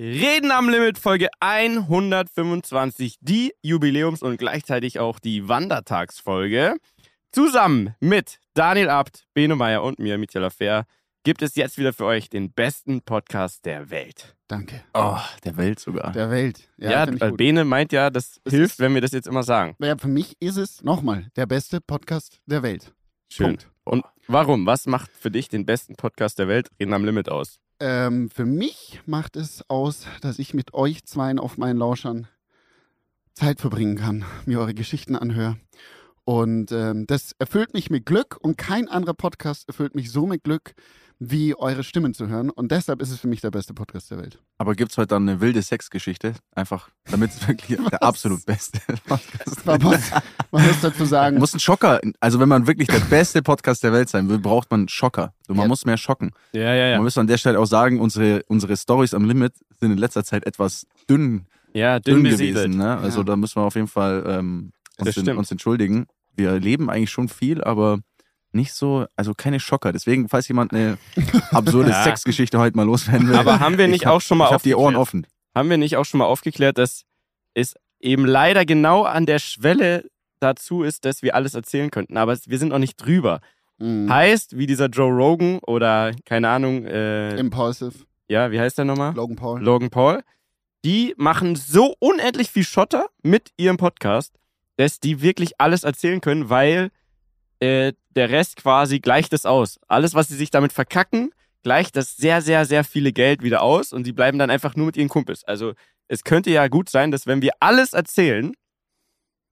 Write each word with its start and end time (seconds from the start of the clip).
Reden 0.00 0.52
am 0.52 0.68
Limit 0.68 0.96
Folge 0.96 1.26
125, 1.40 3.16
die 3.20 3.52
Jubiläums- 3.62 4.22
und 4.22 4.36
gleichzeitig 4.36 5.00
auch 5.00 5.18
die 5.18 5.48
Wandertagsfolge. 5.48 6.76
Zusammen 7.32 7.96
mit 7.98 8.38
Daniel 8.54 8.90
Abt, 8.90 9.24
Beno 9.34 9.56
Meyer 9.56 9.82
und 9.82 9.98
mir, 9.98 10.16
Michael 10.16 10.50
Fair, 10.50 10.84
gibt 11.24 11.42
es 11.42 11.56
jetzt 11.56 11.78
wieder 11.78 11.92
für 11.92 12.04
euch 12.04 12.30
den 12.30 12.52
besten 12.52 13.02
Podcast 13.02 13.64
der 13.64 13.90
Welt. 13.90 14.36
Danke. 14.46 14.84
Oh, 14.94 15.18
der 15.44 15.56
Welt 15.56 15.80
sogar. 15.80 16.12
Der 16.12 16.30
Welt. 16.30 16.68
Ja, 16.76 17.02
ich 17.02 17.20
weil 17.20 17.30
gut. 17.30 17.38
Bene 17.38 17.64
meint 17.64 17.90
ja, 17.90 18.10
das, 18.10 18.40
Das 18.44 18.54
hilft, 18.54 18.78
wenn 18.78 18.94
wir 18.94 19.00
das 19.00 19.10
jetzt 19.10 19.26
immer 19.26 19.42
sagen. 19.42 19.74
Ja, 19.80 19.98
für 19.98 20.06
mich 20.06 20.36
ist 20.38 20.58
es 20.58 20.80
nochmal 20.84 21.26
der 21.34 21.46
beste 21.46 21.80
Podcast 21.80 22.40
der 22.46 22.62
Welt. 22.62 22.94
Schön. 23.32 23.46
Punkt. 23.46 23.68
Und 23.82 24.04
warum? 24.28 24.64
Was 24.64 24.86
macht 24.86 25.10
für 25.10 25.32
dich 25.32 25.48
den 25.48 25.66
besten 25.66 25.96
Podcast 25.96 26.38
der 26.38 26.46
Welt, 26.46 26.68
Reden 26.78 26.92
am 26.92 27.04
Limit, 27.04 27.28
aus? 27.28 27.58
Ähm, 27.80 28.28
für 28.30 28.44
mich 28.44 29.00
macht 29.06 29.36
es 29.36 29.68
aus, 29.68 30.06
dass 30.20 30.38
ich 30.38 30.52
mit 30.54 30.74
euch 30.74 31.04
zweien 31.04 31.38
auf 31.38 31.58
meinen 31.58 31.78
Lauschern 31.78 32.26
Zeit 33.34 33.60
verbringen 33.60 33.96
kann, 33.96 34.24
mir 34.46 34.58
eure 34.58 34.74
Geschichten 34.74 35.14
anhöre. 35.14 35.56
Und 36.24 36.72
ähm, 36.72 37.06
das 37.06 37.32
erfüllt 37.38 37.72
mich 37.72 37.88
mit 37.88 38.04
Glück 38.04 38.36
und 38.40 38.58
kein 38.58 38.88
anderer 38.88 39.14
Podcast 39.14 39.68
erfüllt 39.68 39.94
mich 39.94 40.10
so 40.10 40.26
mit 40.26 40.44
Glück, 40.44 40.74
wie 41.20 41.56
eure 41.56 41.82
Stimmen 41.82 42.14
zu 42.14 42.28
hören. 42.28 42.48
Und 42.50 42.70
deshalb 42.70 43.02
ist 43.02 43.10
es 43.10 43.18
für 43.18 43.26
mich 43.26 43.40
der 43.40 43.50
beste 43.50 43.74
Podcast 43.74 44.10
der 44.10 44.18
Welt. 44.18 44.38
Aber 44.56 44.74
gibt 44.76 44.92
es 44.92 44.98
heute 44.98 45.08
dann 45.08 45.28
eine 45.28 45.40
wilde 45.40 45.60
Sexgeschichte? 45.62 46.34
Einfach, 46.54 46.90
damit 47.10 47.30
es 47.30 47.48
wirklich 47.48 47.78
der 47.90 48.02
absolut 48.02 48.44
beste 48.46 48.78
Podcast 49.06 49.66
Man 49.66 49.82
muss, 49.82 50.10
man 50.52 50.66
muss 50.66 50.80
dazu 50.80 51.04
sagen, 51.04 51.38
Muss 51.38 51.54
ein 51.54 51.60
Schocker, 51.60 52.00
also 52.20 52.38
wenn 52.38 52.48
man 52.48 52.66
wirklich 52.68 52.86
der 52.88 53.00
beste 53.00 53.42
Podcast 53.42 53.82
der 53.82 53.92
Welt 53.92 54.08
sein 54.08 54.28
will, 54.28 54.38
braucht 54.38 54.70
man 54.70 54.80
einen 54.82 54.88
Schocker. 54.88 55.34
So, 55.46 55.54
man 55.54 55.64
Ja. 55.64 55.68
muss 55.68 55.84
mehr 55.84 55.96
schocken. 55.96 56.30
Ja, 56.52 56.72
ja, 56.74 56.94
Man 56.96 57.04
muss 57.04 57.18
an 57.18 57.26
der 57.26 57.38
Stelle 57.38 57.58
auch 57.58 57.66
sagen, 57.66 58.00
unsere, 58.00 58.42
unsere 58.46 58.76
Stories 58.76 59.12
am 59.14 59.24
Limit 59.24 59.54
sind 59.80 59.90
in 59.92 59.98
letzter 59.98 60.22
Zeit 60.24 60.46
etwas 60.46 60.86
dünn, 61.10 61.46
Ja, 61.72 61.98
dünn, 61.98 62.22
dünn 62.22 62.32
gewesen. 62.32 62.76
Ne? 62.76 62.96
Also 62.96 63.18
Ja. 63.20 63.24
da 63.24 63.36
müssen 63.36 63.56
wir 63.56 63.64
auf 63.66 63.74
jeden 63.74 63.88
Fall 63.88 64.24
ähm, 64.26 64.72
uns, 64.98 65.10
stimmt. 65.10 65.30
uns 65.30 65.50
entschuldigen. 65.50 66.06
Wir 66.36 66.60
leben 66.60 66.88
eigentlich 66.88 67.10
schon 67.10 67.28
viel, 67.28 67.64
aber 67.64 67.98
nicht 68.52 68.72
so, 68.72 69.06
also 69.16 69.34
keine 69.34 69.60
Schocker. 69.60 69.92
Deswegen, 69.92 70.28
falls 70.28 70.48
jemand 70.48 70.72
eine 70.72 70.98
absurde 71.50 71.90
Ja. 71.90 72.02
Sexgeschichte 72.04 72.58
heute 72.58 72.76
mal 72.76 72.84
loswerden 72.84 73.28
will. 73.28 73.36
Aber 73.36 73.60
haben 73.60 73.78
wir 73.78 73.84
ich 73.86 73.90
nicht 73.92 74.06
hab- 74.06 74.14
auch 74.14 74.20
schon 74.20 74.38
mal 74.38 74.46
Ich 74.46 74.52
habe 74.52 74.62
die 74.62 74.74
Ohren 74.74 74.96
aufgeklärt? 74.96 75.26
offen. 75.26 75.54
haben 75.54 75.70
wir 75.70 75.76
nicht 75.78 75.96
auch 75.96 76.04
schon 76.04 76.18
mal 76.18 76.24
aufgeklärt, 76.26 76.78
dass 76.78 77.02
es 77.54 77.74
eben 78.00 78.24
leider 78.26 78.64
genau 78.64 79.02
an 79.04 79.26
der 79.26 79.38
Schwelle 79.38 80.04
dazu 80.40 80.82
ist, 80.82 81.04
dass 81.04 81.22
wir 81.22 81.34
alles 81.34 81.54
erzählen 81.54 81.90
könnten. 81.90 82.16
Aber 82.16 82.36
wir 82.46 82.58
sind 82.58 82.68
noch 82.68 82.78
nicht 82.78 82.96
drüber. 82.96 83.40
mh, 83.78 84.12
Heißt, 84.12 84.56
wie 84.56 84.66
dieser 84.66 84.86
Joe 84.86 85.10
Rogan 85.12 85.58
oder 85.66 86.12
keine 86.24 86.48
Ahnung, 86.48 86.84
äh, 86.86 87.36
Impulsive, 87.36 87.92
ja, 88.28 88.50
wie 88.52 88.60
heißt 88.60 88.78
der 88.78 88.84
nochmal? 88.84 89.14
Logan 89.14 89.36
Paul. 89.36 89.60
Logan 89.62 89.90
Paul. 89.90 90.22
Die 90.84 91.12
machen 91.16 91.56
so 91.56 91.94
unendlich 91.98 92.50
viel 92.50 92.62
Schotter 92.64 93.08
mit 93.22 93.50
ihrem 93.56 93.78
Podcast, 93.78 94.32
dass 94.76 95.00
die 95.00 95.20
wirklich 95.22 95.60
alles 95.60 95.82
erzählen 95.82 96.20
können, 96.20 96.48
weil 96.50 96.90
äh, 97.60 97.92
der 98.18 98.28
Rest 98.30 98.56
quasi 98.56 98.98
gleicht 99.00 99.32
es 99.32 99.46
aus. 99.46 99.78
Alles, 99.88 100.14
was 100.14 100.28
sie 100.28 100.36
sich 100.36 100.50
damit 100.50 100.72
verkacken, 100.72 101.30
gleicht 101.62 101.96
das 101.96 102.16
sehr, 102.16 102.42
sehr, 102.42 102.66
sehr 102.66 102.84
viele 102.84 103.12
Geld 103.12 103.42
wieder 103.42 103.62
aus 103.62 103.92
und 103.92 104.06
die 104.06 104.12
bleiben 104.12 104.38
dann 104.38 104.50
einfach 104.50 104.76
nur 104.76 104.86
mit 104.86 104.96
ihren 104.96 105.08
Kumpels. 105.08 105.44
Also 105.44 105.72
es 106.08 106.24
könnte 106.24 106.50
ja 106.50 106.68
gut 106.68 106.88
sein, 106.90 107.10
dass 107.10 107.26
wenn 107.26 107.42
wir 107.42 107.52
alles 107.60 107.92
erzählen, 107.94 108.52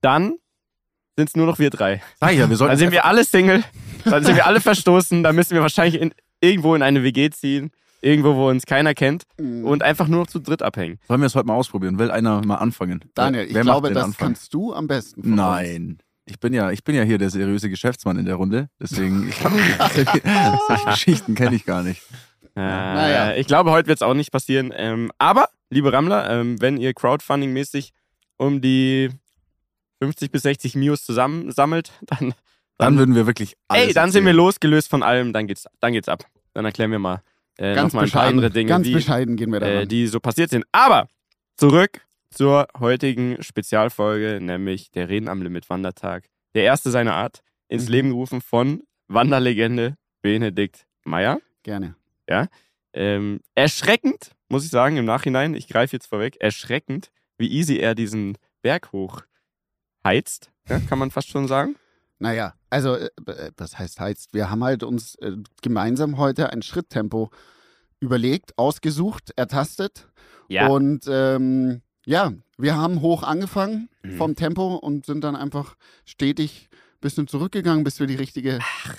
dann 0.01 0.35
sind 1.15 1.29
es 1.29 1.35
nur 1.35 1.45
noch 1.47 1.59
wir 1.59 1.69
drei. 1.69 2.01
Sag 2.19 2.33
ich 2.33 2.39
ja, 2.39 2.49
wir 2.49 2.55
sollten 2.55 2.71
Dann 2.71 2.77
sind 2.79 2.91
wir 2.91 3.05
alle 3.05 3.23
Single, 3.25 3.63
dann 4.05 4.23
sind 4.23 4.35
wir 4.35 4.45
alle 4.45 4.61
verstoßen, 4.61 5.23
dann 5.23 5.35
müssen 5.35 5.53
wir 5.55 5.61
wahrscheinlich 5.61 5.99
in, 6.01 6.13
irgendwo 6.41 6.75
in 6.75 6.83
eine 6.83 7.03
WG 7.03 7.29
ziehen, 7.31 7.71
irgendwo, 8.01 8.35
wo 8.35 8.49
uns 8.49 8.65
keiner 8.65 8.93
kennt 8.93 9.23
Mhm. 9.39 9.65
und 9.65 9.81
einfach 9.83 10.07
nur 10.07 10.19
noch 10.21 10.27
zu 10.27 10.39
dritt 10.39 10.61
abhängen. 10.61 10.99
Sollen 11.07 11.21
wir 11.21 11.25
es 11.27 11.35
heute 11.35 11.47
mal 11.47 11.55
ausprobieren? 11.55 11.97
Will 11.99 12.11
einer 12.11 12.45
mal 12.45 12.55
anfangen? 12.55 13.03
Daniel, 13.15 13.45
ich 13.45 13.53
Wer 13.55 13.63
glaube, 13.63 13.91
das 13.91 14.03
Anfang? 14.03 14.27
kannst 14.29 14.53
du 14.53 14.73
am 14.73 14.87
besten. 14.87 15.21
von 15.23 15.31
uns. 15.31 15.37
Ich 16.29 16.39
bin 16.39 16.53
ja, 16.53 16.71
ich 16.71 16.83
bin 16.83 16.93
ja 16.93 17.03
hier 17.03 17.17
der 17.17 17.29
seriöse 17.29 17.69
Geschäftsmann 17.69 18.17
in 18.19 18.25
der 18.25 18.35
Runde. 18.35 18.69
Deswegen, 18.81 19.29
ich 19.29 19.35
solche, 19.93 20.21
solche 20.67 20.85
Geschichten 20.85 21.35
kenne 21.35 21.55
ich 21.55 21.65
gar 21.65 21.83
nicht. 21.83 22.01
Äh, 22.55 22.59
Naja. 22.59 23.35
Ich 23.35 23.47
glaube, 23.47 23.71
heute 23.71 23.87
wird 23.87 23.99
es 23.99 24.01
auch 24.01 24.13
nicht 24.13 24.31
passieren. 24.31 24.73
Ähm, 24.75 25.11
aber, 25.17 25.47
liebe 25.69 25.93
Rammler, 25.93 26.29
ähm, 26.29 26.59
wenn 26.61 26.77
ihr 26.77 26.91
Crowdfunding-mäßig 26.93 27.91
um 28.37 28.59
die 28.61 29.09
50 30.01 30.29
bis 30.31 30.43
60 30.43 30.75
Mios 30.75 31.03
zusammensammelt, 31.05 31.91
dann, 32.01 32.33
Dann 32.77 32.97
würden 32.97 33.15
wir 33.15 33.25
wirklich 33.25 33.55
alles 33.69 33.87
ey, 33.87 33.93
dann 33.93 34.11
sind 34.11 34.23
wir 34.25 34.31
erzählen. 34.31 34.45
losgelöst 34.45 34.89
von 34.89 35.03
allem, 35.03 35.31
dann 35.31 35.47
geht's, 35.47 35.65
dann 35.79 35.93
geht's 35.93 36.09
ab. 36.09 36.25
Dann 36.53 36.65
erklären 36.65 36.91
wir 36.91 36.99
mal 36.99 37.21
äh, 37.57 37.73
Ganz 37.73 37.93
noch 37.93 38.01
mal 38.01 38.05
ein 38.05 38.11
paar 38.11 38.23
andere 38.23 38.51
Dinge, 38.51 38.69
ganz 38.69 38.85
wie, 38.85 38.93
bescheiden 38.93 39.37
gehen 39.37 39.51
wir 39.51 39.59
da 39.59 39.67
äh, 39.67 39.87
die 39.87 40.07
so 40.07 40.19
passiert 40.19 40.49
sind. 40.49 40.65
Aber 40.71 41.07
zurück 41.55 42.01
zur 42.29 42.67
heutigen 42.79 43.41
Spezialfolge, 43.41 44.39
nämlich 44.41 44.91
der 44.91 45.09
Reden 45.09 45.27
am 45.27 45.41
Limit 45.41 45.69
Wandertag. 45.69 46.27
Der 46.55 46.63
erste 46.63 46.91
seiner 46.91 47.15
Art, 47.15 47.41
ins 47.67 47.85
Mhm. 47.85 47.91
Leben 47.91 48.09
gerufen 48.09 48.41
von 48.41 48.83
Wanderlegende 49.07 49.95
Benedikt 50.21 50.85
Meyer. 51.03 51.39
Gerne. 52.25 52.49
Ähm, 52.93 53.41
erschreckend, 53.55 54.31
muss 54.49 54.65
ich 54.65 54.71
sagen, 54.71 54.97
im 54.97 55.05
Nachhinein, 55.05 55.53
ich 55.53 55.67
greife 55.67 55.95
jetzt 55.95 56.07
vorweg, 56.07 56.37
erschreckend, 56.39 57.11
wie 57.37 57.49
easy 57.51 57.77
er 57.77 57.95
diesen 57.95 58.37
Berg 58.61 58.91
hoch 58.91 59.21
heizt, 60.03 60.51
ja, 60.67 60.79
kann 60.79 60.99
man 60.99 61.11
fast 61.11 61.29
schon 61.29 61.47
sagen. 61.47 61.75
Naja, 62.19 62.55
also, 62.69 62.95
äh, 62.95 63.09
das 63.55 63.77
heißt, 63.77 63.99
heißt, 63.99 64.33
wir 64.33 64.49
haben 64.49 64.63
halt 64.63 64.83
uns 64.83 65.15
äh, 65.15 65.37
gemeinsam 65.61 66.17
heute 66.17 66.49
ein 66.51 66.61
Schritttempo 66.63 67.29
überlegt, 67.99 68.57
ausgesucht, 68.57 69.31
ertastet. 69.35 70.09
Und 70.69 71.05
ähm, 71.09 71.81
ja, 72.07 72.31
wir 72.57 72.75
haben 72.75 73.01
hoch 73.01 73.21
angefangen 73.23 73.89
Mhm. 74.03 74.17
vom 74.17 74.35
Tempo 74.35 74.75
und 74.75 75.05
sind 75.05 75.23
dann 75.23 75.35
einfach 75.35 75.75
stetig 76.05 76.69
ein 76.71 77.01
bisschen 77.01 77.27
zurückgegangen, 77.27 77.83
bis 77.83 77.99
wir 77.99 78.07
die 78.07 78.15
richtige 78.15 78.57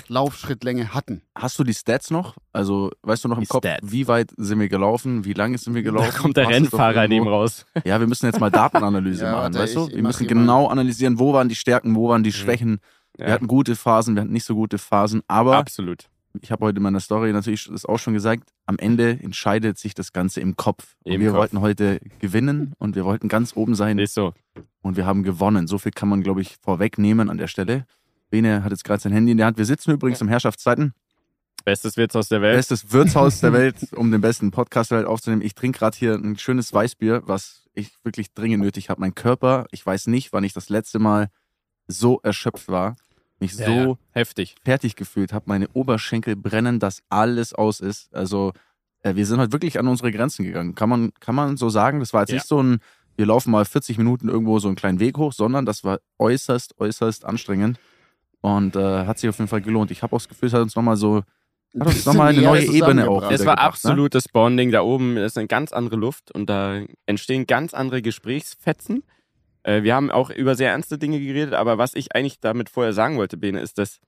Laufschrittlänge 0.08 0.94
hatten. 0.94 1.22
Hast 1.34 1.58
du 1.58 1.64
die 1.64 1.74
Stats 1.74 2.10
noch? 2.10 2.36
Also, 2.52 2.90
weißt 3.02 3.24
du 3.24 3.28
noch 3.28 3.36
im 3.38 3.42
Die 3.42 3.48
Kopf, 3.48 3.64
Stats. 3.66 3.90
wie 3.90 4.06
weit 4.08 4.30
sind 4.36 4.60
wir 4.60 4.68
gelaufen? 4.68 5.24
Wie 5.24 5.32
lange 5.32 5.58
sind 5.58 5.74
wir 5.74 5.82
da 5.82 5.90
gelaufen? 5.90 6.16
kommt 6.22 6.36
der 6.36 6.44
doch 6.44 6.50
Rennfahrer 6.52 7.04
in 7.06 7.10
ihm 7.12 7.16
irgendwo? 7.24 7.36
raus. 7.36 7.66
Ja, 7.84 7.98
wir 8.00 8.06
müssen 8.06 8.26
jetzt 8.26 8.38
mal 8.40 8.50
Datenanalyse 8.50 9.24
Ja, 9.24 9.32
machen, 9.32 9.54
weißt 9.54 9.76
du? 9.76 9.88
Wir 9.88 10.02
müssen 10.02 10.22
mal- 10.24 10.28
genau 10.28 10.66
analysieren, 10.68 11.18
wo 11.18 11.32
waren 11.32 11.48
die 11.48 11.56
Stärken, 11.56 11.96
wo 11.96 12.08
waren 12.08 12.22
die 12.22 12.30
Mhm. 12.30 12.34
Schwächen. 12.34 12.80
Wir 13.16 13.26
Ja, 13.28 13.32
hatten 13.32 13.48
gute 13.48 13.74
Phasen, 13.74 14.14
wir 14.14 14.22
hatten 14.22 14.32
nicht 14.32 14.44
so 14.44 14.54
gute 14.54 14.78
Phasen, 14.78 15.22
aber 15.26 15.56
absolut. 15.56 16.04
Ich 16.42 16.50
habe 16.52 16.64
heute 16.64 16.76
in 16.78 16.82
meiner 16.82 17.00
Story 17.00 17.32
natürlich 17.32 17.68
das 17.70 17.84
auch 17.84 17.98
schon 17.98 18.14
gesagt, 18.14 18.50
am 18.66 18.78
Ende 18.78 19.10
entscheidet 19.10 19.78
sich 19.78 19.94
das 19.94 20.12
Ganze 20.12 20.40
im 20.40 20.56
Kopf. 20.56 20.94
Und 21.04 21.12
Im 21.12 21.20
wir 21.20 21.30
Kopf. 21.30 21.38
wollten 21.38 21.60
heute 21.60 22.00
gewinnen 22.18 22.72
und 22.78 22.96
wir 22.96 23.04
wollten 23.04 23.28
ganz 23.28 23.56
oben 23.56 23.74
sein 23.74 23.98
Ist 23.98 24.14
so. 24.14 24.32
und 24.82 24.96
wir 24.96 25.06
haben 25.06 25.22
gewonnen. 25.22 25.66
So 25.66 25.78
viel 25.78 25.92
kann 25.92 26.08
man, 26.08 26.22
glaube 26.22 26.40
ich, 26.40 26.56
vorwegnehmen 26.62 27.30
an 27.30 27.38
der 27.38 27.46
Stelle. 27.48 27.86
Bene 28.30 28.62
hat 28.64 28.72
jetzt 28.72 28.84
gerade 28.84 29.00
sein 29.00 29.12
Handy 29.12 29.32
in 29.32 29.38
der 29.38 29.46
Hand. 29.46 29.58
Wir 29.58 29.64
sitzen 29.64 29.90
übrigens 29.92 30.20
im 30.20 30.28
Herrschaftszeiten. 30.28 30.92
Bestes 31.64 31.96
Witz 31.96 32.14
aus 32.16 32.28
der 32.28 32.40
Welt. 32.40 32.56
Bestes 32.56 32.92
Wirtshaus 32.92 33.40
der 33.40 33.52
Welt, 33.54 33.92
um 33.94 34.10
den 34.10 34.20
besten 34.20 34.50
Podcast 34.50 34.90
der 34.90 34.98
Welt 34.98 35.06
aufzunehmen. 35.06 35.42
Ich 35.42 35.54
trinke 35.54 35.78
gerade 35.78 35.96
hier 35.96 36.14
ein 36.14 36.38
schönes 36.38 36.72
Weißbier, 36.72 37.22
was 37.26 37.64
ich 37.74 37.92
wirklich 38.04 38.32
dringend 38.32 38.62
nötig 38.62 38.90
habe. 38.90 39.00
Mein 39.00 39.14
Körper, 39.14 39.66
ich 39.70 39.84
weiß 39.84 40.06
nicht, 40.06 40.32
wann 40.32 40.44
ich 40.44 40.52
das 40.52 40.68
letzte 40.68 40.98
Mal 40.98 41.28
so 41.86 42.20
erschöpft 42.22 42.68
war, 42.68 42.96
mich 43.40 43.54
Ja, 43.54 43.66
so 43.66 43.72
ja. 43.72 43.94
heftig. 44.12 44.54
fertig 44.64 44.96
gefühlt 44.96 45.32
habe, 45.32 45.44
meine 45.48 45.68
Oberschenkel 45.72 46.36
brennen, 46.36 46.78
dass 46.80 47.02
alles 47.08 47.52
aus 47.52 47.80
ist. 47.80 48.14
Also 48.14 48.52
äh, 49.02 49.14
wir 49.14 49.26
sind 49.26 49.38
halt 49.38 49.52
wirklich 49.52 49.78
an 49.78 49.86
unsere 49.88 50.10
Grenzen 50.12 50.44
gegangen. 50.44 50.74
Kann 50.74 50.88
man, 50.88 51.12
kann 51.20 51.34
man 51.34 51.56
so 51.56 51.68
sagen? 51.70 52.00
Das 52.00 52.12
war 52.12 52.22
jetzt 52.22 52.30
Ja. 52.30 52.34
nicht 52.36 52.46
so 52.48 52.62
ein, 52.62 52.78
wir 53.16 53.26
laufen 53.26 53.50
mal 53.50 53.64
40 53.64 53.98
Minuten 53.98 54.28
irgendwo 54.28 54.58
so 54.58 54.68
einen 54.68 54.76
kleinen 54.76 55.00
Weg 55.00 55.16
hoch, 55.18 55.32
sondern 55.32 55.66
das 55.66 55.84
war 55.84 55.98
äußerst, 56.18 56.78
äußerst 56.80 57.24
anstrengend 57.24 57.78
und 58.40 58.76
äh, 58.76 59.06
hat 59.06 59.18
sich 59.18 59.28
auf 59.28 59.38
jeden 59.38 59.48
Fall 59.48 59.60
gelohnt. 59.62 59.90
Ich 59.90 60.02
habe 60.02 60.14
auch 60.14 60.20
das 60.20 60.28
Gefühl, 60.28 60.48
es 60.48 60.52
hat 60.54 60.62
uns 60.62 60.76
nochmal 60.76 60.96
so, 60.96 61.22
hat 61.78 61.86
uns 61.88 62.06
nochmal 62.06 62.28
eine 62.28 62.42
neue 62.42 62.64
Ebene 62.64 63.08
auch. 63.10 63.22
Es 63.30 63.44
war 63.44 63.54
gebracht, 63.56 63.58
ne? 63.58 63.62
absolutes 63.62 64.28
Bonding. 64.28 64.70
Da 64.70 64.82
oben 64.82 65.16
ist 65.16 65.36
eine 65.36 65.48
ganz 65.48 65.72
andere 65.72 65.96
Luft 65.96 66.30
und 66.32 66.48
da 66.48 66.80
entstehen 67.06 67.46
ganz 67.46 67.74
andere 67.74 68.02
Gesprächsfetzen. 68.02 69.02
Äh, 69.68 69.82
wir 69.82 69.94
haben 69.94 70.10
auch 70.10 70.30
über 70.30 70.54
sehr 70.54 70.70
ernste 70.70 70.96
Dinge 70.98 71.20
geredet, 71.20 71.52
aber 71.52 71.76
was 71.76 71.94
ich 71.94 72.14
eigentlich 72.14 72.40
damit 72.40 72.70
vorher 72.70 72.94
sagen 72.94 73.18
wollte, 73.18 73.36
Bene, 73.36 73.60
ist, 73.60 73.76
dass 73.76 74.00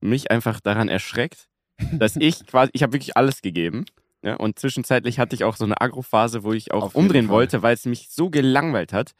mich 0.00 0.30
einfach 0.30 0.60
daran 0.60 0.88
erschreckt, 0.88 1.48
dass 1.92 2.16
ich 2.16 2.46
quasi, 2.46 2.70
ich 2.72 2.82
habe 2.82 2.94
wirklich 2.94 3.16
alles 3.16 3.42
gegeben. 3.42 3.84
Ja, 4.24 4.36
und 4.36 4.58
zwischenzeitlich 4.58 5.18
hatte 5.18 5.34
ich 5.34 5.44
auch 5.44 5.56
so 5.56 5.64
eine 5.64 5.80
Agrophase, 5.80 6.44
wo 6.44 6.52
ich 6.52 6.72
auch 6.72 6.84
Auf 6.84 6.94
umdrehen 6.94 7.28
wollte, 7.28 7.62
weil 7.62 7.74
es 7.74 7.84
mich 7.84 8.08
so 8.10 8.30
gelangweilt 8.30 8.92
hat. 8.92 9.12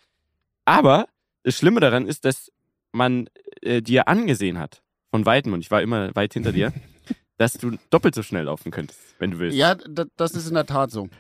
Aber 0.65 1.07
das 1.43 1.57
Schlimme 1.57 1.81
daran 1.81 2.07
ist, 2.07 2.25
dass 2.25 2.51
man 2.93 3.29
äh, 3.63 3.83
dir 3.83 4.09
angesehen 4.09 4.59
hat, 4.59 4.83
von 5.11 5.27
Weitem, 5.27 5.53
und 5.53 5.61
ich 5.61 5.71
war 5.71 5.83
immer 5.83 6.15
weit 6.15 6.33
hinter 6.35 6.53
dir, 6.53 6.73
dass 7.37 7.55
du 7.55 7.77
doppelt 7.91 8.15
so 8.15 8.23
schnell 8.23 8.45
laufen 8.45 8.71
könntest, 8.71 9.01
wenn 9.19 9.33
du 9.33 9.41
willst. 9.41 9.57
Ja, 9.59 9.75
das 10.17 10.33
ist 10.33 10.49
in 10.49 10.55
der 10.55 10.67
Tat 10.67 10.91
so. 10.91 11.03
Und 11.03 11.11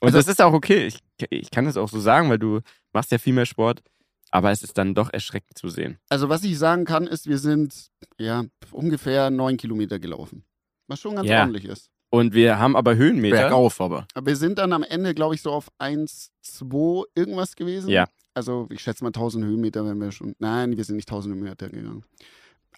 Also- 0.00 0.18
das 0.18 0.28
ist 0.28 0.40
auch 0.40 0.52
okay. 0.52 0.86
Ich, 0.86 0.98
ich 1.30 1.50
kann 1.50 1.64
das 1.64 1.76
auch 1.76 1.88
so 1.88 1.98
sagen, 1.98 2.30
weil 2.30 2.38
du 2.38 2.60
machst 2.92 3.10
ja 3.10 3.18
viel 3.18 3.32
mehr 3.32 3.46
Sport. 3.46 3.82
Aber 4.30 4.50
es 4.50 4.62
ist 4.62 4.76
dann 4.78 4.94
doch 4.94 5.12
erschreckend 5.12 5.56
zu 5.56 5.68
sehen. 5.68 5.98
Also 6.08 6.28
was 6.28 6.44
ich 6.44 6.58
sagen 6.58 6.84
kann, 6.84 7.06
ist, 7.06 7.26
wir 7.28 7.38
sind 7.38 7.88
ja 8.18 8.44
ungefähr 8.72 9.30
neun 9.30 9.56
Kilometer 9.56 9.98
gelaufen. 9.98 10.44
Was 10.86 11.00
schon 11.00 11.16
ganz 11.16 11.28
Ja. 11.28 11.40
ordentlich 11.40 11.64
ist. 11.64 11.90
Und 12.10 12.32
wir 12.34 12.58
haben 12.58 12.74
aber 12.76 12.96
Höhenmeter. 12.96 13.36
Bergauf 13.36 13.80
aber. 13.80 14.06
Aber 14.14 14.26
wir 14.26 14.36
sind 14.36 14.58
dann 14.58 14.72
am 14.72 14.82
Ende, 14.82 15.14
glaube 15.14 15.34
ich, 15.34 15.42
so 15.42 15.52
auf 15.52 15.68
1, 15.78 16.30
2 16.42 17.04
irgendwas 17.14 17.54
gewesen. 17.56 17.90
Ja. 17.90 18.06
Also 18.34 18.66
ich 18.70 18.80
schätze 18.80 19.04
mal 19.04 19.08
1000 19.08 19.44
Höhenmeter, 19.44 19.84
wenn 19.84 19.98
wir 19.98 20.12
schon. 20.12 20.34
Nein, 20.38 20.76
wir 20.76 20.84
sind 20.84 20.96
nicht 20.96 21.08
1000 21.10 21.34
Höhenmeter 21.34 21.68
gegangen. 21.68 22.04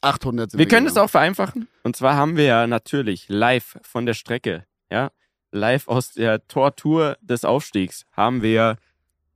800 0.01 0.51
sind 0.51 0.59
wir 0.59 0.65
Wir 0.65 0.69
können 0.69 0.87
es 0.87 0.97
auch 0.97 1.11
vereinfachen. 1.11 1.69
Und 1.83 1.95
zwar 1.97 2.17
haben 2.17 2.37
wir 2.37 2.45
ja 2.45 2.67
natürlich 2.67 3.29
live 3.29 3.79
von 3.83 4.07
der 4.07 4.15
Strecke, 4.15 4.65
ja, 4.91 5.11
live 5.53 5.87
aus 5.89 6.13
der 6.13 6.47
Tortur 6.49 7.17
des 7.21 7.45
Aufstiegs, 7.45 8.07
haben 8.13 8.43
wir 8.43 8.77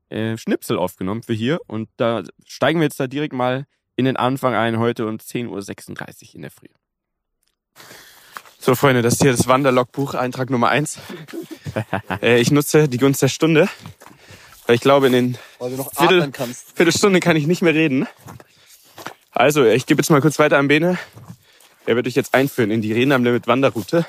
äh, 0.08 0.36
Schnipsel 0.36 0.78
aufgenommen 0.78 1.22
für 1.22 1.34
hier. 1.34 1.60
Und 1.66 1.88
da 1.96 2.22
steigen 2.46 2.80
wir 2.80 2.84
jetzt 2.84 3.00
da 3.00 3.06
direkt 3.06 3.32
mal 3.32 3.66
in 3.96 4.04
den 4.04 4.16
Anfang 4.16 4.54
ein, 4.54 4.78
heute 4.78 5.06
um 5.06 5.16
10.36 5.16 5.48
Uhr 5.50 6.34
in 6.34 6.42
der 6.42 6.50
Früh. 6.50 6.68
So, 8.58 8.74
Freunde, 8.74 9.02
das 9.02 9.14
ist 9.14 9.22
hier 9.22 9.32
das 9.32 9.46
Wanderlogbuch, 9.46 10.14
Eintrag 10.14 10.48
Nummer 10.48 10.70
1. 10.70 10.98
äh, 12.22 12.40
ich 12.40 12.50
nutze 12.50 12.88
die 12.88 12.98
Gunst 12.98 13.20
der 13.20 13.28
Stunde, 13.28 13.68
weil 14.66 14.76
ich 14.76 14.80
glaube, 14.80 15.08
in 15.08 15.12
den 15.12 15.38
Weil 15.58 15.72
du 15.72 15.76
noch 15.76 15.92
Viertel-. 15.92 16.32
Viertelstunde 16.74 17.20
kann 17.20 17.36
ich 17.36 17.46
nicht 17.46 17.60
mehr 17.60 17.74
reden. 17.74 18.06
Also, 19.32 19.64
ich 19.64 19.84
gebe 19.86 20.00
jetzt 20.00 20.10
mal 20.10 20.22
kurz 20.22 20.38
weiter 20.38 20.58
an 20.58 20.68
Bene. 20.68 20.98
Er 21.86 21.96
wird 21.96 22.06
euch 22.06 22.14
jetzt 22.14 22.32
einführen 22.32 22.70
in 22.70 22.80
die 22.80 22.92
Reden 22.92 23.12
am 23.12 23.22
Limit 23.24 23.46
Wanderroute. 23.46 24.06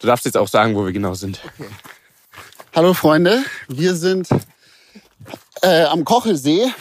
Du 0.00 0.06
darfst 0.08 0.24
jetzt 0.24 0.36
auch 0.36 0.48
sagen, 0.48 0.74
wo 0.74 0.84
wir 0.84 0.92
genau 0.92 1.14
sind. 1.14 1.40
Hallo 2.74 2.94
Freunde, 2.94 3.44
wir 3.68 3.94
sind 3.94 4.28
äh, 5.62 5.84
am 5.84 6.04
Kochelsee. 6.04 6.72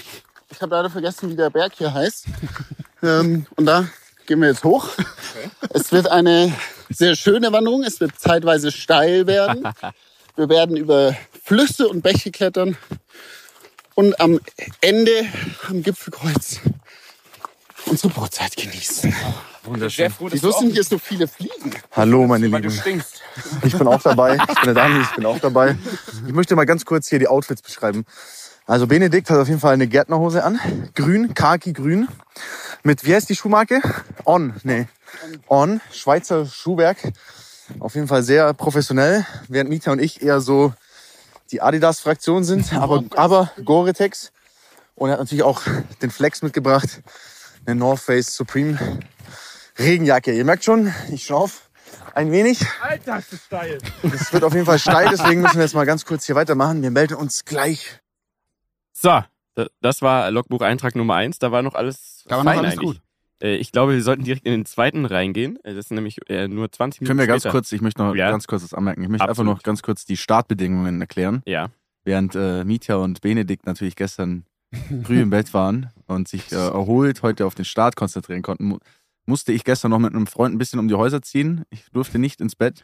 Ich 0.49 0.61
habe 0.61 0.75
leider 0.75 0.89
vergessen, 0.89 1.29
wie 1.29 1.35
der 1.35 1.49
Berg 1.49 1.73
hier 1.77 1.93
heißt. 1.93 2.25
ähm, 3.03 3.45
und 3.55 3.65
da 3.65 3.87
gehen 4.25 4.41
wir 4.41 4.49
jetzt 4.49 4.63
hoch. 4.63 4.89
Es 5.69 5.91
wird 5.91 6.09
eine 6.09 6.53
sehr 6.89 7.15
schöne 7.15 7.51
Wanderung. 7.51 7.83
Es 7.83 7.99
wird 7.99 8.19
zeitweise 8.19 8.71
steil 8.71 9.27
werden. 9.27 9.67
Wir 10.37 10.47
werden 10.47 10.77
über 10.77 11.13
Flüsse 11.43 11.89
und 11.89 12.01
Bäche 12.01 12.31
klettern. 12.31 12.77
Und 13.95 14.19
am 14.21 14.39
Ende, 14.79 15.11
am 15.67 15.83
Gipfelkreuz, 15.83 16.61
unsere 17.91 18.13
Brotzeit 18.13 18.55
genießen. 18.55 19.13
Wunderschön. 19.63 20.13
Wieso 20.29 20.51
sind 20.51 20.71
hier 20.71 20.83
so 20.83 20.97
viele 20.97 21.27
Fliegen? 21.27 21.71
Hallo, 21.91 22.25
meine 22.25 22.49
Weil 22.49 22.61
du 22.61 22.69
Lieben. 22.69 22.79
stinkst. 22.81 23.21
Ich 23.63 23.77
bin 23.77 23.85
auch 23.85 24.01
dabei. 24.01 24.35
Ich 24.35 24.55
bin 24.55 24.63
der 24.63 24.73
Daniel, 24.73 25.01
ich 25.01 25.15
bin 25.15 25.25
auch 25.25 25.39
dabei. 25.39 25.77
Ich 26.27 26.33
möchte 26.33 26.55
mal 26.55 26.65
ganz 26.65 26.85
kurz 26.85 27.09
hier 27.09 27.19
die 27.19 27.27
Outfits 27.27 27.61
beschreiben. 27.61 28.05
Also 28.65 28.87
Benedikt 28.87 29.29
hat 29.29 29.39
auf 29.39 29.47
jeden 29.49 29.59
Fall 29.59 29.73
eine 29.73 29.87
Gärtnerhose 29.87 30.43
an. 30.43 30.59
Grün, 30.95 31.33
khaki 31.33 31.73
grün. 31.73 32.07
Mit, 32.83 33.03
wie 33.05 33.13
heißt 33.13 33.27
die 33.27 33.35
Schuhmarke? 33.35 33.81
On, 34.23 34.53
nee. 34.63 34.87
On, 35.49 35.81
Schweizer 35.91 36.45
Schuhwerk. 36.45 37.11
Auf 37.79 37.95
jeden 37.95 38.07
Fall 38.07 38.23
sehr 38.23 38.53
professionell. 38.53 39.25
Während 39.49 39.69
Mieter 39.69 39.91
und 39.91 39.99
ich 39.99 40.21
eher 40.21 40.39
so 40.39 40.73
die 41.51 41.61
Adidas-Fraktion 41.61 42.45
sind. 42.45 42.71
Aber, 42.73 43.03
aber 43.15 43.51
Gore-Tex. 43.65 44.31
Und 44.95 45.09
er 45.09 45.13
hat 45.13 45.19
natürlich 45.19 45.43
auch 45.43 45.63
den 46.01 46.11
Flex 46.11 46.41
mitgebracht. 46.41 47.01
Eine 47.65 47.79
North 47.79 47.99
Face 48.01 48.35
Supreme 48.35 48.77
Regenjacke. 49.77 50.33
Ihr 50.33 50.45
merkt 50.45 50.63
schon, 50.63 50.93
ich 51.11 51.25
schnauf 51.25 51.69
ein 52.13 52.31
wenig. 52.31 52.59
Alter, 52.81 53.19
ist 53.19 53.31
das 53.33 53.45
steil. 53.45 53.77
Es 54.03 54.33
wird 54.33 54.43
auf 54.43 54.53
jeden 54.53 54.65
Fall 54.65 54.79
steil, 54.79 55.07
deswegen 55.11 55.41
müssen 55.41 55.55
wir 55.57 55.63
jetzt 55.63 55.75
mal 55.75 55.85
ganz 55.85 56.05
kurz 56.05 56.25
hier 56.25 56.35
weitermachen. 56.35 56.81
Wir 56.81 56.91
melden 56.91 57.13
uns 57.15 57.45
gleich. 57.45 57.99
So, 58.93 59.23
da- 59.55 59.67
das 59.79 60.01
war 60.01 60.29
Logbuch-Eintrag 60.31 60.95
Nummer 60.95 61.15
1. 61.15 61.39
Da 61.39 61.51
war 61.51 61.61
noch 61.61 61.75
alles 61.75 62.23
Da 62.27 62.37
war 62.37 62.43
noch 62.43 62.51
fein 62.51 62.59
alles 62.59 62.73
eigentlich. 62.73 62.85
gut. 62.97 63.01
Äh, 63.41 63.55
Ich 63.55 63.71
glaube, 63.71 63.93
wir 63.93 64.03
sollten 64.03 64.23
direkt 64.23 64.45
in 64.45 64.51
den 64.51 64.65
zweiten 64.65 65.05
reingehen. 65.05 65.57
Äh, 65.63 65.73
Das 65.73 65.87
sind 65.87 65.95
nämlich 65.95 66.17
äh, 66.29 66.47
nur 66.47 66.71
20 66.71 67.01
Minuten 67.01 67.09
Können 67.09 67.19
wir 67.19 67.27
ganz 67.27 67.43
später. 67.43 67.51
kurz, 67.53 67.71
ich 67.71 67.81
möchte 67.81 68.01
noch 68.03 68.13
Ja. 68.15 68.29
ganz 68.29 68.45
kurz 68.47 68.63
das 68.63 68.73
anmerken. 68.73 69.03
Ich 69.03 69.09
möchte 69.09 69.23
einfach 69.23 69.31
Absolut. 69.31 69.55
noch 69.57 69.63
ganz 69.63 69.81
kurz 69.81 70.03
die 70.05 70.17
Startbedingungen 70.17 70.99
erklären. 70.99 71.41
Ja. 71.45 71.69
Während 72.03 72.35
äh, 72.35 72.63
Mietja 72.65 72.95
und 72.97 73.21
Benedikt 73.21 73.65
natürlich 73.65 73.95
gestern 73.95 74.43
früh 75.03 75.21
im 75.21 75.29
Bett 75.29 75.53
waren 75.53 75.89
und 76.07 76.27
sich 76.27 76.51
äh, 76.51 76.55
erholt 76.55 77.23
heute 77.23 77.45
auf 77.45 77.55
den 77.55 77.65
Start 77.65 77.95
konzentrieren 77.95 78.41
konnten, 78.41 78.65
mu 78.65 78.77
musste 79.27 79.51
ich 79.51 79.63
gestern 79.63 79.91
noch 79.91 79.99
mit 79.99 80.13
einem 80.13 80.25
Freund 80.25 80.55
ein 80.55 80.57
bisschen 80.57 80.79
um 80.79 80.87
die 80.87 80.95
Häuser 80.95 81.21
ziehen. 81.21 81.63
Ich 81.69 81.85
durfte 81.91 82.17
nicht 82.17 82.41
ins 82.41 82.55
Bett 82.55 82.83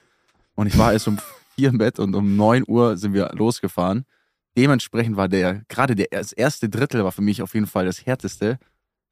und 0.56 0.68
ich 0.68 0.78
war 0.78 0.94
erst 0.94 1.08
um 1.08 1.18
vier 1.56 1.70
im 1.70 1.80
Bett 1.80 2.00
und 2.00 2.16
um 2.16 2.36
neun 2.36 2.64
Uhr 2.68 2.96
sind 2.96 3.14
wir 3.14 3.32
losgefahren. 3.34 4.06
Dementsprechend 4.56 5.18
war 5.18 5.28
der, 5.28 5.64
gerade 5.68 5.96
der, 5.96 6.08
das 6.12 6.32
erste 6.32 6.70
Drittel 6.70 7.04
war 7.04 7.12
für 7.12 7.24
mich 7.24 7.42
auf 7.42 7.54
jeden 7.54 7.68
Fall 7.68 7.86
das 7.86 8.06
härteste, 8.06 8.60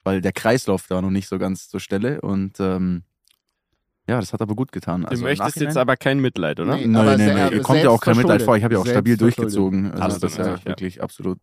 weil 0.04 0.22
der 0.22 0.34
Kreislauf 0.34 0.86
da 0.88 1.02
noch 1.02 1.10
nicht 1.10 1.28
so 1.28 1.40
ganz 1.40 1.68
zur 1.68 1.80
Stelle 1.80 2.22
und 2.22 2.60
ähm, 2.60 3.04
ja, 4.08 4.20
das 4.20 4.34
hat 4.34 4.42
aber 4.42 4.56
gut 4.56 4.72
getan. 4.72 5.02
Du 5.02 5.08
Also 5.08 5.24
im 5.24 5.30
möchtest 5.30 5.60
jetzt 5.60 5.78
aber 5.78 5.98
kein 5.98 6.20
Mitleid, 6.20 6.60
oder? 6.60 6.76
Nee. 6.76 6.86
Nein, 6.86 7.18
nein, 7.18 7.36
nein, 7.36 7.54
ihr 7.54 7.62
kommt 7.62 7.84
ja 7.84 7.90
auch 7.90 8.00
kein 8.00 8.16
Mitleid 8.16 8.44
vor. 8.44 8.56
Ich 8.56 8.64
habe 8.64 8.76
ja 8.76 8.80
auch 8.80 8.86
stabil 8.86 9.18
durchgezogen. 9.18 9.92
Also 9.94 10.20
das 10.20 10.34
ist 10.34 10.38
ja 10.38 10.56
ja. 10.56 10.66
wirklich 10.66 11.02
absolut 11.02 11.40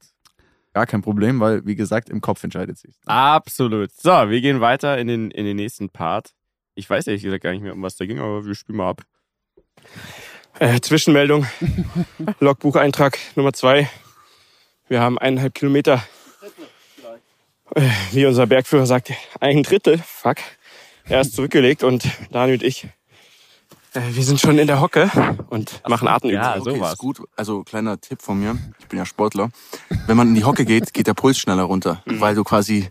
gar 0.72 0.86
kein 0.86 1.02
Problem, 1.02 1.40
weil, 1.40 1.64
wie 1.66 1.74
gesagt, 1.74 2.08
im 2.08 2.20
Kopf 2.20 2.42
entscheidet 2.44 2.78
sich. 2.78 2.94
Absolut. 3.06 3.92
So, 3.92 4.10
wir 4.10 4.40
gehen 4.40 4.60
weiter 4.60 4.98
in 4.98 5.06
den, 5.06 5.30
in 5.30 5.44
den 5.44 5.56
nächsten 5.56 5.90
Part. 5.90 6.32
Ich 6.74 6.88
weiß 6.88 7.06
ehrlich 7.06 7.22
gesagt 7.22 7.42
gar 7.42 7.52
nicht 7.52 7.62
mehr, 7.62 7.74
um 7.74 7.82
was 7.82 7.96
da 7.96 8.06
ging, 8.06 8.18
aber 8.18 8.44
wir 8.44 8.54
spielen 8.54 8.78
mal 8.78 8.90
ab. 8.90 9.02
Äh, 10.58 10.80
Zwischenmeldung. 10.80 11.46
Logbucheintrag 12.40 13.18
Nummer 13.36 13.52
zwei. 13.52 13.88
Wir 14.88 15.00
haben 15.00 15.18
eineinhalb 15.18 15.54
Kilometer. 15.54 16.02
Äh, 17.74 17.88
wie 18.12 18.26
unser 18.26 18.46
Bergführer 18.46 18.86
sagt, 18.86 19.12
ein 19.40 19.62
Drittel. 19.62 19.98
Fuck. 19.98 20.38
Er 21.04 21.22
ist 21.22 21.34
zurückgelegt 21.34 21.82
und 21.82 22.06
Daniel 22.30 22.58
und 22.58 22.62
ich, 22.62 22.86
wir 23.94 24.24
sind 24.24 24.40
schon 24.40 24.58
in 24.58 24.66
der 24.66 24.80
Hocke 24.80 25.10
und 25.50 25.82
machen 25.88 26.08
Atemübungen. 26.08 26.42
Ja, 26.44 26.58
okay, 26.60 26.80
ist 26.92 26.98
gut. 26.98 27.20
Also 27.36 27.62
kleiner 27.62 28.00
Tipp 28.00 28.22
von 28.22 28.38
mir, 28.40 28.56
ich 28.78 28.86
bin 28.86 28.98
ja 28.98 29.04
Sportler. 29.06 29.50
Wenn 30.06 30.16
man 30.16 30.28
in 30.28 30.34
die 30.34 30.44
Hocke 30.44 30.64
geht, 30.64 30.92
geht 30.94 31.06
der 31.06 31.14
Puls 31.14 31.38
schneller 31.38 31.64
runter, 31.64 32.02
weil 32.06 32.34
du 32.34 32.44
quasi, 32.44 32.88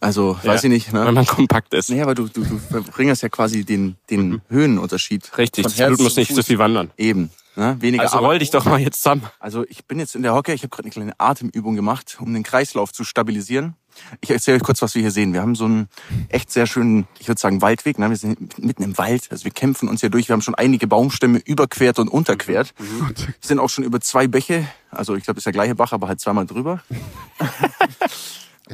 also 0.00 0.36
Ja. 0.42 0.50
weiß 0.52 0.64
ich 0.64 0.70
nicht, 0.70 0.92
Wenn 0.92 1.04
ne? 1.04 1.12
man 1.12 1.26
kompakt 1.26 1.72
ist. 1.74 1.90
Naja, 1.90 2.02
aber 2.04 2.14
du, 2.14 2.26
du, 2.28 2.44
du 2.44 2.58
verbringst 2.58 3.22
ja 3.22 3.28
quasi 3.28 3.64
den, 3.64 3.96
den 4.10 4.42
Höhenunterschied. 4.48 5.36
Richtig, 5.38 5.64
von 5.64 5.72
das 5.76 5.86
Blut 5.88 6.00
muss 6.00 6.16
nicht 6.16 6.28
so 6.30 6.36
Fuß. 6.36 6.46
viel 6.46 6.58
wandern. 6.58 6.90
Eben. 6.96 7.30
Ne? 7.56 7.76
Weniger 7.80 8.02
Also 8.02 8.18
roll 8.18 8.40
dich 8.40 8.50
doch 8.50 8.64
mal 8.64 8.80
jetzt 8.80 8.96
zusammen. 9.00 9.22
Also 9.38 9.64
ich 9.68 9.84
bin 9.84 10.00
jetzt 10.00 10.16
in 10.16 10.22
der 10.24 10.34
Hocke, 10.34 10.52
ich 10.52 10.62
habe 10.62 10.70
gerade 10.70 10.86
eine 10.86 10.90
kleine 10.92 11.12
Atemübung 11.18 11.76
gemacht, 11.76 12.16
um 12.20 12.34
den 12.34 12.42
Kreislauf 12.42 12.92
zu 12.92 13.04
stabilisieren. 13.04 13.76
Ich 14.20 14.30
erzähle 14.30 14.56
euch 14.56 14.62
kurz, 14.62 14.82
was 14.82 14.94
wir 14.94 15.02
hier 15.02 15.10
sehen. 15.10 15.32
Wir 15.32 15.42
haben 15.42 15.54
so 15.54 15.64
einen 15.64 15.88
echt 16.28 16.50
sehr 16.50 16.66
schönen, 16.66 17.06
ich 17.18 17.28
würde 17.28 17.40
sagen, 17.40 17.62
Waldweg. 17.62 17.98
Ne? 17.98 18.10
Wir 18.10 18.16
sind 18.16 18.58
mitten 18.58 18.82
im 18.82 18.98
Wald, 18.98 19.28
also 19.30 19.44
wir 19.44 19.52
kämpfen 19.52 19.88
uns 19.88 20.00
hier 20.00 20.10
durch. 20.10 20.28
Wir 20.28 20.34
haben 20.34 20.42
schon 20.42 20.54
einige 20.54 20.86
Baumstämme 20.86 21.38
überquert 21.38 21.98
und 21.98 22.08
unterquert. 22.08 22.74
Wir 22.78 23.34
sind 23.40 23.58
auch 23.58 23.70
schon 23.70 23.84
über 23.84 24.00
zwei 24.00 24.26
Bäche, 24.26 24.66
also 24.90 25.14
ich 25.14 25.24
glaube, 25.24 25.36
das 25.36 25.42
ist 25.42 25.46
der 25.46 25.52
gleiche 25.52 25.74
Bach, 25.74 25.92
aber 25.92 26.08
halt 26.08 26.20
zweimal 26.20 26.46
drüber. 26.46 26.82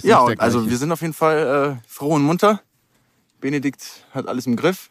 Ja, 0.02 0.24
also 0.38 0.70
wir 0.70 0.76
sind 0.76 0.92
auf 0.92 1.00
jeden 1.00 1.14
Fall 1.14 1.78
äh, 1.80 1.88
froh 1.88 2.14
und 2.14 2.22
munter. 2.22 2.60
Benedikt 3.40 4.04
hat 4.12 4.28
alles 4.28 4.46
im 4.46 4.56
Griff. 4.56 4.90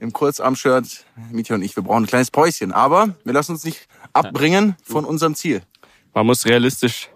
Im 0.00 0.12
Kurzarmshirt, 0.12 1.04
Mietja 1.30 1.54
und 1.54 1.62
ich, 1.62 1.76
wir 1.76 1.82
brauchen 1.82 2.04
ein 2.04 2.06
kleines 2.06 2.30
Päuschen. 2.30 2.72
Aber 2.72 3.14
wir 3.24 3.32
lassen 3.32 3.52
uns 3.52 3.64
nicht 3.64 3.86
abbringen 4.12 4.76
von 4.82 5.04
unserem 5.04 5.34
Ziel. 5.34 5.62
Man 6.14 6.26
muss 6.26 6.46
realistisch 6.46 7.10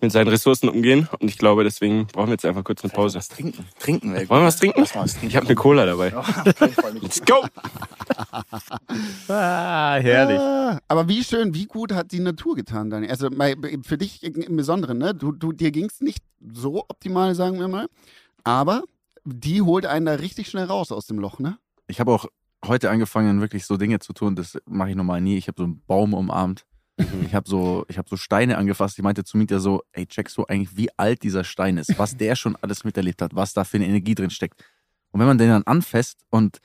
mit 0.00 0.12
seinen 0.12 0.28
Ressourcen 0.28 0.68
umgehen 0.68 1.08
und 1.18 1.28
ich 1.28 1.38
glaube, 1.38 1.64
deswegen 1.64 2.06
brauchen 2.06 2.28
wir 2.28 2.32
jetzt 2.34 2.44
einfach 2.44 2.64
kurz 2.64 2.82
eine 2.82 2.92
Pause. 2.92 3.18
Was 3.18 3.28
trinken? 3.28 3.66
Trinken, 3.78 4.14
ey. 4.14 4.28
Wollen 4.28 4.42
wir 4.42 4.46
was 4.46 4.56
trinken? 4.56 4.80
Lass 4.80 4.94
mal 4.94 5.02
was 5.02 5.12
trinken. 5.12 5.28
Ich 5.28 5.36
habe 5.36 5.46
eine 5.46 5.54
Cola 5.54 5.86
dabei. 5.86 6.12
Let's 7.00 7.22
go! 7.24 7.44
Ah, 9.28 9.96
herrlich. 10.00 10.38
Ah, 10.38 10.80
aber 10.88 11.08
wie 11.08 11.22
schön, 11.22 11.54
wie 11.54 11.66
gut 11.66 11.92
hat 11.92 12.12
die 12.12 12.20
Natur 12.20 12.56
getan, 12.56 12.90
Daniel? 12.90 13.10
Also 13.10 13.28
für 13.82 13.98
dich 13.98 14.22
im 14.22 14.56
Besonderen, 14.56 14.98
ne? 14.98 15.14
Du, 15.14 15.32
du, 15.32 15.52
dir 15.52 15.70
ging 15.70 15.86
es 15.86 16.00
nicht 16.00 16.24
so 16.52 16.84
optimal, 16.88 17.34
sagen 17.34 17.58
wir 17.58 17.68
mal. 17.68 17.88
Aber 18.44 18.82
die 19.24 19.62
holt 19.62 19.86
einen 19.86 20.06
da 20.06 20.14
richtig 20.14 20.48
schnell 20.48 20.64
raus 20.64 20.92
aus 20.92 21.06
dem 21.06 21.18
Loch, 21.18 21.38
ne? 21.38 21.58
Ich 21.86 22.00
habe 22.00 22.12
auch 22.12 22.26
heute 22.64 22.90
angefangen, 22.90 23.40
wirklich 23.40 23.66
so 23.66 23.76
Dinge 23.76 23.98
zu 23.98 24.12
tun. 24.12 24.36
Das 24.36 24.58
mache 24.66 24.90
ich 24.90 24.96
normal 24.96 25.20
nie. 25.20 25.36
Ich 25.36 25.48
habe 25.48 25.56
so 25.58 25.64
einen 25.64 25.82
Baum 25.86 26.14
umarmt. 26.14 26.64
Ich 27.24 27.34
habe 27.34 27.48
so, 27.48 27.84
ich 27.88 27.98
habe 27.98 28.08
so 28.08 28.16
Steine 28.16 28.58
angefasst. 28.58 28.98
Ich 28.98 29.02
meinte 29.04 29.24
zu 29.24 29.36
Mieter 29.36 29.60
so, 29.60 29.82
ey, 29.92 30.06
checkst 30.06 30.36
du 30.36 30.44
eigentlich, 30.46 30.76
wie 30.76 30.88
alt 30.96 31.22
dieser 31.22 31.44
Stein 31.44 31.76
ist, 31.76 31.98
was 31.98 32.16
der 32.16 32.36
schon 32.36 32.56
alles 32.56 32.84
miterlebt 32.84 33.22
hat, 33.22 33.34
was 33.34 33.52
da 33.52 33.64
für 33.64 33.76
eine 33.76 33.86
Energie 33.86 34.14
drin 34.14 34.30
steckt. 34.30 34.62
Und 35.12 35.20
wenn 35.20 35.26
man 35.26 35.38
den 35.38 35.48
dann 35.48 35.62
anfasst 35.64 36.20
und 36.30 36.60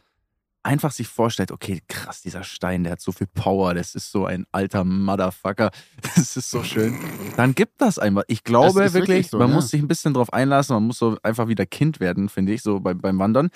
einfach 0.64 0.92
sich 0.92 1.08
vorstellt, 1.08 1.52
okay, 1.52 1.82
krass, 1.88 2.22
dieser 2.22 2.44
Stein, 2.44 2.84
der 2.84 2.94
hat 2.94 3.02
so 3.02 3.12
viel 3.12 3.28
Power, 3.28 3.74
das 3.76 3.94
ist 3.94 4.12
so 4.12 4.26
ein 4.26 4.46
alter 4.52 4.84
Motherfucker, 4.84 5.70
das 6.16 6.36
ist 6.36 6.50
so 6.50 6.64
schön, 6.64 6.98
dann 7.38 7.54
gibt 7.54 7.82
das 7.82 8.00
einfach. 8.00 8.24
Ich 8.28 8.44
glaube 8.44 8.76
wirklich, 8.76 8.94
wirklich 8.94 9.30
so, 9.30 9.38
man 9.38 9.50
ja. 9.50 9.56
muss 9.56 9.70
sich 9.70 9.82
ein 9.82 9.88
bisschen 9.88 10.14
drauf 10.14 10.34
einlassen, 10.34 10.76
man 10.76 10.84
muss 10.84 10.98
so 10.98 11.18
einfach 11.22 11.48
wieder 11.48 11.66
Kind 11.66 12.00
werden, 12.00 12.30
finde 12.30 12.54
ich, 12.54 12.64
so 12.64 12.80
beim, 12.80 13.00
beim 13.00 13.20
Wandern, 13.20 13.50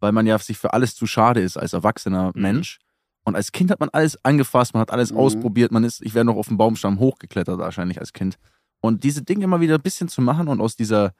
weil 0.00 0.12
man 0.12 0.26
ja 0.26 0.38
sich 0.38 0.56
für 0.56 0.72
alles 0.72 0.94
zu 0.94 1.06
schade 1.06 1.40
ist 1.40 1.56
als 1.58 1.74
erwachsener 1.74 2.32
Mhm. 2.34 2.42
Mensch. 2.42 2.78
Und 3.24 3.36
als 3.36 3.52
Kind 3.52 3.70
hat 3.70 3.80
man 3.80 3.88
alles 3.90 4.18
angefasst, 4.24 4.74
man 4.74 4.80
hat 4.82 4.90
alles 4.90 5.12
Mhm. 5.12 5.18
ausprobiert, 5.18 5.72
man 5.72 5.84
ist, 5.84 6.02
ich 6.02 6.14
wäre 6.14 6.24
noch 6.24 6.36
auf 6.36 6.48
dem 6.48 6.56
Baumstamm 6.58 6.98
hochgeklettert 6.98 7.58
wahrscheinlich 7.58 7.98
als 8.00 8.12
Kind. 8.12 8.36
Und 8.80 9.02
diese 9.02 9.22
Dinge 9.22 9.44
immer 9.44 9.60
wieder 9.60 9.76
ein 9.76 9.82
bisschen 9.82 10.08
zu 10.08 10.20
machen 10.20 10.48
und 10.48 10.60
aus 10.60 10.76
dieser, 10.76 11.12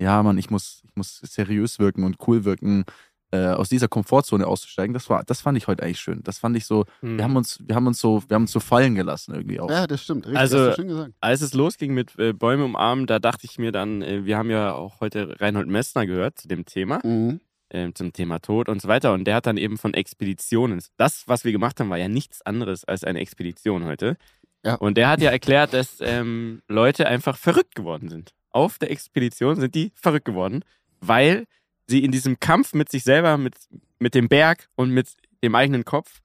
ja, 0.00 0.22
Mann, 0.22 0.38
ich 0.38 0.50
muss, 0.50 0.82
ich 0.84 0.96
muss 0.96 1.18
seriös 1.22 1.78
wirken 1.78 2.02
und 2.04 2.16
cool 2.26 2.44
wirken, 2.44 2.84
äh, 3.30 3.46
aus 3.46 3.68
dieser 3.70 3.88
Komfortzone 3.88 4.46
auszusteigen, 4.46 4.92
das 4.92 5.08
war, 5.08 5.22
das 5.24 5.40
fand 5.40 5.56
ich 5.56 5.66
heute 5.66 5.82
eigentlich 5.84 6.00
schön. 6.00 6.20
Das 6.24 6.38
fand 6.38 6.54
ich 6.56 6.66
so, 6.66 6.84
Hm. 7.00 7.16
wir 7.16 7.24
haben 7.24 7.36
uns, 7.36 7.60
wir 7.64 7.74
haben 7.76 7.86
uns 7.86 7.98
so, 8.00 8.22
wir 8.28 8.34
haben 8.34 8.42
uns 8.42 8.52
so 8.52 8.60
fallen 8.60 8.94
gelassen 8.94 9.32
irgendwie 9.34 9.58
auch. 9.60 9.70
Ja, 9.70 9.86
das 9.86 10.02
stimmt. 10.02 10.26
Richtig, 10.26 10.38
Also- 10.40 10.58
hast 10.58 10.70
du 10.78 10.82
schön 10.82 10.88
gesagt. 10.88 11.14
Als 11.20 11.40
es 11.40 11.54
losging 11.54 11.94
mit 11.94 12.18
äh, 12.18 12.32
Bäume 12.34 12.64
umarmen, 12.64 13.06
da 13.06 13.20
dachte 13.20 13.46
ich 13.46 13.56
mir 13.58 13.72
dann, 13.72 14.02
äh, 14.02 14.24
wir 14.26 14.36
haben 14.36 14.50
ja 14.50 14.74
auch 14.74 15.00
heute 15.00 15.40
Reinhold 15.40 15.68
Messner 15.68 16.04
gehört 16.06 16.38
zu 16.40 16.48
dem 16.48 16.66
Thema, 16.66 16.98
Mhm. 17.04 17.40
Äh, 17.72 17.92
zum 17.94 18.12
Thema 18.12 18.38
Tod 18.38 18.68
und 18.68 18.82
so 18.82 18.88
weiter. 18.88 19.12
Und 19.12 19.24
der 19.24 19.36
hat 19.36 19.46
dann 19.46 19.56
eben 19.56 19.78
von 19.78 19.94
Expeditionen. 19.94 20.82
Das, 20.96 21.24
was 21.26 21.44
wir 21.44 21.52
gemacht 21.52 21.80
haben, 21.80 21.90
war 21.90 21.98
ja 21.98 22.08
nichts 22.08 22.42
anderes 22.42 22.84
als 22.84 23.04
eine 23.04 23.20
Expedition 23.20 23.84
heute. 23.84 24.16
Ja. 24.64 24.74
Und 24.74 24.96
der 24.96 25.08
hat 25.08 25.20
ja 25.20 25.30
erklärt, 25.30 25.72
dass 25.72 25.96
ähm, 26.00 26.62
Leute 26.68 27.06
einfach 27.06 27.36
verrückt 27.36 27.74
geworden 27.74 28.08
sind. 28.08 28.32
Auf 28.50 28.78
der 28.78 28.90
Expedition 28.90 29.56
sind 29.56 29.74
die 29.74 29.92
verrückt 29.94 30.26
geworden, 30.26 30.64
weil 31.00 31.46
sie 31.86 32.04
in 32.04 32.12
diesem 32.12 32.38
Kampf 32.38 32.74
mit 32.74 32.90
sich 32.90 33.02
selber, 33.02 33.38
mit, 33.38 33.54
mit 33.98 34.14
dem 34.14 34.28
Berg 34.28 34.68
und 34.76 34.90
mit 34.90 35.08
dem 35.42 35.54
eigenen 35.54 35.84
Kopf, 35.84 36.20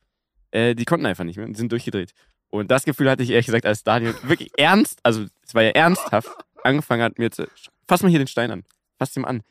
äh, 0.51 0.75
die 0.75 0.85
konnten 0.85 1.05
einfach 1.05 1.23
nicht 1.23 1.37
mehr 1.37 1.47
und 1.47 1.57
sind 1.57 1.71
durchgedreht. 1.71 2.13
Und 2.49 2.69
das 2.71 2.83
Gefühl 2.83 3.09
hatte 3.09 3.23
ich 3.23 3.31
ehrlich 3.31 3.47
gesagt, 3.47 3.65
als 3.65 3.83
Daniel 3.83 4.13
wirklich 4.23 4.51
ernst, 4.57 4.99
also 5.03 5.25
es 5.45 5.55
war 5.55 5.63
ja 5.63 5.71
ernsthaft, 5.71 6.29
angefangen 6.63 7.03
hat 7.03 7.17
mir 7.17 7.31
zu, 7.31 7.47
fass 7.87 8.03
mal 8.03 8.09
hier 8.09 8.19
den 8.19 8.27
Stein 8.27 8.51
an, 8.51 8.63
fass 8.97 9.15
ihn 9.15 9.23
mal 9.23 9.29
an. 9.29 9.41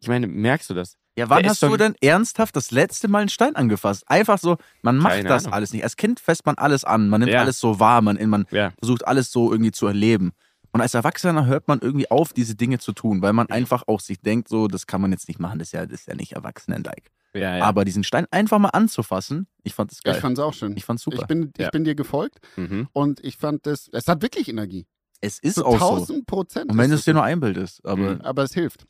Ich 0.00 0.08
meine, 0.08 0.26
merkst 0.26 0.70
du 0.70 0.74
das? 0.74 0.96
Ja, 1.18 1.28
wann 1.28 1.42
Der 1.42 1.50
hast 1.50 1.62
du 1.62 1.76
denn 1.76 1.94
ernsthaft 2.00 2.54
das 2.54 2.70
letzte 2.70 3.08
Mal 3.08 3.18
einen 3.20 3.28
Stein 3.28 3.56
angefasst? 3.56 4.04
Einfach 4.08 4.38
so, 4.38 4.56
man 4.82 4.98
macht 4.98 5.14
Keine 5.16 5.28
das 5.28 5.44
Ahnung. 5.44 5.54
alles 5.54 5.72
nicht. 5.72 5.82
Als 5.82 5.96
Kind 5.96 6.20
fässt 6.20 6.46
man 6.46 6.56
alles 6.56 6.84
an, 6.84 7.08
man 7.08 7.20
nimmt 7.20 7.32
Ja. 7.32 7.40
alles 7.40 7.58
so 7.58 7.80
wahr, 7.80 8.02
man, 8.02 8.16
man 8.28 8.46
Ja. 8.50 8.70
versucht 8.78 9.06
alles 9.06 9.32
so 9.32 9.50
irgendwie 9.50 9.72
zu 9.72 9.86
erleben. 9.88 10.30
Und 10.70 10.80
als 10.80 10.94
Erwachsener 10.94 11.46
hört 11.46 11.66
man 11.66 11.80
irgendwie 11.80 12.10
auf, 12.10 12.32
diese 12.32 12.54
Dinge 12.54 12.78
zu 12.78 12.92
tun, 12.92 13.20
weil 13.22 13.32
man 13.32 13.48
einfach 13.48 13.82
auch 13.88 14.00
sich 14.00 14.20
denkt, 14.20 14.48
so, 14.48 14.68
das 14.68 14.86
kann 14.86 15.00
man 15.00 15.10
jetzt 15.12 15.26
nicht 15.26 15.40
machen, 15.40 15.58
das 15.58 15.68
ist 15.68 15.72
ja, 15.72 15.86
das 15.86 16.00
ist 16.00 16.06
ja 16.08 16.14
nicht 16.14 16.32
Erwachsenen-like. 16.32 17.10
Ja, 17.34 17.56
ja. 17.56 17.64
Aber 17.64 17.84
diesen 17.84 18.04
Stein 18.04 18.26
einfach 18.30 18.58
mal 18.58 18.68
anzufassen, 18.68 19.48
ich 19.64 19.74
fand 19.74 19.90
das 19.90 20.02
geil. 20.02 20.14
Ich 20.14 20.20
fand's 20.20 20.38
auch 20.40 20.54
schön. 20.54 20.76
Ich 20.76 20.84
fand's 20.84 21.02
super. 21.02 21.18
Ich 21.22 21.26
bin, 21.26 21.50
ich 21.56 21.64
Ja. 21.64 21.70
bin 21.70 21.84
dir 21.84 21.94
gefolgt 21.94 22.38
mhm. 22.56 22.88
und 22.92 23.24
ich 23.24 23.36
fand 23.38 23.66
das, 23.66 23.88
es 23.92 24.06
hat 24.06 24.22
wirklich 24.22 24.48
Energie. 24.48 24.86
es 25.20 25.38
ist 25.40 25.54
Zu 25.56 25.66
auch 25.66 25.80
so. 25.80 25.94
1000 25.96 26.26
Prozent. 26.26 26.70
Und 26.70 26.78
wenn 26.78 26.90
ist 26.90 26.94
es 26.94 26.98
es 27.00 27.04
dir 27.06 27.10
so. 27.12 27.16
nur 27.16 27.24
einbildest, 27.24 27.84
aber 27.84 28.14
Mhm. 28.14 28.20
Aber 28.20 28.44
es 28.44 28.54
hilft. 28.54 28.86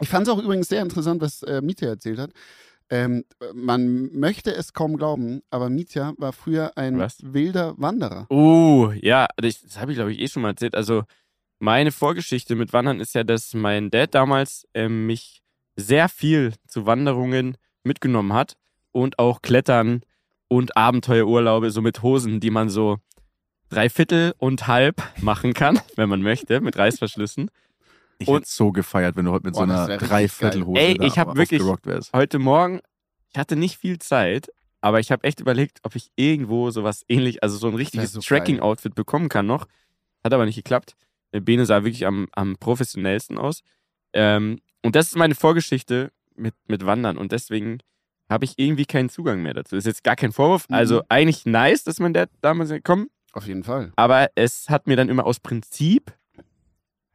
Ich 0.00 0.08
fand 0.08 0.26
es 0.26 0.32
auch 0.32 0.42
übrigens 0.42 0.68
sehr 0.68 0.82
interessant, 0.82 1.20
was 1.20 1.42
äh, 1.42 1.60
Mietja 1.60 1.88
erzählt 1.88 2.18
hat. 2.18 2.30
Ähm, 2.88 3.24
man 3.52 4.12
möchte 4.12 4.54
es 4.54 4.72
kaum 4.72 4.96
glauben, 4.96 5.42
aber 5.50 5.68
Mietja 5.68 6.14
war 6.18 6.32
früher 6.32 6.72
ein 6.76 6.98
Was? 6.98 7.18
wilder 7.22 7.74
Wanderer. 7.78 8.30
Uh, 8.30 8.92
ja, 8.92 9.26
das, 9.36 9.62
das 9.62 9.80
habe 9.80 9.92
ich 9.92 9.96
glaube 9.96 10.12
ich 10.12 10.20
eh 10.20 10.28
schon 10.28 10.42
mal 10.42 10.50
erzählt. 10.50 10.76
Also 10.76 11.02
meine 11.58 11.90
Vorgeschichte 11.90 12.54
mit 12.54 12.72
Wandern 12.72 13.00
ist 13.00 13.14
ja, 13.14 13.24
dass 13.24 13.54
mein 13.54 13.90
Dad 13.90 14.14
damals 14.14 14.68
ähm, 14.74 15.06
mich 15.06 15.42
sehr 15.74 16.08
viel 16.08 16.54
zu 16.66 16.86
Wanderungen 16.86 17.56
mitgenommen 17.82 18.32
hat 18.32 18.56
und 18.92 19.18
auch 19.18 19.42
Klettern 19.42 20.02
und 20.48 20.76
Abenteuerurlaube, 20.76 21.70
so 21.70 21.82
mit 21.82 22.02
Hosen, 22.02 22.40
die 22.40 22.50
man 22.50 22.68
so 22.68 22.98
dreiviertel 23.68 24.34
und 24.38 24.68
halb 24.68 25.02
machen 25.20 25.54
kann, 25.54 25.80
wenn 25.96 26.08
man 26.08 26.22
möchte, 26.22 26.60
mit 26.60 26.78
Reißverschlüssen. 26.78 27.50
Ich 28.18 28.28
Und- 28.28 28.36
hätte 28.42 28.48
so 28.48 28.72
gefeiert, 28.72 29.16
wenn 29.16 29.24
du 29.26 29.32
heute 29.32 29.46
mit 29.46 29.54
Boah, 29.54 29.66
so 29.66 29.72
einer 29.72 29.98
Dreiviertelhose. 29.98 30.80
Ey, 30.80 30.94
da 30.94 31.04
ich 31.04 31.18
hab 31.18 31.36
wirklich-. 31.36 31.62
Heute 32.14 32.38
Morgen, 32.38 32.80
ich 33.32 33.38
hatte 33.38 33.56
nicht 33.56 33.76
viel 33.78 33.98
Zeit, 33.98 34.50
aber 34.80 35.00
ich 35.00 35.10
habe 35.10 35.24
echt 35.24 35.40
überlegt, 35.40 35.80
ob 35.82 35.96
ich 35.96 36.10
irgendwo 36.16 36.70
sowas 36.70 37.04
ähnlich, 37.08 37.42
also 37.42 37.56
so 37.56 37.68
ein 37.68 37.74
richtiges 37.74 38.12
so 38.12 38.20
Tracking-Outfit 38.20 38.94
bekommen 38.94 39.28
kann 39.28 39.46
noch. 39.46 39.66
Hat 40.24 40.32
aber 40.32 40.46
nicht 40.46 40.56
geklappt. 40.56 40.94
Bene 41.32 41.66
sah 41.66 41.84
wirklich 41.84 42.06
am, 42.06 42.28
am 42.32 42.56
professionellsten 42.56 43.36
aus. 43.38 43.62
Ähm, 44.12 44.60
und 44.82 44.96
das 44.96 45.08
ist 45.08 45.16
meine 45.16 45.34
Vorgeschichte 45.34 46.12
mit, 46.36 46.54
mit 46.68 46.86
Wandern 46.86 47.18
und 47.18 47.32
deswegen 47.32 47.78
habe 48.30 48.44
ich 48.44 48.54
irgendwie 48.56 48.86
keinen 48.86 49.08
Zugang 49.08 49.42
mehr 49.42 49.54
dazu. 49.54 49.76
ist 49.76 49.86
jetzt 49.86 50.02
gar 50.04 50.16
kein 50.16 50.32
Vorwurf. 50.32 50.68
Mhm. 50.68 50.74
Also 50.74 51.02
eigentlich 51.08 51.46
nice, 51.46 51.84
dass 51.84 52.00
man 52.00 52.12
der 52.14 52.28
damals 52.40 52.72
kommt, 52.82 53.10
Auf 53.32 53.46
jeden 53.46 53.62
Fall. 53.64 53.92
aber 53.96 54.28
es 54.34 54.68
hat 54.68 54.86
mir 54.86 54.96
dann 54.96 55.08
immer 55.08 55.26
aus 55.26 55.40
Prinzip 55.40 56.12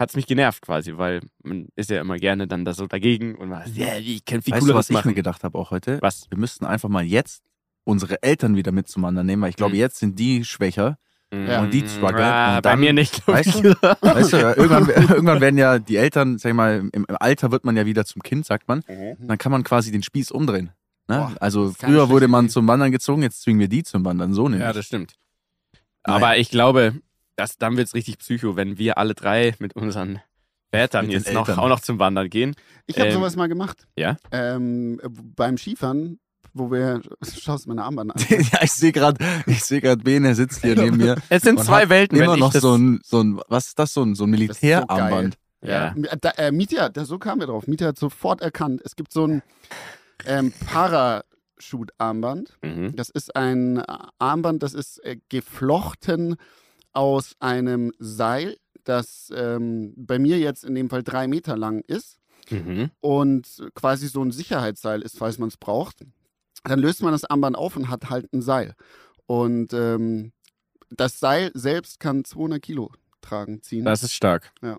hat 0.01 0.09
es 0.09 0.15
mich 0.17 0.27
genervt 0.27 0.61
quasi, 0.63 0.97
weil 0.97 1.21
man 1.43 1.67
ist 1.77 1.89
ja 1.89 2.01
immer 2.01 2.17
gerne 2.17 2.47
dann 2.47 2.65
da 2.65 2.73
so 2.73 2.87
dagegen 2.87 3.35
und 3.35 3.49
man, 3.49 3.63
ja, 3.73 3.95
ich 3.97 4.25
kann 4.25 4.41
viel 4.41 4.51
Weißt 4.53 4.61
du, 4.63 4.65
cooleres 4.65 4.77
was 4.79 4.89
ich 4.89 4.95
mir 4.95 4.99
machen. 4.99 5.15
gedacht 5.15 5.43
habe 5.45 5.57
auch 5.57 5.71
heute? 5.71 5.99
Was? 6.01 6.29
Wir 6.29 6.37
müssten 6.37 6.65
einfach 6.65 6.89
mal 6.89 7.03
jetzt 7.05 7.43
unsere 7.85 8.21
Eltern 8.21 8.55
wieder 8.57 8.71
mit 8.71 8.87
zum 8.89 9.03
Wandern 9.03 9.25
nehmen, 9.25 9.41
weil 9.43 9.49
ich 9.51 9.55
glaube, 9.55 9.73
Mhm. 9.75 9.79
jetzt 9.79 9.97
sind 9.99 10.19
die 10.19 10.43
schwächer. 10.43 10.97
Ja. 11.33 11.61
Und 11.61 11.73
die 11.73 11.87
struggle. 11.87 12.25
Ah, 12.25 12.57
Und 12.57 12.63
bei 12.63 12.71
dann- 12.71 12.79
mir 12.81 12.91
nicht, 12.91 13.25
Weißt 13.25 13.63
du? 13.63 13.73
Weißt 14.01 14.33
du, 14.33 14.37
ja, 14.37 14.49
irgendwann, 14.57 14.89
irgendwann 14.89 15.39
werden 15.39 15.57
ja 15.57 15.79
die 15.79 15.95
Eltern, 15.95 16.37
sag 16.37 16.49
ich 16.49 16.55
mal, 16.55 16.79
im, 16.79 17.05
im 17.07 17.15
Alter 17.21 17.51
wird 17.51 17.63
man 17.63 17.77
ja 17.77 17.85
wieder 17.85 18.03
zum 18.03 18.21
Kind, 18.21 18.45
sagt 18.45 18.67
man. 18.67 18.81
Und 18.81 19.27
dann 19.29 19.37
kann 19.37 19.51
man 19.53 19.63
quasi 19.63 19.91
den 19.93 20.03
Spieß 20.03 20.31
umdrehen. 20.31 20.71
Ne? 21.07 21.17
Boah, 21.17 21.31
also 21.39 21.71
früher 21.71 22.09
wurde 22.09 22.27
man 22.27 22.49
zum 22.49 22.67
Wandern 22.67 22.91
gezogen, 22.91 23.21
jetzt 23.23 23.41
zwingen 23.43 23.61
wir 23.61 23.69
die 23.69 23.83
zum 23.83 24.03
Wandern. 24.03 24.33
So 24.33 24.43
nämlich. 24.49 24.61
Ja, 24.61 24.73
das 24.73 24.85
stimmt. 24.85 25.13
Aber 26.03 26.37
ich 26.37 26.49
glaube, 26.49 26.95
dass, 27.35 27.57
dann 27.57 27.77
wird 27.77 27.87
es 27.87 27.93
richtig 27.93 28.17
psycho, 28.19 28.55
wenn 28.55 28.77
wir 28.77 28.97
alle 28.97 29.13
drei 29.13 29.55
mit 29.59 29.75
unseren 29.75 30.21
Vätern 30.71 31.07
Mit 31.07 31.13
jetzt 31.15 31.33
noch, 31.33 31.49
auch 31.49 31.67
noch 31.67 31.81
zum 31.81 31.99
Wandern 31.99 32.29
gehen. 32.29 32.55
Ich 32.87 32.97
habe 32.97 33.09
Ähm, 33.09 33.15
sowas 33.15 33.35
mal 33.35 33.47
gemacht. 33.47 33.87
ja? 33.97 34.17
Ähm, 34.31 35.01
beim 35.35 35.57
Skifahren, 35.57 36.19
wo 36.53 36.71
wir, 36.71 37.01
schaust 37.23 37.67
meine 37.67 37.83
Armband 37.83 38.15
an. 38.15 38.21
ja, 38.29 38.59
ich 38.61 38.71
sehe 38.71 38.91
gerade, 38.91 39.23
ich 39.47 39.63
sehe 39.63 39.81
gerade, 39.81 40.01
Bene 40.01 40.33
sitzt 40.33 40.61
hier 40.61 40.75
neben 40.75 40.97
mir. 40.97 41.17
Es 41.29 41.43
sind 41.43 41.59
zwei 41.59 41.89
Welten, 41.89 42.17
Immer 42.17 42.33
wenn 42.33 42.39
noch 42.39 42.47
ich 42.47 42.53
das, 42.53 42.61
so 42.61 42.75
ein, 42.77 43.01
so 43.03 43.21
ein, 43.21 43.41
was 43.49 43.67
ist 43.67 43.79
das, 43.79 43.93
so 43.93 44.03
ein, 44.03 44.15
so 44.15 44.23
ein 44.25 44.31
Das 44.31 44.41
ist 44.41 44.47
so. 44.61 44.67
Militärarmband. 44.67 45.35
Ja. 45.63 45.93
Da, 46.21 46.31
äh, 46.37 46.51
Mietja, 46.51 46.89
da, 46.89 47.05
so 47.05 47.19
kamen 47.19 47.41
wir 47.41 47.47
drauf. 47.47 47.67
Mietja 47.67 47.87
hat 47.87 47.99
sofort 47.99 48.41
erkannt, 48.41 48.81
es 48.83 48.95
gibt 48.95 49.11
so 49.13 49.27
ein 49.27 49.43
ähm, 50.25 50.53
Parachute-Armband. 50.67 52.57
Mhm. 52.63 52.95
Das 52.95 53.09
ist 53.09 53.35
ein 53.35 53.83
Armband, 54.19 54.63
das 54.63 54.73
ist 54.73 55.03
äh, 55.03 55.17
geflochten 55.29 56.37
aus 56.93 57.35
einem 57.39 57.91
Seil, 57.99 58.57
das 58.83 59.31
ähm, 59.35 59.93
bei 59.95 60.19
mir 60.19 60.39
jetzt 60.39 60.63
in 60.63 60.75
dem 60.75 60.89
Fall 60.89 61.03
drei 61.03 61.27
Meter 61.27 61.55
lang 61.57 61.81
ist 61.87 62.17
Mhm. 62.49 62.89
und 62.99 63.47
quasi 63.75 64.07
so 64.07 64.21
ein 64.21 64.31
Sicherheitsseil 64.31 65.03
ist, 65.03 65.17
falls 65.17 65.37
man 65.37 65.47
es 65.49 65.55
braucht. 65.57 66.03
Dann 66.63 66.79
löst 66.79 67.01
man 67.01 67.13
das 67.13 67.23
Armband 67.23 67.55
auf 67.55 67.77
und 67.77 67.89
hat 67.89 68.09
halt 68.09 68.33
ein 68.33 68.41
Seil. 68.41 68.75
Und 69.25 69.71
ähm, 69.73 70.33
das 70.89 71.19
Seil 71.19 71.51
selbst 71.53 71.99
kann 72.01 72.25
200 72.25 72.61
Kilo 72.61 72.91
tragen, 73.21 73.61
ziehen. 73.61 73.85
Das 73.85 74.03
ist 74.03 74.13
stark. 74.13 74.51
Ja. 74.61 74.77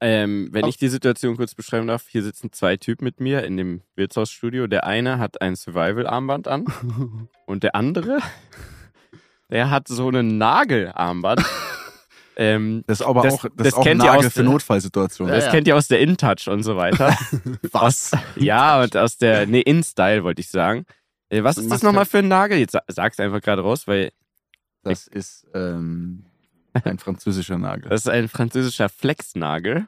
Ähm, 0.00 0.50
wenn 0.52 0.64
Au- 0.64 0.68
ich 0.68 0.76
die 0.76 0.88
Situation 0.88 1.36
kurz 1.36 1.56
beschreiben 1.56 1.88
darf, 1.88 2.06
hier 2.06 2.22
sitzen 2.22 2.52
zwei 2.52 2.76
Typen 2.76 3.04
mit 3.04 3.18
mir 3.18 3.42
in 3.42 3.56
dem 3.56 3.82
Wirtshausstudio. 3.96 4.68
Der 4.68 4.84
eine 4.86 5.18
hat 5.18 5.40
ein 5.40 5.56
Survival-Armband 5.56 6.46
an 6.46 6.66
und 7.46 7.64
der 7.64 7.74
andere, 7.74 8.20
der 9.50 9.70
hat 9.70 9.88
so 9.88 10.10
ein 10.10 10.38
Nagelarmband. 10.38 11.44
ähm, 12.36 12.84
Das 12.86 13.00
ist 13.00 13.06
aber 13.06 13.22
Das- 13.22 13.34
auch, 13.34 13.42
das, 13.42 13.52
das 13.56 13.74
auch 13.74 13.82
kennt 13.84 14.02
ihr 14.02 14.06
Nagel 14.12 14.26
aus 14.26 14.32
für 14.32 14.42
der- 14.42 14.50
Notfallsituationen. 14.52 15.34
das 15.34 15.44
ja. 15.46 15.50
kennt 15.50 15.66
ihr 15.68 15.76
aus 15.76 15.88
der 15.88 16.00
InTouch 16.00 16.48
und 16.48 16.62
so 16.62 16.76
weiter. 16.76 17.16
Was? 17.72 18.12
ja, 18.36 18.82
und 18.82 18.96
aus 18.96 19.18
der, 19.18 19.46
nee, 19.46 19.60
InStyle 19.60 20.24
wollte 20.24 20.40
ich 20.40 20.48
sagen. 20.50 20.84
Äh, 21.30 21.42
was 21.44 21.58
ist 21.58 21.70
das 21.70 21.82
nochmal 21.82 22.06
für 22.06 22.18
ein 22.18 22.28
Nagel? 22.28 22.58
Jetzt 22.58 22.72
sa- 22.72 22.82
sag's 22.88 23.20
einfach 23.20 23.42
gerade 23.42 23.60
raus, 23.62 23.86
weil 23.86 24.12
Das 24.82 25.06
ist 25.06 25.46
ähm, 25.54 26.24
ein 26.84 26.98
französischer 26.98 27.58
Nagel. 27.58 27.90
das 27.90 28.02
ist 28.02 28.08
ein 28.08 28.28
französischer 28.28 28.88
Flexnagel. 28.88 29.86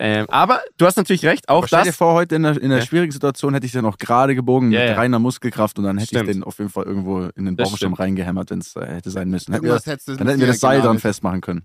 Ähm, 0.00 0.26
aber 0.28 0.60
du 0.76 0.86
hast 0.86 0.96
natürlich 0.96 1.24
recht, 1.24 1.48
auch 1.48 1.58
Aber 1.58 1.66
stell 1.68 1.80
dir 1.82 1.86
das. 1.86 1.96
vor, 1.96 2.14
heute 2.14 2.34
in 2.34 2.42
der, 2.42 2.60
in 2.60 2.70
der 2.70 2.78
Ja. 2.80 2.84
schwierigen 2.84 3.12
Situation 3.12 3.54
hätte 3.54 3.66
ich 3.66 3.72
den 3.72 3.82
noch 3.82 3.98
gerade 3.98 4.34
gebogen 4.34 4.72
Ja, 4.72 4.80
mit 4.80 4.88
ja. 4.90 4.94
reiner 4.96 5.18
Muskelkraft 5.18 5.78
und 5.78 5.84
dann 5.84 5.98
hätte 5.98 6.08
Stimmt. 6.08 6.28
ich 6.28 6.34
den 6.36 6.44
auf 6.44 6.58
jeden 6.58 6.70
Fall 6.70 6.84
irgendwo 6.84 7.22
in 7.36 7.44
den 7.44 7.56
Baumstamm 7.56 7.94
reingehämmert, 7.94 8.50
wenn 8.50 8.58
es 8.58 8.74
äh, 8.76 8.86
hätte 8.86 9.10
sein 9.10 9.28
müssen. 9.30 9.52
Hätten 9.52 9.64
wir, 9.66 9.78
dann 9.78 10.26
hätten 10.28 10.40
wir 10.40 10.46
das 10.48 10.60
Seil 10.60 10.80
dran 10.80 10.98
festmachen 10.98 11.40
können. 11.40 11.64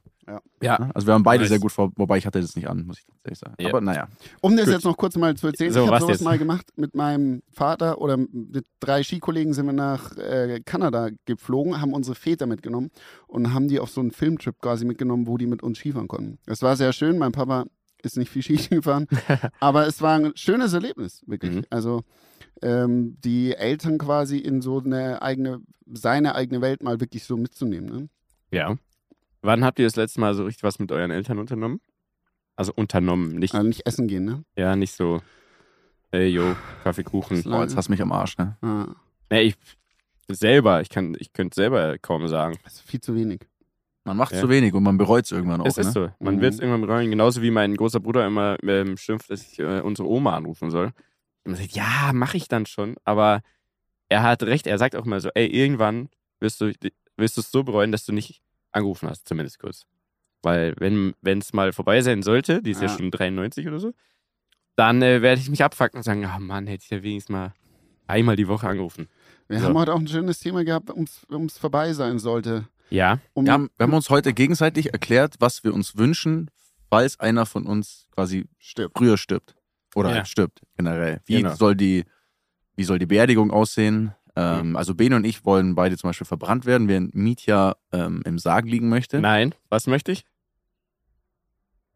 Ja. 0.61 0.91
Also 0.93 1.07
wir 1.07 1.15
haben 1.15 1.23
beide 1.23 1.41
Nice. 1.41 1.49
sehr 1.49 1.59
gut 1.59 1.71
vor, 1.71 1.91
wobei 1.95 2.17
ich 2.19 2.27
hatte 2.27 2.39
das 2.39 2.55
nicht 2.55 2.69
an, 2.69 2.85
muss 2.85 2.99
ich 2.99 3.05
tatsächlich 3.07 3.39
sagen. 3.39 3.55
Ja. 3.59 3.69
Aber 3.69 3.81
naja. 3.81 4.07
Um 4.41 4.55
das 4.55 4.65
Gut. 4.65 4.75
jetzt 4.75 4.83
noch 4.83 4.95
kurz 4.95 5.15
mal 5.15 5.35
zu 5.35 5.47
erzählen, 5.47 5.73
So, 5.73 5.79
ich 5.79 5.85
habe 5.87 5.95
was 5.95 6.01
sowas 6.01 6.17
jetzt? 6.17 6.23
mal 6.23 6.37
gemacht 6.37 6.67
mit 6.75 6.93
meinem 6.95 7.41
Vater 7.51 7.99
oder 7.99 8.15
mit 8.17 8.65
drei 8.79 9.01
Skikollegen 9.01 9.53
sind 9.53 9.65
wir 9.65 9.73
nach 9.73 10.15
äh, 10.17 10.61
Kanada 10.63 11.09
geflogen, 11.25 11.81
haben 11.81 11.93
unsere 11.93 12.13
Väter 12.13 12.45
mitgenommen 12.45 12.91
und 13.25 13.55
haben 13.55 13.69
die 13.69 13.79
auf 13.79 13.89
so 13.89 14.01
einen 14.01 14.11
Filmtrip 14.11 14.59
quasi 14.61 14.85
mitgenommen, 14.85 15.25
wo 15.25 15.37
die 15.37 15.47
mit 15.47 15.63
uns 15.63 15.79
Skifahren 15.79 16.07
konnten. 16.07 16.37
Das 16.45 16.61
war 16.61 16.75
sehr 16.75 16.93
schön. 16.93 17.17
Mein 17.17 17.31
Papa 17.31 17.65
ist 18.03 18.17
nicht 18.17 18.29
viel 18.31 18.41
Ski 18.43 18.57
gefahren, 18.75 19.07
aber 19.59 19.87
es 19.87 20.01
war 20.01 20.15
ein 20.19 20.31
schönes 20.35 20.73
Erlebnis, 20.73 21.23
wirklich. 21.27 21.55
Mhm. 21.55 21.65
Also 21.69 22.03
ähm, 22.61 23.17
die 23.23 23.53
Eltern 23.55 23.97
quasi 23.97 24.37
in 24.37 24.61
so 24.61 24.79
eine 24.79 25.21
eigene, 25.21 25.61
seine 25.91 26.35
eigene 26.35 26.61
Welt 26.61 26.83
mal 26.83 26.99
wirklich 26.99 27.23
so 27.23 27.37
mitzunehmen. 27.37 27.89
Ne? 27.89 28.09
Ja. 28.51 28.75
Wann 29.41 29.63
habt 29.63 29.79
ihr 29.79 29.85
das 29.85 29.95
letzte 29.95 30.19
Mal 30.19 30.33
so 30.33 30.43
richtig 30.45 30.63
was 30.63 30.79
mit 30.79 30.91
euren 30.91 31.11
Eltern 31.11 31.39
unternommen? 31.39 31.79
Also 32.55 32.73
unternommen, 32.75 33.37
nicht, 33.37 33.53
Also 33.55 33.65
nicht 33.65 33.85
essen 33.87 34.07
gehen, 34.09 34.25
ne? 34.25 34.43
ja, 34.57 34.75
nicht 34.75 34.93
so, 34.93 35.21
ey, 36.11 36.27
yo, 36.27 36.55
Kaffeekuchen. 36.83 37.43
Oh, 37.47 37.61
jetzt 37.61 37.77
hast 37.77 37.87
du 37.87 37.91
mich 37.93 38.01
am 38.01 38.11
Arsch, 38.11 38.37
ne? 38.37 38.57
Ah, 38.61 38.87
Nee, 39.31 39.41
ich 39.43 39.55
selber, 40.27 40.81
ich 40.81 40.89
kann, 40.89 41.15
ich 41.19 41.31
könnte 41.31 41.55
selber 41.55 41.97
kaum 41.99 42.27
sagen. 42.27 42.57
das 42.65 42.73
ist 42.73 42.81
viel 42.81 42.99
zu 42.99 43.15
wenig. 43.15 43.47
Man 44.05 44.17
macht 44.17 44.33
Ja. 44.33 44.41
zu 44.41 44.49
wenig 44.49 44.73
und 44.73 44.83
man 44.83 44.97
bereut 44.97 45.25
es 45.25 45.31
irgendwann 45.31 45.61
auch. 45.61 45.65
es 45.65 45.77
ist 45.77 45.87
ne? 45.87 45.91
so. 45.91 46.09
Man 46.19 46.35
Mhm. 46.37 46.41
wird 46.41 46.53
es 46.53 46.59
irgendwann 46.59 46.81
bereuen, 46.81 47.09
genauso 47.09 47.41
wie 47.41 47.51
mein 47.51 47.75
großer 47.75 47.99
Bruder 47.99 48.25
immer 48.25 48.57
ähm, 48.63 48.97
schimpft, 48.97 49.29
dass 49.29 49.41
ich 49.41 49.59
äh, 49.59 49.81
unsere 49.81 50.07
Oma 50.09 50.35
anrufen 50.35 50.71
soll. 50.71 50.85
Und 51.43 51.51
man 51.53 51.55
sagt, 51.55 51.71
ja, 51.73 52.11
mache 52.13 52.37
ich 52.37 52.47
dann 52.47 52.65
schon. 52.65 52.95
Aber 53.03 53.41
er 54.07 54.23
hat 54.23 54.41
recht, 54.43 54.67
er 54.67 54.77
sagt 54.77 54.95
auch 54.95 55.05
mal 55.05 55.19
so, 55.21 55.29
ey, 55.35 55.45
irgendwann 55.47 56.09
wirst 56.39 56.61
du 56.61 56.71
wirst 57.17 57.35
du 57.37 57.41
es 57.41 57.51
so 57.51 57.63
bereuen, 57.63 57.91
dass 57.91 58.05
du 58.05 58.13
nicht 58.13 58.41
angerufen 58.71 59.09
hast, 59.09 59.27
zumindest 59.27 59.59
kurz. 59.59 59.85
Weil 60.41 60.73
wenn 60.79 61.13
es 61.39 61.51
mal 61.51 61.73
vorbei 61.73 62.01
sein 62.01 62.23
sollte, 62.23 62.61
die 62.61 62.71
ist 62.71 62.81
ja, 62.81 62.87
Ja. 62.87 62.97
schon 62.97 63.11
93 63.11 63.67
oder 63.67 63.79
so, 63.81 63.93
dann 64.77 65.01
äh, 65.01 65.21
werde 65.21 65.41
ich 65.41 65.49
mich 65.49 65.61
abfacken 65.63 65.97
und 65.97 66.03
sagen, 66.03 66.25
ah 66.25 66.39
Mann, 66.39 66.65
hätte 66.67 66.85
ich 66.85 66.89
ja 66.89 67.03
wenigstens 67.03 67.33
mal 67.33 67.53
einmal 68.07 68.37
die 68.37 68.47
Woche 68.47 68.67
angerufen. 68.69 69.09
Wir 69.49 69.59
So. 69.59 69.65
haben 69.67 69.77
heute 69.77 69.93
auch 69.93 69.99
ein 69.99 70.07
schönes 70.07 70.39
Thema 70.39 70.63
gehabt, 70.63 70.89
um 70.91 71.03
es 71.45 71.57
vorbei 71.57 71.91
sein 71.91 72.19
sollte. 72.19 72.65
Ja, 72.89 73.19
Um, 73.33 73.45
Wir 73.45 73.53
haben, 73.53 73.69
wir 73.77 73.83
haben 73.85 73.93
uns 73.93 74.09
heute 74.09 74.33
gegenseitig 74.33 74.93
erklärt, 74.93 75.35
was 75.39 75.63
wir 75.63 75.73
uns 75.73 75.95
wünschen, 75.97 76.49
falls 76.89 77.19
einer 77.19 77.45
von 77.45 77.65
uns 77.65 78.07
quasi 78.11 78.45
stirbt. 78.57 78.97
früher 78.97 79.17
stirbt. 79.17 79.55
Oder 79.95 80.15
Ja. 80.17 80.25
stirbt, 80.25 80.61
generell. 80.75 81.21
Wie 81.25 81.41
Genau. 81.41 81.55
soll 81.55 81.75
die, 81.75 82.05
wie 82.75 82.83
soll 82.83 82.99
die 82.99 83.05
Beerdigung 83.05 83.51
aussehen? 83.51 84.13
Ähm, 84.35 84.75
Also 84.75 84.93
Bene 84.95 85.15
und 85.15 85.25
ich 85.25 85.43
wollen 85.45 85.75
beide 85.75 85.97
zum 85.97 86.09
Beispiel 86.09 86.25
verbrannt 86.27 86.65
werden, 86.65 86.87
während 86.87 87.13
Mietja 87.15 87.75
ähm, 87.91 88.21
im 88.25 88.37
Sarg 88.39 88.65
liegen 88.65 88.89
möchte. 88.89 89.19
nein, 89.19 89.53
was 89.69 89.87
möchte 89.87 90.11
ich? 90.11 90.25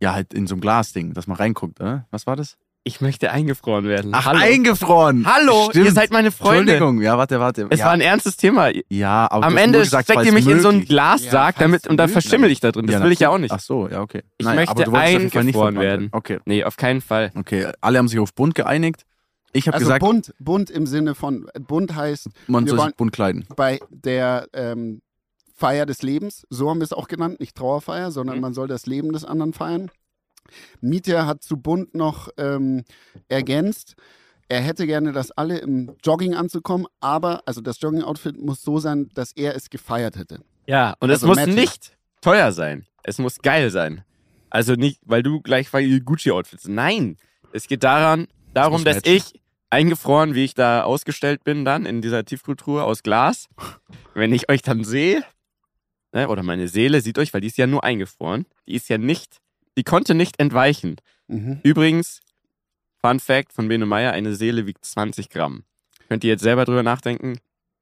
Ja, 0.02 0.14
halt 0.14 0.34
in 0.34 0.48
so 0.48 0.56
einem 0.56 0.62
Glasding, 0.62 1.14
dass 1.14 1.28
man 1.28 1.38
reinguckt, 1.38 1.80
oder? 1.80 2.08
Was 2.12 2.28
war 2.28 2.36
das? 2.36 2.58
Ich 2.86 3.00
möchte 3.00 3.32
eingefroren 3.32 3.86
werden. 3.86 4.12
Ach, 4.14 4.26
Hallo. 4.26 4.40
eingefroren! 4.42 5.26
Hallo, 5.26 5.70
Stimmt. 5.70 5.86
ihr 5.86 5.92
seid 5.94 6.12
meine 6.12 6.32
Freunde. 6.32 6.74
Entschuldigung, 6.74 7.02
ja, 7.02 7.18
warte, 7.18 7.40
warte. 7.40 7.68
Es 7.70 7.80
ja, 7.80 7.86
war 7.86 7.94
ein 7.94 8.02
ernstes 8.02 8.36
Thema. 8.36 8.72
ja, 8.90 9.32
aber 9.32 9.46
Am 9.46 9.56
Ende 9.56 9.80
gesagt, 9.80 10.06
steckt 10.10 10.26
ihr 10.26 10.34
mich 10.34 10.46
in 10.48 10.60
so 10.60 10.68
einen 10.68 10.80
möglich. 10.80 10.90
Glassarg, 10.90 11.56
Ja, 11.56 11.62
damit 11.62 11.88
und 11.88 11.96
dann 11.96 12.10
möglich. 12.10 12.24
verschimmel 12.24 12.52
ich 12.52 12.60
da 12.60 12.74
drin. 12.74 12.86
Das 12.88 13.02
will 13.02 13.14
ich 13.14 13.20
ja 13.20 13.30
auch 13.30 13.38
nicht. 13.38 13.54
Ach 13.54 13.62
so, 13.62 13.88
ja, 13.88 14.02
okay. 14.02 14.24
Ich 14.38 14.46
Nein, 14.46 14.58
möchte 14.58 14.72
aber 14.72 14.84
du 14.84 14.92
wolltest 14.92 15.06
auf 15.16 15.20
jeden 15.22 15.32
Fall 15.32 15.44
nicht 15.46 15.56
eingefroren 15.56 15.80
werden. 15.80 16.10
Okay, 16.12 16.40
Nee, 16.46 16.66
auf 16.66 16.76
keinen 16.76 17.00
Fall. 17.00 17.32
okay. 17.36 17.68
Alle 17.80 18.00
haben 18.00 18.10
sich 18.10 18.20
auf 18.20 18.34
bunt 18.34 18.54
geeinigt. 18.54 19.06
Ich 19.54 19.68
habe 19.68 19.76
Also 19.76 19.86
gesagt, 19.86 20.02
bunt, 20.02 20.34
bunt 20.40 20.70
im 20.70 20.86
Sinne 20.86 21.16
von, 21.16 21.48
bunt 21.68 21.96
heißt 21.96 22.28
man 22.48 22.66
wir 22.66 22.72
soll 22.72 22.80
wollen- 22.80 22.90
sich 22.90 22.98
bunt 22.98 23.14
kleiden. 23.14 23.46
bei 23.56 23.80
der 23.92 24.48
ähm, 24.52 25.02
Feier 25.56 25.86
des 25.86 26.02
Lebens, 26.02 26.46
so 26.50 26.70
haben 26.70 26.80
wir 26.80 26.86
es 26.86 26.92
auch 26.92 27.08
genannt, 27.08 27.40
nicht 27.40 27.56
Trauerfeier, 27.56 28.12
sondern 28.12 28.38
Mhm. 28.38 28.42
man 28.42 28.54
soll 28.54 28.68
das 28.68 28.88
Leben 28.88 29.14
des 29.14 29.24
anderen 29.24 29.54
feiern. 29.54 29.90
Mieter 30.82 31.26
hat 31.26 31.44
zu 31.44 31.58
bunt 31.58 31.96
noch 31.96 32.30
ähm, 32.38 32.84
ergänzt, 33.28 33.96
er 34.50 34.62
hätte 34.62 34.86
gerne, 34.86 35.14
dass 35.14 35.32
alle 35.32 35.58
im 35.60 35.96
Jogging 36.04 36.36
anzukommen, 36.36 36.86
aber, 37.00 37.42
also 37.46 37.62
das 37.62 37.82
Jogging-Outfit 37.82 38.40
muss 38.40 38.62
so 38.62 38.78
sein, 38.80 39.10
dass 39.14 39.32
er 39.32 39.56
es 39.56 39.70
gefeiert 39.70 40.16
hätte. 40.18 40.42
Ja, 40.68 40.96
und 41.00 41.10
es 41.10 41.16
Also 41.24 41.28
muss 41.28 41.38
Matching. 41.38 41.56
nicht 41.56 41.98
teuer 42.22 42.52
sein. 42.52 42.86
Es 43.04 43.18
muss 43.18 43.40
geil 43.40 43.70
sein. 43.72 44.04
Also 44.50 44.74
nicht, 44.76 45.00
weil 45.06 45.24
du 45.24 45.42
gleich 45.42 45.70
Gucci-Outfits. 45.72 46.68
Nein, 46.68 47.18
es 47.52 47.68
geht 47.68 47.84
daran, 47.84 48.28
darum, 48.54 48.84
muss 48.84 48.84
dass 48.84 49.02
ich 49.06 49.42
eingefroren, 49.72 50.36
wie 50.36 50.44
ich 50.44 50.54
da 50.54 50.84
ausgestellt 50.84 51.44
bin, 51.44 51.66
dann 51.66 51.86
in 51.86 52.02
dieser 52.02 52.24
Tiefkultur 52.24 52.84
aus 52.84 53.02
Glas, 53.02 53.48
wenn 54.14 54.32
ich 54.32 54.50
euch 54.50 54.62
dann 54.62 54.84
sehe, 54.84 55.24
ne, 56.12 56.28
oder 56.30 56.44
meine 56.44 56.68
Seele 56.68 57.02
sieht 57.02 57.18
euch, 57.18 57.34
weil 57.34 57.42
die 57.42 57.48
ist 57.48 57.58
ja 57.58 57.66
nur 57.66 57.84
eingefroren. 57.84 58.46
Die 58.68 58.76
ist 58.76 58.88
ja 58.90 59.00
nicht, 59.00 59.40
die 59.78 59.84
konnte 59.84 60.14
nicht 60.14 60.40
entweichen. 60.40 60.96
Mhm. 61.28 61.60
Übrigens, 61.64 62.20
Fun 63.02 63.20
Fact 63.20 63.54
von 63.54 63.68
Bene 63.68 63.86
Meyer, 63.86 64.12
eine 64.14 64.36
Seele 64.36 64.66
wiegt 64.66 64.86
20 64.86 65.30
Gramm. 65.30 65.64
Könnt 66.10 66.24
ihr 66.24 66.30
jetzt 66.32 66.44
selber 66.44 66.66
drüber 66.66 66.84
nachdenken? 66.84 67.38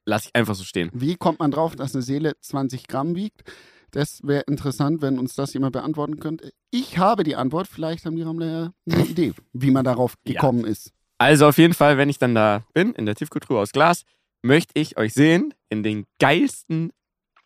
Lass 0.05 0.25
ich 0.25 0.35
einfach 0.35 0.55
so 0.55 0.63
stehen. 0.63 0.89
Wie 0.93 1.15
kommt 1.15 1.39
man 1.39 1.51
drauf, 1.51 1.75
dass 1.75 1.93
eine 1.93 2.01
Seele 2.01 2.33
20 2.41 2.87
Gramm 2.87 3.15
wiegt? 3.15 3.43
Das 3.91 4.21
wäre 4.23 4.43
interessant, 4.47 5.01
wenn 5.01 5.19
uns 5.19 5.35
das 5.35 5.53
jemand 5.53 5.73
beantworten 5.73 6.19
könnte. 6.19 6.53
Ich 6.71 6.97
habe 6.97 7.23
die 7.23 7.35
Antwort, 7.35 7.67
vielleicht 7.67 8.05
haben 8.05 8.15
die 8.15 8.21
Rammler 8.23 8.47
ja 8.47 8.73
eine 8.89 9.05
Idee, 9.05 9.33
wie 9.53 9.69
man 9.69 9.83
darauf 9.83 10.15
Ja. 10.25 10.33
gekommen 10.33 10.65
ist. 10.65 10.91
Also 11.17 11.45
auf 11.47 11.57
jeden 11.57 11.73
Fall, 11.73 11.97
wenn 11.97 12.09
ich 12.09 12.17
dann 12.17 12.33
da 12.33 12.63
bin, 12.73 12.93
in 12.93 13.05
der 13.05 13.15
Tiefkultur 13.15 13.59
aus 13.59 13.73
Glas, 13.73 14.03
möchte 14.41 14.79
ich 14.79 14.97
euch 14.97 15.13
sehen 15.13 15.53
in 15.69 15.83
den 15.83 16.05
geilsten 16.19 16.91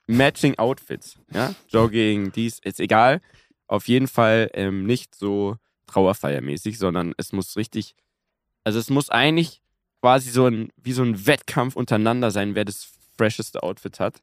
Matching 0.07 0.57
Outfits. 0.59 1.17
Ja? 1.33 1.53
Jogging, 1.67 2.31
dies, 2.31 2.59
ist 2.59 2.79
egal. 2.79 3.19
Auf 3.67 3.87
jeden 3.87 4.07
Fall 4.07 4.49
ähm, 4.53 4.85
nicht 4.85 5.15
so 5.15 5.57
trauerfeiermäßig, 5.87 6.77
sondern 6.77 7.13
es 7.17 7.31
muss 7.31 7.55
richtig, 7.57 7.95
also 8.63 8.79
es 8.79 8.89
muss 8.89 9.09
eigentlich 9.09 9.61
quasi 10.01 10.29
so 10.29 10.45
ein, 10.47 10.69
wie 10.81 10.93
so 10.93 11.03
ein 11.03 11.25
Wettkampf 11.25 11.75
untereinander 11.75 12.31
sein, 12.31 12.55
wer 12.55 12.65
das 12.65 12.87
fresheste 13.17 13.63
Outfit 13.63 13.99
hat. 13.99 14.21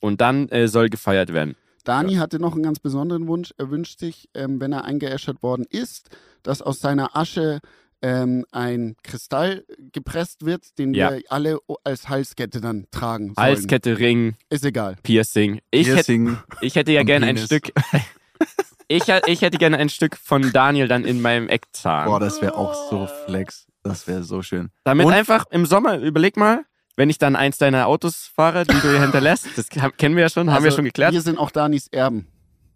Und 0.00 0.20
dann 0.20 0.48
äh, 0.50 0.68
soll 0.68 0.88
gefeiert 0.90 1.32
werden. 1.32 1.56
Dani 1.84 2.14
hatte 2.16 2.38
noch 2.38 2.52
einen 2.52 2.62
ganz 2.62 2.78
besonderen 2.78 3.26
Wunsch. 3.26 3.52
Er 3.58 3.70
wünscht 3.70 3.98
sich, 3.98 4.28
ähm, 4.34 4.60
wenn 4.60 4.72
er 4.72 4.84
eingeäschert 4.84 5.42
worden 5.42 5.64
ist, 5.68 6.10
dass 6.42 6.62
aus 6.62 6.80
seiner 6.80 7.16
Asche 7.16 7.60
ähm, 8.00 8.44
ein 8.52 8.94
Kristall 9.02 9.64
gepresst 9.92 10.44
wird, 10.46 10.78
den 10.78 10.94
Ja. 10.94 11.10
wir 11.12 11.22
alle 11.30 11.58
als 11.82 12.08
Halskette 12.08 12.60
dann 12.60 12.86
tragen 12.92 13.34
sollen. 13.34 13.36
Halskette, 13.38 13.98
Ring, 13.98 14.36
Ist 14.50 14.64
egal. 14.64 14.96
Piercing. 15.02 15.60
Ich 15.70 15.88
hätte 15.88 15.94
Piercing. 15.96 16.38
Ich 16.60 16.74
hätte 16.76 16.92
ja 16.92 17.02
gerne 17.02 17.26
ein. 17.26 17.38
Stück. 17.38 17.72
Ich, 18.88 19.04
ich 19.26 19.42
hätte 19.42 19.58
gerne 19.58 19.76
ein 19.78 19.88
Stück 19.90 20.16
von 20.16 20.50
Daniel 20.52 20.88
dann 20.88 21.04
in 21.04 21.20
meinem 21.20 21.48
Eckzahn. 21.48 22.06
Boah, 22.06 22.18
das 22.20 22.40
wäre 22.40 22.56
auch 22.56 22.74
so 22.90 23.06
flex. 23.26 23.66
Das 23.82 24.06
wäre 24.06 24.22
so 24.24 24.42
schön. 24.42 24.70
Damit 24.84 25.06
Und- 25.06 25.12
einfach 25.12 25.44
im 25.50 25.66
Sommer, 25.66 25.98
überleg 25.98 26.36
mal, 26.36 26.64
wenn 26.96 27.10
ich 27.10 27.18
dann 27.18 27.36
eins 27.36 27.58
deiner 27.58 27.86
Autos 27.86 28.30
fahre, 28.34 28.64
die 28.64 28.74
du 28.80 28.90
hier 28.90 29.00
hinterlässt, 29.00 29.46
das 29.56 29.68
kennen 29.68 30.16
wir 30.16 30.22
ja 30.22 30.28
schon, 30.28 30.50
haben 30.50 30.62
wir 30.64 30.68
Also, 30.68 30.76
schon 30.78 30.84
geklärt. 30.84 31.12
Wir 31.12 31.20
sind 31.20 31.38
auch 31.38 31.50
Danis 31.50 31.86
Erben. 31.88 32.26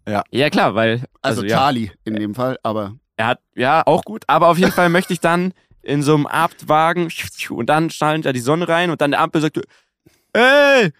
Ja, 0.07 0.49
klar, 0.49 0.75
weil. 0.75 1.03
Also, 1.21 1.41
Also, 1.41 1.43
ja, 1.45 1.57
Charlie 1.57 1.91
in 2.03 2.15
dem 2.15 2.33
Fall, 2.35 2.57
aber 2.63 2.95
er 3.17 3.27
hat, 3.27 3.39
ja, 3.55 3.83
auch 3.85 4.03
gut, 4.03 4.23
aber 4.27 4.47
auf 4.47 4.57
jeden 4.57 4.71
Fall 4.71 4.89
möchte 4.89 5.13
ich 5.13 5.19
dann 5.19 5.53
in 5.81 6.01
so 6.03 6.13
einem 6.15 6.25
Aftwagen 6.27 7.09
und 7.49 7.67
dann 7.67 7.89
schnallt 7.89 8.25
da 8.25 8.33
die 8.33 8.39
Sonne 8.39 8.67
rein 8.67 8.89
und 8.91 9.01
dann 9.01 9.11
der 9.11 9.19
Ampel 9.21 9.41
sagt, 9.41 9.59
ey, 10.33 10.91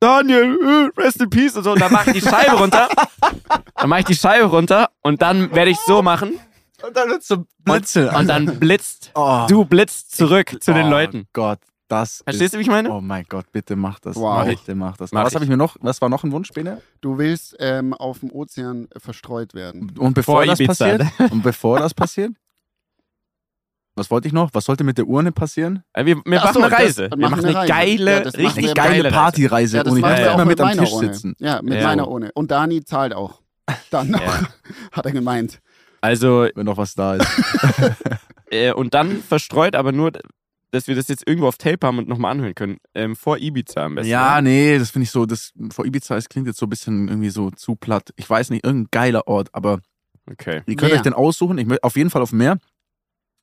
Daniel, 0.00 0.90
äh, 0.96 1.00
rest 1.00 1.20
in 1.20 1.28
peace 1.28 1.56
und 1.56 1.64
so. 1.64 1.72
Und 1.72 1.80
dann 1.80 1.92
mache 1.92 2.10
ich 2.10 2.22
die 2.22 2.28
Scheibe 2.28 2.56
runter. 2.58 2.88
Dann 3.76 3.88
mache 3.88 4.00
ich 4.00 4.06
die 4.06 4.14
Scheibe 4.14 4.46
runter 4.46 4.90
und 5.02 5.20
dann 5.20 5.54
werde 5.54 5.70
ich 5.70 5.78
so 5.80 6.02
machen. 6.02 6.40
Und 6.82 6.96
dann 6.96 7.10
wird 7.10 7.22
so 7.22 7.44
Blitze. 7.58 8.10
Und 8.10 8.26
dann 8.26 8.46
blitzt, 8.60 9.10
oh, 9.14 9.44
du 9.48 9.66
blitzt 9.66 10.16
zurück 10.16 10.56
zu 10.60 10.72
den 10.72 10.86
oh 10.86 10.90
Leuten. 10.90 11.26
Gott, 11.34 11.58
das 11.88 12.22
Verstehst 12.24 12.42
ist, 12.42 12.54
du, 12.54 12.58
wie 12.58 12.62
ich 12.62 12.68
meine? 12.68 12.90
Oh 12.90 13.00
mein 13.02 13.24
Gott, 13.28 13.52
bitte 13.52 13.76
mach 13.76 13.98
das. 13.98 14.16
Wow. 14.16 14.46
Bitte 14.46 14.74
mach 14.74 14.96
das. 14.96 15.12
Mach 15.12 15.24
was 15.24 15.32
ich. 15.32 15.34
habe 15.34 15.44
ich 15.44 15.50
mir 15.50 15.58
noch? 15.58 15.76
Was 15.80 16.00
war 16.00 16.08
noch 16.08 16.24
ein 16.24 16.32
Wunsch, 16.32 16.50
Bene? 16.52 16.80
du 17.02 17.18
willst 17.18 17.56
ähm, 17.58 17.92
auf 17.92 18.20
dem 18.20 18.32
Ozean 18.32 18.88
verstreut 18.96 19.52
werden. 19.52 19.92
Und 19.98 20.14
bevor 20.14 20.36
Vor 20.36 20.46
das 20.46 20.60
Ibiza. 20.60 20.96
passiert? 20.96 21.32
Und 21.32 21.42
bevor 21.42 21.78
das 21.78 21.92
passiert? 21.92 22.32
Was 24.00 24.10
wollte 24.10 24.26
ich 24.28 24.32
noch? 24.32 24.50
Was 24.54 24.64
sollte 24.64 24.82
mit 24.82 24.96
der 24.98 25.06
Urne 25.06 25.30
passieren? 25.30 25.82
Äh, 25.92 26.06
Wir, 26.06 26.16
wir 26.24 26.40
Ach 26.40 26.44
machen 26.46 26.54
so, 26.54 26.60
eine 26.62 26.70
das- 26.70 26.80
Reise. 26.80 27.02
wir 27.02 27.10
Wir 27.10 27.28
machen 27.28 27.44
eine 27.44 27.58
eine 27.58 27.68
geile, 27.68 28.10
Ja, 28.12 28.20
das 28.20 28.36
richtig 28.38 28.64
wir 28.64 28.74
geile. 28.74 29.10
Partyreise. 29.10 29.76
Ja, 29.76 29.82
das 29.84 29.92
und 29.92 29.98
ich 29.98 30.04
auch 30.04 30.18
immer 30.34 30.36
mit 30.38 30.46
mit 30.48 30.60
am 30.60 30.66
meiner 30.68 30.82
Tisch 30.84 30.92
Urne. 30.92 31.12
sitzen. 31.14 31.34
Ja, 31.38 31.60
mit 31.62 31.74
Ja. 31.74 31.82
meiner 31.86 32.08
Ohne. 32.08 32.30
Und 32.32 32.50
Dani 32.50 32.82
zahlt 32.82 33.12
auch. 33.14 33.42
Dann 33.90 34.10
noch, 34.10 34.20
Ja. 34.20 34.48
hat 34.92 35.04
er 35.04 35.12
gemeint. 35.12 35.60
Also, 36.00 36.48
Wenn 36.54 36.64
noch 36.64 36.78
was 36.78 36.94
da 36.94 37.16
ist. 37.16 37.28
äh, 38.50 38.72
und 38.72 38.94
dann 38.94 39.22
verstreut, 39.22 39.76
aber 39.76 39.92
nur, 39.92 40.12
dass 40.70 40.86
wir 40.88 40.94
das 40.94 41.08
jetzt 41.08 41.26
irgendwo 41.26 41.46
auf 41.48 41.58
Tape 41.58 41.86
haben 41.86 41.98
und 41.98 42.08
nochmal 42.08 42.32
anhören 42.32 42.54
können. 42.54 42.78
Ähm, 42.94 43.16
vor 43.16 43.36
Ibiza 43.38 43.84
am 43.84 43.96
besten. 43.96 44.10
ja, 44.10 44.40
nee, 44.40 44.78
das 44.78 44.90
finde 44.90 45.04
ich 45.04 45.10
so, 45.10 45.26
das 45.26 45.52
vor 45.72 45.84
Ibiza, 45.84 46.16
es 46.16 46.28
klingt 46.28 46.46
jetzt 46.46 46.58
so 46.58 46.66
ein 46.66 46.70
bisschen 46.70 47.08
irgendwie 47.08 47.30
so 47.30 47.50
zu 47.50 47.76
platt. 47.76 48.12
Ich 48.16 48.28
weiß 48.30 48.48
nicht, 48.50 48.64
irgendein 48.64 48.88
geiler 48.90 49.26
Ort, 49.28 49.50
aber 49.52 49.80
Okay. 50.30 50.62
ihr 50.66 50.76
könnt 50.76 50.92
Meer. 50.92 50.94
euch 50.94 51.02
den 51.02 51.12
aussuchen. 51.12 51.58
Ich 51.58 51.66
möchte 51.66 51.82
auf 51.84 51.96
jeden 51.96 52.08
Fall 52.08 52.22
auf 52.22 52.30
dem 52.30 52.38
Meer. 52.38 52.58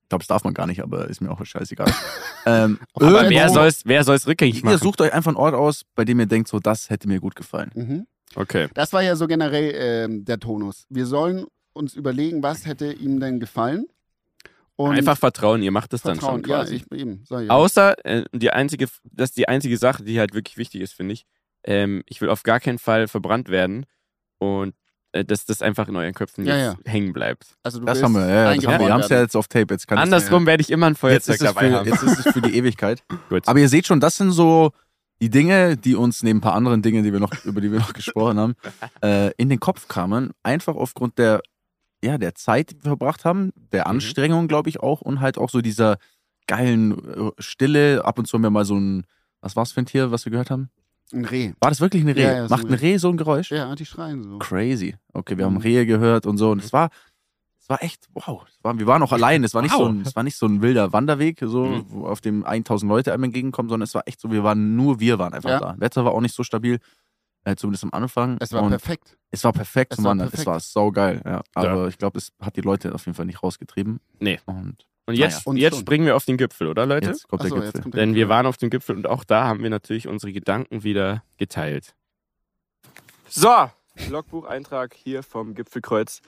Ich 0.08 0.10
glaube, 0.10 0.22
das 0.22 0.28
darf 0.28 0.46
man 0.46 0.54
gar 0.54 0.68
nicht, 0.68 0.82
aber 0.82 1.10
ist 1.10 1.20
mir 1.20 1.30
auch 1.30 1.46
scheißegal. 1.46 1.94
ähm, 2.46 2.80
Aber 2.94 3.30
wer 3.30 3.54
wer 3.84 4.04
soll's 4.06 4.26
rückgängig 4.26 4.60
Ihr 4.60 4.64
machen? 4.64 4.78
sucht 4.78 5.02
euch 5.02 5.12
einfach 5.12 5.28
einen 5.32 5.36
Ort 5.38 5.54
aus, 5.54 5.84
bei 5.96 6.06
dem 6.06 6.18
ihr 6.22 6.28
denkt, 6.28 6.48
so, 6.48 6.60
das 6.60 6.90
hätte 6.90 7.10
mir 7.10 7.20
gut 7.20 7.36
gefallen. 7.36 7.72
Mhm. 7.76 8.08
Okay. 8.34 8.70
Das 8.74 8.94
war 8.94 9.04
ja 9.04 9.18
so 9.18 9.28
generell 9.28 9.74
ähm, 9.76 10.24
der 10.24 10.40
Tonus. 10.40 10.86
Wir 10.90 11.06
sollen 11.06 11.46
uns 11.74 11.94
überlegen, 11.94 12.42
was 12.42 12.66
hätte 12.66 12.94
ihm 12.94 13.20
denn 13.20 13.42
gefallen. 13.42 13.88
Und 14.78 14.96
Einfach 14.96 15.18
vertrauen, 15.18 15.62
ihr 15.62 15.72
macht 15.72 15.92
das 15.92 16.04
dann 16.04 16.22
schon 16.22 16.40
Ja, 16.44 16.60
quasi. 16.60 16.76
ich 16.76 16.92
eben. 16.94 17.26
Sag 17.28 17.44
ja. 17.44 17.50
Außer, 17.50 18.06
äh, 18.06 18.24
die 18.32 18.52
einzige, 18.52 18.88
das 19.04 19.32
ist 19.32 19.38
die 19.38 19.50
einzige 19.50 19.78
Sache, 19.78 20.04
die 20.06 20.20
halt 20.22 20.34
wirklich 20.34 20.58
wichtig 20.58 20.80
ist, 20.80 20.94
finde 20.94 21.16
ich. 21.16 21.26
Ähm, 21.66 22.02
ich 22.06 22.22
will 22.22 22.30
auf 22.30 22.44
gar 22.44 22.62
keinen 22.62 22.80
Fall 22.80 23.10
verbrannt 23.10 23.50
werden 23.50 23.86
und 24.38 24.74
dass 25.12 25.46
das 25.46 25.62
einfach 25.62 25.88
in 25.88 25.96
euren 25.96 26.14
Köpfen 26.14 26.46
Ja, 26.46 26.72
jetzt 26.72 26.78
hängen 26.86 27.14
bleibt. 27.14 27.56
also 27.64 27.80
du 27.80 27.86
Das 27.86 28.04
haben 28.04 28.14
wir, 28.14 28.28
ja, 28.28 28.54
das 28.54 28.66
haben 28.66 28.80
wir. 28.80 28.88
Wir 28.88 28.94
haben 28.94 29.02
es 29.02 29.10
ja 29.10 29.22
jetzt 29.22 29.36
auf 29.36 29.48
Tape. 29.48 29.74
Jetzt 29.74 29.88
kann 29.88 29.98
Andersrum 29.98 30.46
werde 30.46 30.62
ich 30.62 30.70
immer 30.70 30.88
ein 30.88 30.96
Feuerzeug 30.96 31.36
es 31.36 31.42
dabei 31.42 31.70
für, 31.70 31.76
haben. 31.78 31.88
jetzt 31.88 32.04
ist 32.04 32.26
es 32.26 32.34
für 32.34 32.42
die 32.42 32.56
Ewigkeit. 32.58 33.04
Gut. 33.30 33.48
Aber 33.48 33.60
ihr 33.60 33.70
seht 33.70 33.88
schon, 33.88 34.00
das 34.00 34.18
sind 34.18 34.32
so 34.32 34.72
die 35.22 35.30
Dinge, 35.30 35.78
die 35.78 35.96
uns 35.96 36.22
neben 36.24 36.38
ein 36.38 36.42
paar 36.42 36.54
anderen 36.54 36.82
Dingen, 36.84 37.04
die 37.04 37.12
wir 37.12 37.20
noch, 37.20 37.34
über 37.46 37.62
die 37.62 37.72
wir 37.72 37.80
noch 37.80 37.94
gesprochen 37.94 38.38
haben, 38.40 38.56
äh, 39.04 39.32
in 39.38 39.50
den 39.50 39.60
Kopf 39.60 39.88
kamen. 39.88 40.32
Einfach 40.44 40.76
aufgrund 40.76 41.18
der, 41.18 41.42
ja, 42.04 42.18
der 42.20 42.36
Zeit, 42.36 42.72
die 42.72 42.76
wir 42.76 42.90
verbracht 42.92 43.26
haben, 43.26 43.52
der 43.72 43.86
Mhm. 43.86 43.92
Anstrengung, 43.92 44.48
glaube 44.48 44.70
ich, 44.70 44.80
auch 44.82 45.02
und 45.02 45.20
halt 45.22 45.38
auch 45.40 45.50
so 45.50 45.62
dieser 45.62 45.98
geilen 46.48 46.92
äh, 46.92 47.32
Stille. 47.40 48.06
Ab 48.06 48.20
und 48.20 48.28
zu 48.28 48.36
haben 48.36 48.44
wir 48.44 48.50
mal 48.52 48.66
so 48.66 48.76
ein, 48.80 49.06
was 49.42 49.56
war's 49.56 49.72
für 49.72 49.82
ein 49.82 49.86
Tier, 49.88 50.12
was 50.12 50.26
wir 50.26 50.32
gehört 50.32 50.52
haben? 50.52 50.70
Ein 51.14 51.26
Reh. 51.26 51.54
War 51.62 51.70
das 51.72 51.80
wirklich 51.82 52.04
ein 52.04 52.10
Reh? 52.10 52.22
Ja, 52.22 52.34
ja, 52.34 52.48
Macht 52.50 52.66
ein 52.66 52.74
ein 52.74 52.80
Reh 52.80 52.98
so 52.98 53.10
ein 53.10 53.18
Geräusch? 53.18 53.52
Ja, 53.52 53.74
die 53.76 53.86
schreien 53.86 54.24
so. 54.24 54.40
Crazy. 54.40 54.96
Okay, 55.14 55.38
wir 55.38 55.46
haben 55.46 55.54
Mhm. 55.56 55.62
Rehe 55.62 55.86
gehört 55.86 56.26
und 56.26 56.38
so. 56.38 56.52
Und 56.52 56.64
es 56.64 56.74
war, 56.74 56.90
Es 57.60 57.70
war 57.70 57.84
echt, 57.84 58.08
wow. 58.14 58.46
War, 58.62 58.80
wir 58.80 58.88
waren 58.88 59.04
auch 59.04 59.12
allein. 59.12 59.44
Es 59.44 59.54
war 59.54 59.62
nicht, 59.62 59.74
Wow. 59.74 59.80
so 59.80 59.86
ein, 59.88 60.02
es 60.02 60.16
war 60.16 60.24
nicht 60.24 60.38
so 60.38 60.46
ein 60.46 60.62
wilder 60.62 60.94
Wanderweg, 60.94 61.40
so, 61.46 61.66
Mhm. 61.66 61.86
wo 61.90 62.08
auf 62.08 62.22
dem 62.22 62.46
1000 62.46 62.88
Leute 62.90 63.12
einem 63.14 63.26
entgegenkommen, 63.26 63.68
sondern 63.68 63.84
es 63.86 63.94
war 63.94 64.04
echt 64.06 64.22
so, 64.22 64.32
wir 64.32 64.42
waren 64.46 64.78
nur 64.78 65.02
wir 65.02 65.20
waren 65.20 65.34
einfach 65.34 65.50
Ja. 65.50 65.60
da. 65.60 65.76
Wetter 65.78 66.06
war 66.06 66.14
auch 66.14 66.22
nicht 66.22 66.34
so 66.34 66.44
stabil, 66.44 66.80
äh, 67.44 67.58
zumindest 67.58 67.84
am 67.84 67.92
Anfang. 67.92 68.38
Es 68.40 68.54
war 68.54 68.64
Und 68.64 68.70
perfekt. 68.70 69.18
es 69.32 69.44
war 69.44 69.52
perfekt 69.52 69.92
Es 69.92 69.96
zum 69.98 70.06
war 70.06 70.12
Wandern. 70.12 70.30
Es 70.32 70.46
war 70.46 70.62
saugeil, 70.62 71.22
ja. 71.26 71.42
Aber 71.56 71.90
ich 71.90 71.98
glaube, 71.98 72.18
es 72.20 72.32
hat 72.42 72.56
die 72.56 72.62
Leute 72.62 72.96
auf 72.96 73.06
jeden 73.06 73.16
Fall 73.16 73.26
nicht 73.26 73.44
rausgetrieben. 73.44 74.00
Nee. 74.20 74.40
Und 74.46 74.86
Und 75.08 75.16
jetzt, 75.16 75.34
Naja. 75.36 75.42
Und 75.46 75.58
jetzt 75.58 75.80
springen 75.80 76.06
wir 76.06 76.16
auf 76.16 76.26
den 76.26 76.38
Gipfel, 76.38 76.68
oder 76.68 76.86
Leute? 76.86 77.08
jetzt 77.08 77.28
kommt 77.28 77.42
Achso, 77.42 77.56
der 77.56 77.64
jetzt 77.64 77.74
Gipfel. 77.74 77.82
kommt 77.84 77.96
der 77.96 78.02
Denn 78.06 78.10
wir 78.14 78.24
Gipfel. 78.26 78.30
waren 78.30 78.46
auf 78.46 78.58
dem 78.58 78.70
Gipfel 78.70 78.96
und 78.96 79.08
auch 79.08 79.24
da 79.24 79.46
haben 79.46 79.64
wir 79.64 79.70
natürlich 79.70 80.08
unsere 80.08 80.32
Gedanken 80.34 80.84
wieder 80.84 81.24
geteilt. 81.38 81.96
So, 83.30 83.70
Logbucheintrag 84.10 84.94
hier 84.94 85.24
vom 85.24 85.56
Gipfelkreuz. 85.56 86.22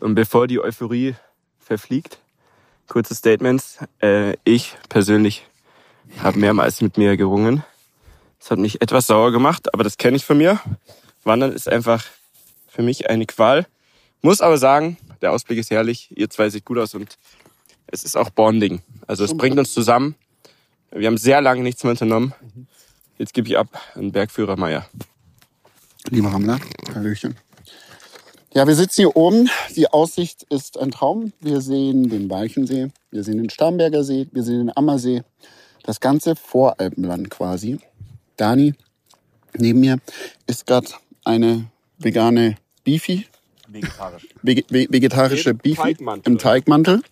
Und 0.00 0.14
bevor 0.14 0.46
die 0.46 0.60
Euphorie 0.60 1.14
verfliegt, 1.58 2.20
kurze 2.86 3.14
Statements. 3.14 3.78
Äh, 4.00 4.34
ich 4.44 4.76
persönlich 4.88 5.46
habe 6.22 6.38
mehrmals 6.38 6.80
mit 6.80 6.96
mir 6.96 7.16
gerungen. 7.16 7.64
Das 8.38 8.50
hat 8.50 8.58
mich 8.58 8.80
etwas 8.80 9.06
sauer 9.06 9.32
gemacht, 9.32 9.72
aber 9.74 9.84
das 9.84 9.96
kenne 9.98 10.16
ich 10.16 10.24
von 10.24 10.38
mir. 10.38 10.60
Wandern 11.24 11.52
ist 11.52 11.68
einfach 11.68 12.04
für 12.68 12.82
mich 12.82 13.10
eine 13.10 13.26
Qual. 13.26 13.66
Muss 14.22 14.40
aber 14.40 14.56
sagen, 14.58 14.96
der 15.20 15.32
Ausblick 15.32 15.58
ist 15.58 15.70
herrlich. 15.70 16.16
Ihr 16.16 16.30
zwei 16.30 16.48
seht 16.48 16.64
gut 16.64 16.78
aus 16.78 16.94
und 16.94 17.18
es 17.90 18.04
ist 18.04 18.16
auch 18.16 18.30
Bonding. 18.30 18.82
Also 19.06 19.24
es 19.24 19.36
bringt 19.36 19.58
uns 19.58 19.72
zusammen. 19.72 20.14
Wir 20.90 21.06
haben 21.06 21.18
sehr 21.18 21.40
lange 21.40 21.62
nichts 21.62 21.82
mehr 21.84 21.90
unternommen. 21.92 22.32
Jetzt 23.18 23.34
gebe 23.34 23.48
ich 23.48 23.58
ab 23.58 23.68
an 23.94 24.12
Bergführer 24.12 24.56
Meier. 24.56 24.86
Lieber 26.10 26.28
Rammler, 26.32 26.58
Hallöchen. 26.94 27.36
Ja, 28.54 28.66
wir 28.66 28.74
sitzen 28.74 29.02
hier 29.02 29.16
oben. 29.16 29.50
Die 29.76 29.88
Aussicht 29.88 30.44
ist 30.44 30.78
ein 30.78 30.90
Traum. 30.90 31.32
Wir 31.40 31.60
sehen 31.60 32.08
den 32.08 32.30
Walchensee, 32.30 32.88
wir 33.10 33.22
sehen 33.24 33.36
den 33.38 33.50
Starnberger 33.50 34.04
See, 34.04 34.26
wir 34.32 34.42
sehen 34.42 34.58
den 34.58 34.76
Ammersee. 34.76 35.22
Das 35.82 36.00
ganze 36.00 36.34
Voralpenland 36.36 37.28
quasi. 37.30 37.78
Dani, 38.36 38.74
neben 39.56 39.80
mir, 39.80 39.98
ist 40.46 40.66
gerade 40.66 40.88
eine 41.24 41.66
vegane 41.98 42.56
Beefy, 42.84 43.26
Vegetarisch. 43.68 44.28
vege- 44.42 44.64
ve- 44.70 44.86
vegetarische 44.90 45.50
Im 45.50 45.58
Beefy 45.58 45.76
Teigmantel. 45.94 46.32
im 46.32 46.38
Teigmantel. 46.38 47.02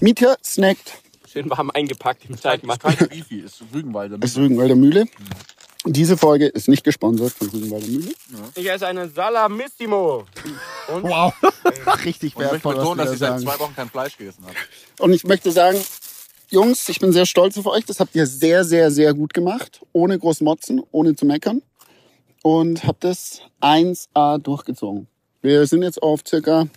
Mietja 0.00 0.36
snackt 0.44 1.02
Schön 1.30 1.50
warm 1.50 1.70
eingepackt 1.70 2.24
im 2.26 2.34
Ist 2.34 2.42
Teigmantel. 2.44 2.94
keine 2.94 3.08
Beefy, 3.08 3.40
ist 3.40 3.62
Rügenwalder. 3.74 4.16
Rügenwalder 4.36 4.76
Mühle. 4.76 5.04
Diese 5.84 6.16
Folge 6.16 6.46
ist 6.46 6.68
nicht 6.68 6.84
gesponsert 6.84 7.32
von 7.32 7.48
Rügenwalder 7.48 7.86
Mühle. 7.86 8.12
Ich 8.54 8.70
esse 8.70 8.86
einen 8.86 9.12
Salamissimo. 9.12 10.24
Und 10.92 11.02
Wow, 11.02 11.34
richtig 12.04 12.34
Und 12.34 12.44
ich 12.44 12.52
möchte 12.52 12.64
wertvoll, 12.64 12.76
was 12.76 12.82
betonen, 12.82 12.98
wir 12.98 13.04
dass 13.04 13.06
da 13.08 13.12
ich 13.12 13.18
seit 13.18 13.28
sagen. 13.28 13.42
zwei 13.42 13.58
Wochen 13.62 13.76
kein 13.76 13.90
Fleisch 13.90 14.16
gegessen 14.16 14.44
habe. 14.44 14.54
Und 15.00 15.12
ich 15.12 15.24
möchte 15.24 15.52
sagen, 15.52 15.78
Jungs, 16.48 16.88
ich 16.88 16.98
bin 16.98 17.12
sehr 17.12 17.26
stolz 17.26 17.58
auf 17.58 17.66
euch. 17.66 17.84
Das 17.84 18.00
habt 18.00 18.14
ihr 18.14 18.26
sehr, 18.26 18.64
sehr, 18.64 18.90
sehr 18.90 19.12
gut 19.12 19.34
gemacht. 19.34 19.82
Ohne 19.92 20.18
groß 20.18 20.40
motzen, 20.40 20.80
ohne 20.92 21.14
zu 21.14 21.26
meckern. 21.26 21.60
Und 22.42 22.84
habt 22.84 23.04
das 23.04 23.42
1A 23.60 24.38
durchgezogen. 24.38 25.08
Wir 25.42 25.66
sind 25.66 25.82
jetzt 25.82 26.02
auf 26.02 26.20
circa 26.26 26.68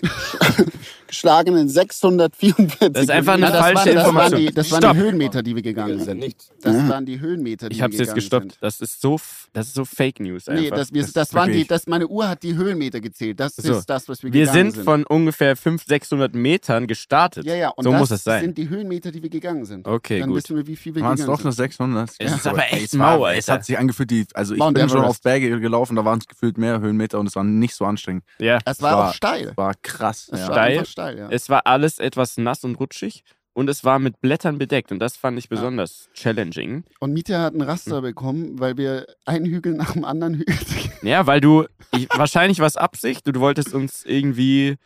geschlagenen 1.06 1.68
644. 1.68 2.92
Das 2.92 3.02
ist 3.04 3.10
einfach 3.10 3.34
eine 3.34 3.46
das 3.46 3.56
falsche 3.58 3.74
waren, 3.76 3.84
das 3.84 3.94
waren 3.94 4.06
Information. 4.06 4.40
die, 4.40 4.52
das 4.54 4.70
waren 4.70 4.82
Stopp. 4.82 4.92
die 4.94 4.98
Höhenmeter, 5.00 5.42
die 5.42 5.54
wir 5.56 5.62
gegangen 5.62 6.00
sind. 6.00 6.18
Nicht. 6.18 6.50
Das 6.62 6.74
Ja. 6.74 6.88
waren 6.88 7.06
die 7.06 7.20
Höhenmeter, 7.20 7.68
die 7.68 7.74
Ich 7.74 7.78
wir 7.78 7.84
habe 7.84 7.92
es 7.92 7.98
jetzt 7.98 8.08
gegangen 8.08 8.14
gestoppt. 8.48 8.52
sind. 8.52 8.58
Das 8.62 8.80
ist 8.80 9.00
so, 9.00 9.20
das 9.52 9.66
ist 9.68 9.74
so 9.74 9.84
Fake 9.84 10.20
News 10.20 10.48
einfach. 10.48 10.62
Nee, 10.62 10.70
das, 10.70 10.92
wir, 10.92 11.02
Das 11.02 11.12
das, 11.12 11.34
waren 11.34 11.52
die, 11.52 11.66
das, 11.66 11.86
meine 11.86 12.06
Uhr 12.08 12.28
hat 12.28 12.42
die 12.42 12.54
Höhenmeter 12.54 13.00
gezählt. 13.00 13.40
Das 13.40 13.56
So. 13.56 13.78
ist 13.78 13.86
das, 13.90 14.08
was 14.08 14.22
wir, 14.22 14.32
wir 14.32 14.46
gegangen 14.46 14.70
sind 14.72 14.84
von 14.84 15.04
ungefähr 15.04 15.56
500, 15.56 15.88
600 15.88 16.34
Metern 16.34 16.86
gestartet. 16.86 17.44
Ja, 17.44 17.54
ja, 17.54 17.68
und 17.70 17.84
so 17.84 17.90
das 17.90 18.00
muss 18.00 18.10
es 18.10 18.24
sein. 18.24 18.42
sind 18.42 18.58
die 18.58 18.68
Höhenmeter, 18.68 19.10
die 19.12 19.22
wir 19.22 19.30
gegangen 19.30 19.64
sind. 19.64 19.86
Okay, 19.86 20.20
Dann 20.20 20.30
gut. 20.30 20.38
wissen 20.38 20.56
wir, 20.56 20.66
wie 20.66 20.76
viel 20.76 20.94
wir 20.94 21.02
Waren 21.02 21.14
es 21.14 21.20
gegangen 21.20 21.36
doch 21.36 21.44
nur 21.44 21.52
sind. 21.52 21.64
600? 21.64 22.10
Es 22.18 22.32
ist 22.36 22.46
aber 22.46 22.64
echt 22.72 22.92
es 22.92 22.98
war- 22.98 23.18
mau, 23.18 23.26
Es 23.26 23.48
hat 23.48 23.64
sich 23.64 23.78
angefühlt, 23.78 24.10
die, 24.10 24.26
also 24.34 24.54
ich 24.54 24.58
Mount 24.58 24.76
bin 24.78 24.88
schon 24.88 25.04
auf 25.04 25.20
Berge 25.20 25.60
gelaufen, 25.60 25.96
da 25.96 26.04
waren 26.04 26.18
es 26.20 26.26
gefühlt 26.26 26.56
mehr 26.58 26.80
Höhenmeter 26.80 27.18
und 27.20 27.26
es 27.26 27.36
war 27.36 27.44
nicht 27.44 27.74
so 27.74 27.84
anstrengend. 27.84 28.24
Ja. 28.38 28.58
Es 28.64 28.80
war, 28.80 28.92
war- 28.96 29.08
auch 29.10 29.14
steil. 29.14 29.52
War 29.56 29.74
krass. 29.82 30.28
Es 30.32 30.40
Ja. 30.40 30.48
war 30.48 30.54
Steil. 30.54 30.86
steil, 30.86 31.18
ja. 31.18 31.28
Es 31.30 31.48
war 31.48 31.66
alles 31.66 31.98
etwas 31.98 32.36
nass 32.36 32.64
und 32.64 32.76
rutschig 32.76 33.22
und 33.54 33.68
es 33.68 33.84
war 33.84 33.98
mit 33.98 34.20
Blättern 34.20 34.58
bedeckt 34.58 34.92
und 34.92 34.98
das 34.98 35.16
fand 35.16 35.38
ich 35.38 35.48
besonders 35.48 36.08
challenging. 36.14 36.84
Und 37.00 37.12
Mietja 37.12 37.40
hat 37.42 37.54
ein 37.54 37.60
Raster 37.62 37.96
Hm. 37.96 38.02
bekommen, 38.02 38.58
weil 38.60 38.76
wir 38.76 39.06
einen 39.26 39.46
Hügel 39.46 39.74
nach 39.74 39.92
dem 39.92 40.04
anderen 40.04 40.34
Hügel. 40.34 40.54
Ja, 41.02 41.26
weil 41.26 41.40
du, 41.40 41.66
ich, 41.90 42.08
wahrscheinlich 42.14 42.60
war 42.60 42.66
es 42.68 42.76
Absicht, 42.76 43.26
du, 43.26 43.32
du 43.32 43.40
wolltest 43.40 43.74
uns 43.74 44.04
irgendwie 44.04 44.76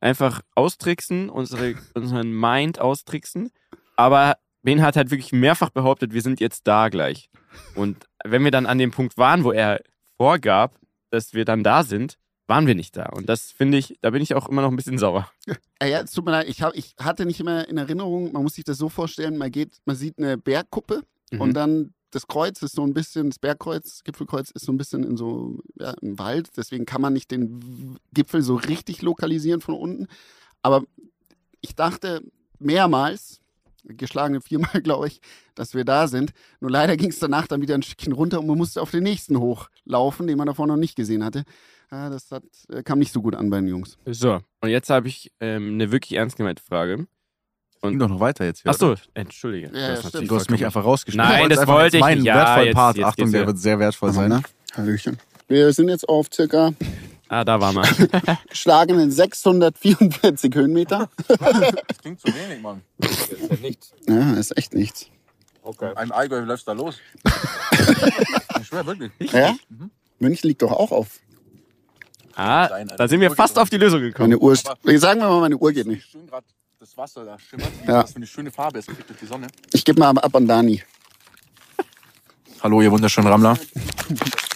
einfach 0.00 0.40
austricksen, 0.54 1.28
unsere, 1.28 1.74
unseren 1.92 2.32
Mind 2.32 2.80
austricksen, 2.80 3.50
aber 3.94 4.38
Ben 4.62 4.80
hat 4.80 4.96
halt 4.96 5.10
wirklich 5.10 5.32
mehrfach 5.32 5.68
behauptet, 5.68 6.14
wir 6.14 6.22
sind 6.22 6.40
jetzt 6.40 6.66
da 6.66 6.88
gleich. 6.88 7.28
Und 7.74 8.06
wenn 8.24 8.42
wir 8.42 8.50
dann 8.50 8.64
an 8.64 8.78
dem 8.78 8.90
Punkt 8.90 9.18
waren, 9.18 9.44
wo 9.44 9.52
er 9.52 9.80
vorgab, 10.16 10.74
dass 11.10 11.34
wir 11.34 11.44
dann 11.44 11.62
da 11.62 11.82
sind, 11.82 12.16
waren 12.50 12.66
wir 12.66 12.74
nicht 12.74 12.94
da. 12.98 13.06
Und 13.06 13.28
das 13.30 13.50
finde 13.50 13.78
ich, 13.78 13.96
da 14.02 14.10
bin 14.10 14.20
ich 14.20 14.34
auch 14.34 14.48
immer 14.48 14.60
noch 14.60 14.70
ein 14.70 14.76
bisschen 14.76 14.98
sauer. 14.98 15.30
Ah 15.78 15.86
ja, 15.86 16.00
es 16.00 16.12
tut 16.12 16.26
mir 16.26 16.32
leid, 16.32 16.48
ich, 16.48 16.60
hab, 16.60 16.74
ich 16.76 16.94
hatte 16.98 17.24
nicht 17.24 17.40
immer 17.40 17.66
in 17.66 17.78
Erinnerung, 17.78 18.32
man 18.32 18.42
muss 18.42 18.54
sich 18.56 18.64
das 18.64 18.76
so 18.76 18.90
vorstellen, 18.90 19.38
man 19.38 19.50
geht, 19.50 19.70
man 19.86 19.96
sieht 19.96 20.18
eine 20.18 20.36
Bergkuppe 20.36 21.02
Mhm. 21.32 21.40
und 21.40 21.54
dann 21.54 21.94
das 22.10 22.26
Kreuz 22.26 22.60
ist 22.60 22.74
so 22.74 22.82
ein 22.82 22.92
bisschen, 22.92 23.30
das 23.30 23.38
Bergkreuz, 23.38 24.02
Gipfelkreuz 24.02 24.50
ist 24.50 24.64
so 24.66 24.72
ein 24.72 24.76
bisschen 24.76 25.04
in 25.04 25.16
so, 25.16 25.60
ja, 25.78 25.92
im 26.02 26.18
Wald, 26.18 26.48
deswegen 26.56 26.84
kann 26.84 27.00
man 27.00 27.12
nicht 27.12 27.30
den 27.30 27.96
Gipfel 28.12 28.42
so 28.42 28.56
richtig 28.56 29.00
lokalisieren 29.02 29.60
von 29.60 29.76
unten. 29.76 30.08
Aber 30.60 30.82
ich 31.60 31.76
dachte 31.76 32.20
mehrmals, 32.58 33.40
geschlagene 33.84 34.40
viermal, 34.40 34.72
glaube 34.82 35.06
ich, 35.06 35.20
dass 35.54 35.74
wir 35.74 35.84
da 35.84 36.08
sind. 36.08 36.32
Nur 36.60 36.72
leider 36.72 36.96
ging 36.96 37.10
es 37.10 37.20
danach 37.20 37.46
dann 37.46 37.62
wieder 37.62 37.76
ein 37.76 37.82
Stückchen 37.84 38.12
runter 38.12 38.40
und 38.40 38.48
man 38.48 38.58
musste 38.58 38.82
auf 38.82 38.90
den 38.90 39.04
nächsten 39.04 39.38
hochlaufen, 39.38 40.26
den 40.26 40.36
man 40.36 40.48
davor 40.48 40.66
noch 40.66 40.76
nicht 40.76 40.96
gesehen 40.96 41.24
hatte. 41.24 41.44
Ja, 41.92 42.08
das 42.08 42.30
hat, 42.30 42.44
äh, 42.68 42.82
kam 42.82 43.00
nicht 43.00 43.12
so 43.12 43.20
gut 43.20 43.34
an 43.34 43.50
bei 43.50 43.56
den 43.58 43.68
Jungs. 43.68 43.98
So, 44.06 44.40
und 44.60 44.68
jetzt 44.68 44.90
habe 44.90 45.08
ich 45.08 45.32
ähm, 45.40 45.74
eine 45.74 45.90
wirklich 45.90 46.12
ernst 46.18 46.36
gemeinte 46.36 46.62
Frage. 46.62 47.06
Ging 47.82 47.98
doch 47.98 48.08
noch 48.08 48.20
weiter 48.20 48.44
jetzt. 48.44 48.62
hier, 48.62 48.70
Achso, 48.70 48.92
oder? 48.92 49.00
entschuldige. 49.14 49.70
Ja, 49.72 49.80
ja, 49.80 49.96
stimmt. 49.96 50.04
natürlich 50.04 50.28
Du 50.28 50.36
hast 50.36 50.50
mich 50.50 50.64
einfach 50.66 50.84
rausgeschnitten. 50.84 51.30
Nein, 51.30 51.48
das 51.48 51.66
wollte 51.66 51.96
ich 51.96 52.04
nicht. 52.04 52.24
Ja, 52.24 52.34
wertvollen 52.36 52.66
jetzt- 52.66 52.74
Part. 52.74 52.96
jetzt 52.98 53.06
Achtung, 53.06 53.32
der 53.32 53.40
ja. 53.40 53.46
wird 53.46 53.58
sehr 53.58 53.78
wertvoll 53.78 54.12
sein. 54.12 54.28
Ne? 54.28 54.42
Hallöchen. 54.74 55.18
Wir 55.48 55.72
sind 55.72 55.88
jetzt 55.88 56.08
auf 56.08 56.28
circa 56.32 56.72
Ah, 57.28 57.44
da 57.44 57.60
war 57.60 57.72
man. 57.72 57.86
geschlagenen 58.50 59.10
644 59.12 60.54
Höhenmeter. 60.54 61.08
Das 61.28 61.98
klingt 62.02 62.20
zu 62.20 62.26
wenig, 62.26 62.60
Mann. 62.60 62.82
Ja, 64.08 64.34
ist 64.34 64.56
echt 64.58 64.74
nichts. 64.74 65.06
Okay. 65.62 65.92
Ein 65.94 66.10
Allgäu 66.10 66.40
läuft 66.40 66.66
da 66.66 66.72
los. 66.72 66.98
ich 68.60 68.66
schwör 68.66 68.84
wirklich. 68.84 69.12
Ja? 69.32 69.54
München 70.18 70.48
liegt 70.48 70.62
doch 70.62 70.72
auch 70.72 70.90
auf. 70.90 71.20
Ah, 72.34 72.66
Alter. 72.66 72.96
da 72.96 73.08
sind 73.08 73.20
wir 73.20 73.30
fast 73.32 73.58
auf 73.58 73.68
die 73.70 73.76
Lösung 73.78 74.00
gekommen. 74.00 74.30
Meine 74.30 74.38
Uhr, 74.38 74.56
sagen 74.56 75.20
wir 75.20 75.28
mal, 75.28 75.40
meine 75.40 75.56
Uhr 75.56 75.72
geht 75.72 75.86
nicht. 75.86 76.08
Schön 76.10 76.26
gerade 76.26 76.46
das 76.78 76.96
Wasser 76.96 77.24
da 77.24 77.38
schimmert, 77.38 77.68
wie 77.82 77.88
Ja. 77.88 78.02
das 78.02 78.12
für 78.12 78.16
eine 78.16 78.26
schöne 78.26 78.50
Farbe 78.50 78.78
ist, 78.78 78.86
kriegt 78.88 79.08
durch 79.08 79.18
die 79.18 79.26
Sonne. 79.26 79.48
Ich 79.72 79.84
gebe 79.84 79.98
mal 80.00 80.10
ab 80.10 80.34
an 80.34 80.46
Dani. 80.46 80.82
Hallo, 82.62 82.80
ihr 82.80 82.90
wunderschönen 82.90 83.28
Rammler. 83.28 83.58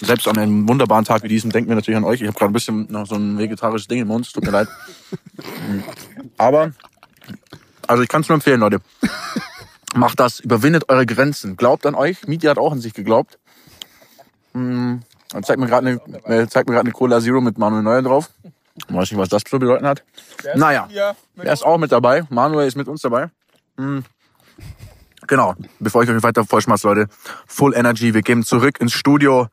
Selbst 0.01 0.27
an 0.29 0.39
einem 0.39 0.69
wunderbaren 0.69 1.05
Tag 1.05 1.23
wie 1.23 1.29
diesem 1.29 1.51
denken 1.51 1.69
wir 1.69 1.77
natürlich 1.77 1.97
an 1.97 2.05
euch. 2.05 2.21
Ich 2.21 2.27
habe 2.27 2.39
gerade 2.39 2.51
ein 2.51 2.55
bisschen 2.55 2.91
noch 2.91 3.07
so 3.07 3.15
ein 3.17 3.39
vegetarisches 3.39 3.89
Ding 3.89 4.01
im 4.01 4.09
Mund. 4.09 4.31
Tut 4.33 4.45
mir 4.45 4.51
leid. 4.51 4.69
Aber, 6.39 6.73
also 7.87 8.03
ich 8.03 8.09
kann 8.09 8.23
es 8.23 8.29
nur 8.29 8.35
empfehlen, 8.35 8.61
Leute. 8.61 8.81
Macht 9.95 10.19
das, 10.21 10.41
überwindet 10.41 10.89
eure 10.89 11.07
Grenzen. 11.07 11.57
Glaubt 11.57 11.87
an 11.87 11.95
euch. 11.95 12.27
Miti 12.27 12.47
hat 12.47 12.59
auch 12.59 12.73
an 12.73 12.81
sich 12.81 12.95
geglaubt. 12.95 13.39
Er 15.35 15.43
zeigt 15.43 15.59
mir 15.59 15.67
gerade 15.67 15.87
eine, 15.89 16.25
äh, 16.25 16.47
zeigt 16.47 16.69
mir 16.69 16.75
gerade 16.75 16.87
eine 16.87 16.93
Cola 16.93 17.21
Zero 17.21 17.41
mit 17.41 17.59
Manuel 17.59 17.83
Neuer 17.83 18.03
drauf. 18.03 18.31
Ich 18.77 18.95
weiß 18.95 19.11
nicht, 19.11 19.19
was 19.19 19.29
das 19.29 19.43
zu 19.45 19.59
bedeuten 19.59 19.87
hat. 19.87 20.05
Naja, 20.55 20.89
er 21.37 21.53
ist 21.53 21.65
auch 21.65 21.79
mit 21.79 21.93
dabei. 21.93 22.25
Manuel 22.31 22.67
ist 22.67 22.77
mit 22.77 22.89
uns 22.89 23.03
dabei. 23.03 23.31
Hm. 23.77 24.05
Genau, 25.27 25.55
bevor 25.81 26.03
ich 26.03 26.11
euch 26.11 26.23
weiter 26.23 26.45
vollschmatze, 26.45 26.87
Leute. 26.87 27.07
Full 27.47 27.75
Energy, 27.75 28.15
wir 28.15 28.23
gehen 28.23 28.45
zurück 28.45 28.81
ins 28.81 28.93
Studio. 28.93 29.49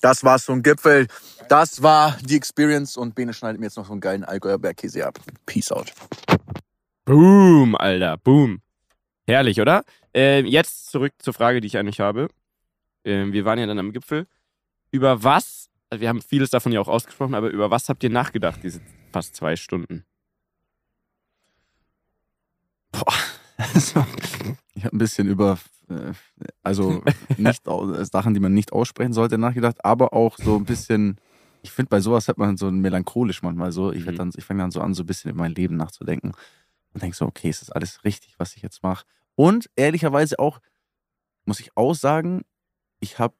Das 0.00 0.22
war 0.22 0.38
so 0.38 0.52
ein 0.52 0.62
Gipfel. 0.62 1.06
Das 1.48 1.82
war 1.82 2.16
die 2.22 2.36
Experience 2.36 2.96
und 2.96 3.14
Bene 3.14 3.32
schneidet 3.32 3.58
mir 3.58 3.66
jetzt 3.66 3.76
noch 3.76 3.86
so 3.86 3.92
einen 3.92 4.00
geilen 4.00 4.24
Allgäuer 4.24 4.58
Bergkäse 4.58 5.06
ab. 5.06 5.18
Peace 5.46 5.72
out. 5.72 5.92
Boom, 7.04 7.74
Alter, 7.74 8.18
boom. 8.18 8.60
Herrlich, 9.26 9.60
oder? 9.60 9.84
Äh, 10.14 10.40
jetzt 10.40 10.90
zurück 10.90 11.12
zur 11.18 11.32
Frage, 11.32 11.60
die 11.60 11.66
ich 11.66 11.76
an 11.76 11.88
euch 11.88 12.00
habe. 12.00 12.28
Ähm, 13.04 13.32
wir 13.32 13.44
waren 13.44 13.58
ja 13.58 13.66
dann 13.66 13.78
am 13.78 13.92
Gipfel. 13.92 14.26
Über 14.94 15.24
was, 15.24 15.70
also 15.90 16.00
wir 16.00 16.08
haben 16.08 16.22
vieles 16.22 16.50
davon 16.50 16.70
ja 16.70 16.80
auch 16.80 16.86
ausgesprochen, 16.86 17.34
aber 17.34 17.50
über 17.50 17.68
was 17.68 17.88
habt 17.88 18.04
ihr 18.04 18.10
nachgedacht, 18.10 18.62
diese 18.62 18.80
fast 19.12 19.34
zwei 19.34 19.56
Stunden? 19.56 20.04
Also, 23.56 24.04
ich 24.74 24.84
habe 24.84 24.94
ein 24.94 24.98
bisschen 24.98 25.26
über, 25.26 25.58
äh, 25.88 26.12
also 26.62 27.02
nicht 27.36 27.66
au- 27.66 28.04
Sachen, 28.04 28.34
die 28.34 28.40
man 28.40 28.54
nicht 28.54 28.72
aussprechen 28.72 29.12
sollte, 29.12 29.36
nachgedacht, 29.36 29.84
aber 29.84 30.12
auch 30.12 30.38
so 30.38 30.54
ein 30.56 30.64
bisschen 30.64 31.18
ich 31.62 31.72
finde, 31.72 31.88
bei 31.88 32.00
sowas 32.00 32.28
hat 32.28 32.38
man 32.38 32.56
so 32.56 32.70
melancholisch 32.70 33.42
manchmal 33.42 33.72
so. 33.72 33.90
Ich, 33.90 34.04
Mhm. 34.04 34.14
dann, 34.16 34.30
ich 34.36 34.44
fange 34.44 34.62
dann 34.62 34.70
so 34.70 34.80
an, 34.80 34.94
so 34.94 35.02
ein 35.02 35.06
bisschen 35.06 35.30
über 35.32 35.40
mein 35.40 35.54
Leben 35.54 35.76
nachzudenken 35.76 36.32
und 36.92 37.02
denke 37.02 37.16
so, 37.16 37.24
okay, 37.24 37.48
ist 37.48 37.62
das 37.62 37.70
alles 37.70 38.04
richtig, 38.04 38.34
was 38.38 38.54
ich 38.54 38.62
jetzt 38.62 38.82
mache? 38.84 39.06
Und 39.34 39.68
ehrlicherweise 39.74 40.38
auch, 40.38 40.60
muss 41.46 41.60
ich 41.60 41.74
auch 41.74 41.94
sagen, 41.94 42.42
ich 43.00 43.18
habe 43.18 43.34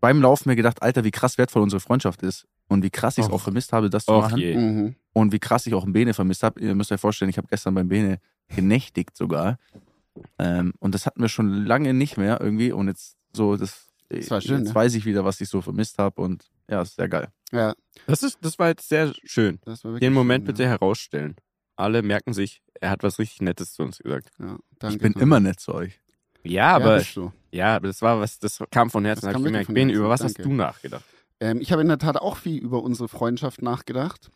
beim 0.00 0.20
Laufen 0.20 0.48
mir 0.48 0.56
gedacht, 0.56 0.82
Alter, 0.82 1.04
wie 1.04 1.10
krass 1.10 1.38
wertvoll 1.38 1.62
unsere 1.62 1.80
Freundschaft 1.80 2.22
ist 2.22 2.46
und 2.68 2.82
wie 2.82 2.90
krass 2.90 3.18
ich 3.18 3.24
es 3.24 3.30
auch 3.30 3.40
vermisst 3.40 3.72
habe, 3.72 3.90
das 3.90 4.04
zu 4.06 4.12
Och 4.12 4.22
machen. 4.22 4.38
je. 4.38 4.56
Mhm. 4.56 4.94
Und 5.12 5.32
wie 5.32 5.38
krass 5.38 5.66
ich 5.66 5.74
auch 5.74 5.84
einen 5.84 5.92
Bene 5.92 6.12
vermisst 6.14 6.42
habe. 6.42 6.60
Ihr 6.60 6.74
müsst 6.74 6.92
euch 6.92 7.00
vorstellen, 7.00 7.30
ich 7.30 7.38
habe 7.38 7.48
gestern 7.48 7.74
beim 7.74 7.88
Bene 7.88 8.18
genächtigt 8.48 9.16
sogar. 9.16 9.58
Ähm, 10.38 10.74
und 10.78 10.94
das 10.94 11.06
hatten 11.06 11.20
wir 11.22 11.28
schon 11.28 11.64
lange 11.64 11.94
nicht 11.94 12.16
mehr 12.16 12.40
irgendwie. 12.40 12.72
Und 12.72 12.88
jetzt 12.88 13.16
so, 13.32 13.56
das, 13.56 13.86
Das 14.08 14.30
war 14.30 14.40
schön, 14.40 14.58
jetzt 14.58 14.68
ne? 14.68 14.74
weiß 14.74 14.94
ich 14.94 15.04
wieder, 15.06 15.24
was 15.24 15.40
ich 15.40 15.48
so 15.48 15.60
vermisst 15.62 15.98
habe. 15.98 16.20
Und 16.20 16.44
ja, 16.68 16.82
ist 16.82 16.96
sehr 16.96 17.08
geil. 17.08 17.28
Ja, 17.52 17.74
Das, 18.06 18.22
ist, 18.22 18.38
das 18.42 18.58
war 18.58 18.68
jetzt 18.68 18.88
sehr 18.88 19.12
schön. 19.24 19.58
das 19.64 19.84
war 19.84 19.92
wirklich 19.92 20.00
Den 20.06 20.12
Moment 20.12 20.42
schön, 20.42 20.54
bitte 20.54 20.66
herausstellen. 20.68 21.36
Alle 21.76 22.02
merken 22.02 22.32
sich, 22.32 22.62
er 22.80 22.90
hat 22.90 23.02
was 23.02 23.18
richtig 23.18 23.40
Nettes 23.42 23.72
zu 23.74 23.82
uns 23.82 23.98
gesagt. 23.98 24.30
Ja, 24.38 24.46
ja 24.46 24.58
danke. 24.78 24.96
ich 24.96 25.02
bin 25.02 25.12
immer 25.20 25.40
nett 25.40 25.60
zu 25.60 25.74
euch. 25.74 26.00
Ja, 26.46 26.70
Ja, 26.70 26.76
aber 26.76 26.98
bist 26.98 27.16
du. 27.16 27.32
ja, 27.50 27.76
aber 27.76 27.88
das 27.88 28.02
war 28.02 28.20
was, 28.20 28.38
das 28.38 28.62
kam 28.70 28.90
von 28.90 29.04
Herzen. 29.04 29.30
Kam 29.30 29.42
ich 29.42 29.46
gemerkt, 29.46 29.72
Ben, 29.74 29.90
über 29.90 30.08
was 30.08 30.20
Danke. 30.20 30.34
hast 30.38 30.44
du 30.46 30.52
nachgedacht? 30.52 31.04
Ähm, 31.40 31.60
ich 31.60 31.72
habe 31.72 31.82
in 31.82 31.88
der 31.88 31.98
Tat 31.98 32.16
auch 32.16 32.36
viel 32.36 32.58
über 32.62 32.82
unsere 32.82 33.08
Freundschaft 33.08 33.60
nachgedacht, 33.62 34.30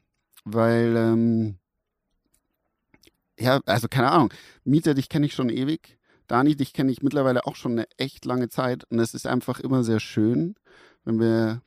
weil, 0.45 0.95
ähm, 0.97 1.59
ja, 3.39 3.61
also 3.67 3.89
keine 3.89 4.11
Ahnung, 4.11 4.33
Mieter, 4.65 4.95
dich 4.95 5.09
kenne 5.09 5.27
ich 5.27 5.35
schon 5.35 5.49
ewig. 5.49 5.97
Dani, 6.27 6.55
dich 6.55 6.73
kenne 6.73 6.93
ich 6.93 7.03
mittlerweile 7.03 7.47
auch 7.47 7.57
schon 7.57 7.73
eine 7.73 7.87
echt 7.97 8.25
lange 8.25 8.49
Zeit 8.49 8.85
und 8.91 8.99
es 9.01 9.15
ist 9.15 9.27
einfach 9.27 9.59
immer 9.61 9.83
sehr 9.83 9.99
schön, 9.99 10.55
wenn 11.05 11.19
wir, 11.19 11.63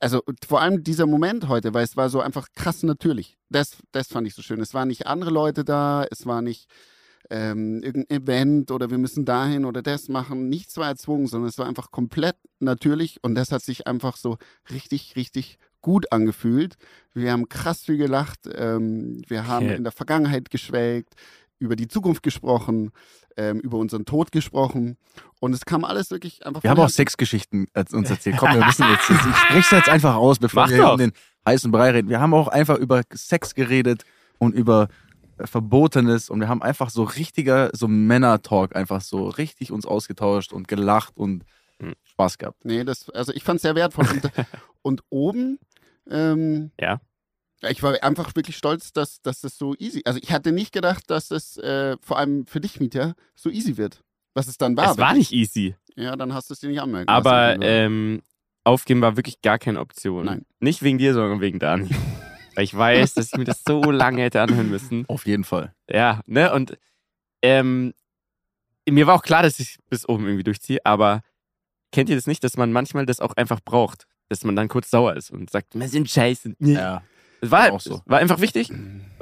also 0.00 0.22
vor 0.46 0.60
allem 0.60 0.84
dieser 0.84 1.06
Moment 1.06 1.48
heute, 1.48 1.74
weil 1.74 1.82
es 1.84 1.96
war 1.96 2.08
so 2.10 2.20
einfach 2.20 2.48
krass 2.54 2.82
natürlich. 2.82 3.38
Das, 3.48 3.78
das 3.90 4.08
fand 4.08 4.26
ich 4.26 4.34
so 4.34 4.42
schön. 4.42 4.60
Es 4.60 4.74
waren 4.74 4.88
nicht 4.88 5.06
andere 5.06 5.30
Leute 5.30 5.64
da, 5.64 6.04
es 6.10 6.26
war 6.26 6.42
nicht 6.42 6.68
ähm, 7.30 7.82
irgendein 7.82 8.22
Event 8.22 8.70
oder 8.70 8.90
wir 8.90 8.98
müssen 8.98 9.24
dahin 9.24 9.64
oder 9.64 9.82
das 9.82 10.08
machen. 10.08 10.48
Nichts 10.48 10.76
war 10.76 10.88
erzwungen, 10.88 11.26
sondern 11.26 11.48
es 11.48 11.58
war 11.58 11.66
einfach 11.66 11.90
komplett 11.90 12.36
natürlich 12.60 13.18
und 13.22 13.34
das 13.34 13.50
hat 13.52 13.62
sich 13.62 13.86
einfach 13.86 14.16
so 14.16 14.36
richtig, 14.72 15.16
richtig 15.16 15.58
gut 15.80 16.12
angefühlt. 16.12 16.76
Wir 17.12 17.32
haben 17.32 17.48
krass 17.48 17.82
viel 17.82 17.96
gelacht, 17.98 18.40
ähm, 18.54 19.22
wir 19.28 19.46
haben 19.46 19.66
Okay. 19.66 19.76
in 19.76 19.84
der 19.84 19.92
Vergangenheit 19.92 20.50
geschwelgt, 20.50 21.14
über 21.58 21.76
die 21.76 21.88
Zukunft 21.88 22.22
gesprochen, 22.22 22.90
ähm, 23.36 23.60
über 23.60 23.78
unseren 23.78 24.04
Tod 24.04 24.32
gesprochen 24.32 24.96
und 25.40 25.52
es 25.54 25.64
kam 25.64 25.84
alles 25.84 26.10
wirklich 26.10 26.44
einfach 26.46 26.62
Wir 26.62 26.70
haben 26.70 26.80
auch. 26.80 26.88
Sexgeschichten 26.88 27.68
äh, 27.74 27.84
uns 27.92 28.10
erzählt. 28.10 28.36
Komm, 28.38 28.52
wir 28.54 28.64
müssen 28.64 28.84
jetzt, 28.90 29.10
ich 29.10 29.36
spreche 29.36 29.76
jetzt 29.76 29.88
einfach 29.88 30.14
aus, 30.16 30.38
bevor 30.38 30.64
Mach 30.64 30.70
wir 30.70 30.92
um 30.92 30.98
den 30.98 31.12
heißen 31.46 31.70
Brei 31.70 31.90
reden. 31.90 32.08
Wir 32.08 32.20
haben 32.20 32.34
auch 32.34 32.48
einfach 32.48 32.76
über 32.78 33.02
Sex 33.12 33.54
geredet 33.54 34.04
und 34.38 34.54
über 34.54 34.88
Verbotenes 35.38 36.30
und 36.30 36.40
wir 36.40 36.48
haben 36.48 36.62
einfach 36.62 36.90
so 36.90 37.02
richtiger, 37.04 37.70
so 37.74 37.88
Männer-Talk 37.88 38.76
einfach 38.76 39.00
so 39.00 39.28
richtig 39.28 39.72
uns 39.72 39.86
ausgetauscht 39.86 40.52
und 40.52 40.68
gelacht 40.68 41.16
und 41.16 41.44
Hm. 41.80 41.94
Spaß 42.04 42.38
gehabt. 42.38 42.64
Nee, 42.64 42.84
das, 42.84 43.10
also 43.10 43.32
ich 43.32 43.42
fand 43.42 43.56
es 43.56 43.62
sehr 43.62 43.74
wertvoll. 43.74 44.06
Und, 44.08 44.30
und 44.82 45.02
oben, 45.10 45.58
ähm, 46.08 46.70
Ja. 46.80 47.00
Ich 47.68 47.82
war 47.82 48.02
einfach 48.02 48.36
wirklich 48.36 48.58
stolz, 48.58 48.92
dass, 48.92 49.22
dass 49.22 49.40
das 49.40 49.56
so 49.56 49.74
easy. 49.78 50.02
Also 50.04 50.20
ich 50.22 50.32
hatte 50.32 50.52
nicht 50.52 50.72
gedacht, 50.72 51.04
dass 51.08 51.28
das 51.28 51.56
äh, 51.56 51.96
vor 52.02 52.18
allem 52.18 52.46
für 52.46 52.60
dich, 52.60 52.78
Mieter, 52.78 53.14
so 53.34 53.48
easy 53.48 53.78
wird. 53.78 54.04
Was 54.34 54.48
es 54.48 54.58
dann 54.58 54.76
war. 54.76 54.90
es 54.90 54.98
war 54.98 55.14
nicht 55.14 55.32
easy. 55.32 55.74
Ja, 55.96 56.14
dann 56.14 56.34
hast 56.34 56.50
du 56.50 56.54
es 56.54 56.60
dir 56.60 56.68
nicht 56.68 56.80
anmerken 56.82 57.08
Aber 57.08 57.56
ähm, 57.62 58.22
aufgeben 58.64 59.00
war 59.00 59.16
wirklich 59.16 59.40
gar 59.40 59.58
keine 59.58 59.80
Option. 59.80 60.26
Nein. 60.26 60.44
Nicht 60.60 60.82
wegen 60.82 60.98
dir, 60.98 61.14
sondern 61.14 61.40
wegen 61.40 61.58
Dani. 61.58 61.88
Weil 62.54 62.64
ich 62.64 62.76
weiß, 62.76 63.14
dass 63.14 63.32
ich 63.32 63.38
mir 63.38 63.44
das 63.44 63.62
so 63.66 63.82
lange 63.90 64.22
hätte 64.22 64.40
anhören 64.40 64.70
müssen. 64.70 65.04
Auf 65.08 65.26
jeden 65.26 65.44
Fall. 65.44 65.74
Ja, 65.90 66.20
ne? 66.26 66.52
Und 66.52 66.78
ähm, 67.42 67.94
mir 68.88 69.06
war 69.06 69.14
auch 69.14 69.22
klar, 69.22 69.42
dass 69.42 69.60
ich 69.60 69.78
bis 69.88 70.08
oben 70.08 70.24
irgendwie 70.24 70.44
durchziehe, 70.44 70.78
aber 70.84 71.22
kennt 71.92 72.08
ihr 72.08 72.16
das 72.16 72.26
nicht, 72.26 72.44
dass 72.44 72.56
man 72.56 72.72
manchmal 72.72 73.06
das 73.06 73.20
auch 73.20 73.36
einfach 73.36 73.60
braucht? 73.60 74.06
Dass 74.28 74.44
man 74.44 74.56
dann 74.56 74.68
kurz 74.68 74.90
sauer 74.90 75.16
ist 75.16 75.30
und 75.30 75.50
sagt, 75.50 75.74
wir 75.74 75.88
sind 75.88 76.08
scheiße. 76.08 76.54
Ja. 76.58 77.02
Es 77.40 77.50
war, 77.50 77.72
auch 77.72 77.80
so. 77.80 78.00
war 78.06 78.18
einfach 78.20 78.40
wichtig. 78.40 78.72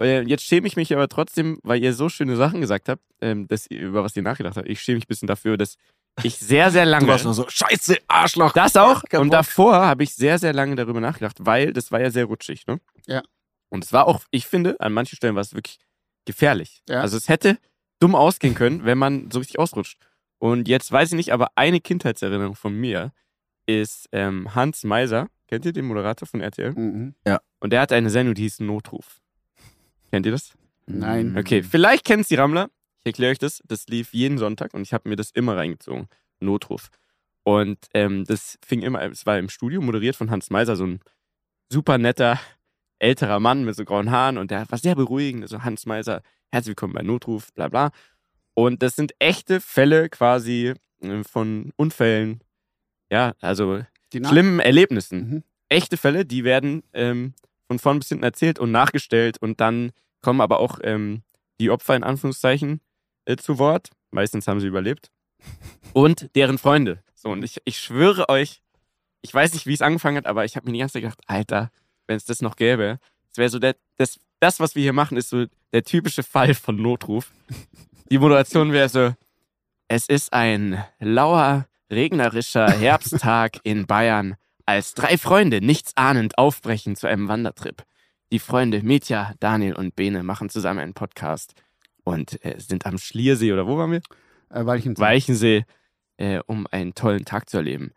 Äh, 0.01 0.23
Jetzt 0.23 0.45
schäme 0.45 0.69
ich 0.69 0.77
mich 0.77 0.93
aber 0.93 1.09
trotzdem, 1.09 1.59
weil 1.65 1.83
ihr 1.83 1.93
so 1.93 2.09
schöne 2.09 2.37
Sachen 2.37 2.61
gesagt 2.61 2.89
habt, 2.89 3.03
ähm, 3.21 3.49
dass 3.49 3.67
über 3.67 4.05
was 4.05 4.15
ihr 4.15 4.23
nachgedacht 4.23 4.57
habt. 4.57 4.69
Ich 4.69 4.81
schäme 4.81 4.97
mich 4.97 5.07
ein 5.07 5.09
bisschen 5.09 5.27
dafür, 5.27 5.57
dass 5.57 5.77
ich 6.23 6.37
sehr, 6.37 6.71
sehr 6.71 6.85
lange. 6.85 7.07
Du 7.07 7.13
warst 7.13 7.25
nur 7.25 7.35
so, 7.35 7.49
scheiße, 7.49 7.99
Arschloch. 8.07 8.53
Das 8.53 8.77
auch. 8.77 9.03
Und 9.13 9.33
davor 9.33 9.75
habe 9.75 10.03
ich 10.03 10.15
sehr, 10.15 10.39
sehr 10.39 10.53
lange 10.53 10.77
darüber 10.77 11.01
nachgedacht, 11.01 11.37
weil 11.41 11.73
das 11.73 11.91
war 11.91 12.01
ja 12.01 12.11
sehr 12.11 12.27
rutschig, 12.27 12.67
ne? 12.67 12.81
Ja. 13.07 13.23
Und 13.71 13.85
es 13.85 13.93
war 13.93 14.07
auch, 14.07 14.21
ich 14.31 14.47
finde, 14.47 14.79
an 14.81 14.93
manchen 14.93 15.17
Stellen 15.17 15.35
war 15.35 15.41
es 15.41 15.55
wirklich 15.55 15.79
gefährlich. 16.27 16.83
Ja. 16.89 17.01
Also 17.01 17.17
es 17.17 17.29
hätte 17.29 17.59
dumm 17.99 18.15
ausgehen 18.15 18.55
können, 18.55 18.85
wenn 18.85 18.99
man 18.99 19.31
so 19.31 19.39
richtig 19.39 19.59
ausrutscht. 19.59 19.99
Und 20.39 20.69
jetzt 20.69 20.91
weiß 20.91 21.11
ich 21.11 21.17
nicht, 21.17 21.33
aber 21.33 21.49
eine 21.55 21.81
Kindheitserinnerung 21.81 22.57
von 22.57 22.75
mir 22.75 23.13
ist 23.67 24.09
ähm, 24.13 24.55
Hans 24.55 24.85
Meiser. 24.85 25.29
Kennt 25.47 25.65
ihr 25.65 25.73
den 25.73 25.85
Moderator 25.85 26.27
von 26.27 26.41
RTL? 26.41 26.73
Mhm. 26.73 27.15
Und 27.61 27.73
der 27.73 27.81
hatte 27.81 27.95
eine 27.95 28.11
Sendung, 28.11 28.35
die 28.35 28.43
hieß 28.43 28.61
Notruf. 28.61 29.21
Kennt 30.11 30.27
ihr 30.27 30.33
das? 30.33 30.53
Nein. 30.87 31.37
Okay, 31.39 31.63
vielleicht 31.63 32.05
kennt 32.05 32.29
die 32.29 32.35
Rammler. 32.35 32.71
Ich 33.05 33.11
erkläre 33.11 33.33
euch 33.33 33.39
das. 33.39 33.63
Das 33.67 33.87
lief 33.89 34.13
jeden 34.13 34.39
Sonntag 34.39 34.75
und 34.75 34.83
ich 34.83 34.93
habe 34.93 35.09
mir 35.09 35.17
das 35.17 35.31
immer 35.31 35.57
reingezogen. 35.57 36.07
Notruf. 36.41 36.91
Und 37.45 37.79
ähm, 37.95 38.25
das 38.25 38.59
fing 38.65 38.83
immer, 38.83 39.03
es 39.03 39.27
war 39.27 39.39
im 39.39 39.49
Studio, 39.49 39.81
moderiert 39.81 40.15
von 40.15 40.31
Hans 40.31 40.51
Meiser, 40.51 40.77
so 40.77 40.87
ein 40.87 41.01
super 41.73 41.99
netter, 41.99 42.39
älterer 43.01 43.41
Mann 43.41 43.65
mit 43.65 43.75
so 43.75 43.85
grauen 43.85 44.11
Haaren 44.13 44.39
und 44.39 44.53
der 44.53 44.71
war 44.71 44.79
sehr 44.79 44.95
beruhigend. 44.95 45.43
Also 45.43 45.65
Hans 45.65 45.85
Meiser, 45.87 46.23
herzlich 46.53 46.71
willkommen 46.71 46.95
bei 46.95 47.03
Notruf, 47.03 47.53
bla 47.55 47.69
bla. 47.69 47.91
Und 48.55 48.83
das 48.83 48.95
sind 48.95 49.15
echte 49.19 49.61
Fälle 49.61 50.09
quasi 50.09 50.75
äh, 51.01 51.25
von 51.25 51.73
Unfällen, 51.77 52.41
ja, 53.11 53.35
also 53.41 53.83
schlimmen 54.29 54.61
Erlebnissen 54.61 55.19
Mhm. 55.31 55.43
echte 55.69 55.97
Fälle, 55.97 56.25
die 56.25 56.45
werden 56.45 56.83
ähm, 56.93 57.35
von 57.67 57.79
vorn 57.81 57.99
bis 57.99 58.09
hinten 58.09 58.25
erzählt 58.25 58.59
und 58.61 58.71
nachgestellt 58.71 59.39
und 59.39 59.61
dann 59.61 59.91
kommen 60.21 60.41
aber 60.41 60.61
auch 60.61 60.79
ähm, 60.83 61.23
die 61.59 61.71
Opfer 61.71 61.97
in 61.97 62.05
Anführungszeichen 62.05 62.81
äh, 63.25 63.37
zu 63.37 63.59
Wort. 63.59 63.91
Meistens 64.11 64.47
haben 64.47 64.61
sie 64.61 64.67
überlebt. 64.67 65.11
Und 65.93 66.35
deren 66.35 66.59
Freunde. 66.59 67.03
So, 67.15 67.31
und 67.31 67.43
ich, 67.45 67.61
ich 67.65 67.79
schwöre 67.79 68.29
euch, 68.29 68.63
ich 69.23 69.33
weiß 69.33 69.53
nicht, 69.55 69.67
wie 69.67 69.75
es 69.75 69.83
angefangen 69.83 70.17
hat, 70.17 70.27
aber 70.27 70.45
ich 70.45 70.57
habe 70.57 70.67
mir 70.67 70.73
die 70.73 70.79
ganze 70.81 70.95
Zeit 70.95 71.03
gedacht, 71.03 71.21
Alter, 71.27 71.71
wenn 72.07 72.17
es 72.17 72.25
das 72.25 72.43
noch 72.43 72.57
gäbe, 72.57 72.99
das 73.29 73.39
wäre 73.39 73.49
so 73.49 73.59
der, 73.59 73.77
das, 73.97 74.19
das, 74.41 74.61
was 74.61 74.75
wir 74.75 74.83
hier 74.83 74.93
machen, 74.93 75.17
ist 75.17 75.31
so 75.31 75.47
der 75.73 75.85
typische 75.85 76.23
Fall 76.23 76.55
von 76.55 76.77
Notruf. 76.77 77.31
Die 78.11 78.19
Moderation 78.19 78.73
wäre 78.73 78.89
so, 78.89 79.15
es 79.89 80.07
ist 80.07 80.33
ein 80.33 80.83
lauer, 80.99 81.67
regnerischer 81.91 82.71
Herbsttag 82.71 83.59
in 83.63 83.87
Bayern 83.87 84.37
als 84.67 84.95
drei 84.95 85.19
Freunde 85.19 85.61
nichts 85.61 85.97
ahnend 85.97 86.39
aufbrechen 86.39 86.97
zu 86.97 87.07
einem 87.07 87.29
Wandertrip. 87.29 87.85
Die 88.31 88.39
Freunde 88.39 88.83
Mitya, 88.83 89.35
Daniel 89.41 89.75
und 89.75 89.95
Bene 89.97 90.23
machen 90.23 90.49
zusammen 90.49 90.81
einen 90.81 90.95
Podcast 90.95 91.55
und 92.05 92.45
äh, 92.45 92.59
sind 92.59 92.87
am 92.87 92.99
Schliersee 92.99 93.53
oder 93.53 93.67
wo 93.67 93.77
waren 93.77 93.93
wir? 93.93 94.03
Äh, 94.51 94.67
Walchensee. 94.67 95.01
Weichensee, 95.01 95.65
äh, 96.17 96.41
um 96.47 96.67
einen 96.71 96.95
tollen 96.95 97.25
Tag 97.25 97.49
zu 97.49 97.59
erleben. 97.59 97.93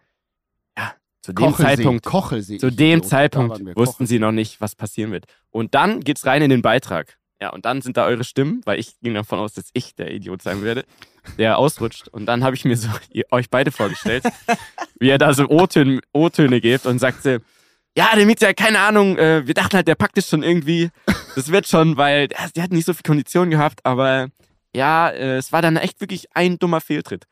Ja, 0.77 0.93
zu 1.21 1.33
dem 1.33 1.45
Kochelsee. 1.51 1.63
Zeitpunkt, 1.63 2.05
Kochelsee. 2.05 2.57
zu 2.57 2.71
dem. 2.71 3.01
Da 3.01 3.07
Zeitpunkt 3.07 3.75
wussten 3.75 4.05
sie 4.05 4.19
noch 4.19 4.31
nicht, 4.31 4.61
was 4.61 4.75
passieren 4.75 5.11
wird. 5.11 5.25
Und 5.49 5.75
dann 5.75 6.01
geht's 6.01 6.25
rein 6.25 6.41
in 6.41 6.49
den 6.49 6.61
Beitrag. 6.61 7.17
Ja, 7.41 7.49
und 7.49 7.65
dann 7.65 7.81
sind 7.81 7.97
da 7.97 8.05
eure 8.05 8.23
Stimmen, 8.23 8.61
weil 8.63 8.79
ich 8.79 8.97
ging 9.01 9.13
davon 9.13 9.39
aus, 9.39 9.53
dass 9.53 9.69
ich 9.73 9.93
der 9.93 10.13
Idiot 10.13 10.41
sein 10.41 10.63
werde, 10.63 10.85
der 11.37 11.57
ausrutscht. 11.57 12.07
Und 12.07 12.27
dann 12.27 12.43
habe 12.43 12.55
ich 12.55 12.63
mir 12.63 12.77
so 12.77 12.87
ihr, 13.11 13.25
euch 13.31 13.49
beide 13.49 13.71
vorgestellt, 13.71 14.23
wie 14.99 15.09
er 15.09 15.17
da 15.17 15.33
so 15.33 15.47
O-Töne, 15.49 15.99
O-Töne 16.13 16.61
gibt 16.61 16.85
und 16.85 16.99
sagte, 16.99 17.41
ja, 17.97 18.15
der 18.15 18.25
Mieter, 18.25 18.53
keine 18.53 18.79
Ahnung, 18.79 19.17
äh, 19.17 19.47
wir 19.47 19.53
dachten 19.53 19.77
halt, 19.77 19.87
der 19.87 19.95
packt 19.95 20.17
es 20.17 20.29
schon 20.29 20.43
irgendwie. 20.43 20.89
Das 21.35 21.51
wird 21.51 21.67
schon, 21.67 21.97
weil 21.97 22.27
der, 22.27 22.49
der 22.55 22.63
hat 22.63 22.71
nicht 22.71 22.85
so 22.85 22.93
viel 22.93 23.03
Kondition 23.03 23.49
gehabt, 23.49 23.85
aber 23.85 24.29
ja, 24.75 25.09
äh, 25.09 25.37
es 25.37 25.51
war 25.51 25.61
dann 25.61 25.77
echt 25.77 26.01
wirklich 26.01 26.27
ein 26.33 26.59
dummer 26.59 26.81
Fehltritt. 26.81 27.25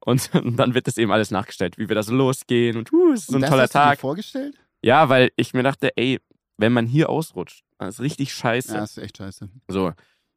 Und, 0.00 0.30
und 0.34 0.56
dann 0.58 0.74
wird 0.74 0.86
das 0.86 0.96
eben 0.96 1.12
alles 1.12 1.30
nachgestellt, 1.30 1.78
wie 1.78 1.88
wir 1.88 1.94
da 1.96 2.02
so 2.02 2.14
losgehen 2.14 2.76
und 2.76 2.92
uh, 2.92 3.12
es 3.12 3.20
ist 3.20 3.26
so 3.28 3.36
ein 3.36 3.42
das 3.42 3.50
toller 3.50 3.62
hast 3.62 3.74
du 3.74 3.78
dir 3.78 3.84
Tag. 3.84 4.00
vorgestellt? 4.00 4.56
Ja, 4.82 5.08
weil 5.08 5.30
ich 5.36 5.52
mir 5.52 5.62
dachte, 5.62 5.96
ey, 5.96 6.20
wenn 6.56 6.72
man 6.72 6.86
hier 6.86 7.10
ausrutscht, 7.10 7.62
das 7.78 7.96
ist 7.96 8.00
richtig 8.00 8.32
scheiße. 8.32 8.74
Ja, 8.74 8.84
ist 8.84 8.98
echt 8.98 9.18
scheiße. 9.18 9.48
So. 9.68 9.92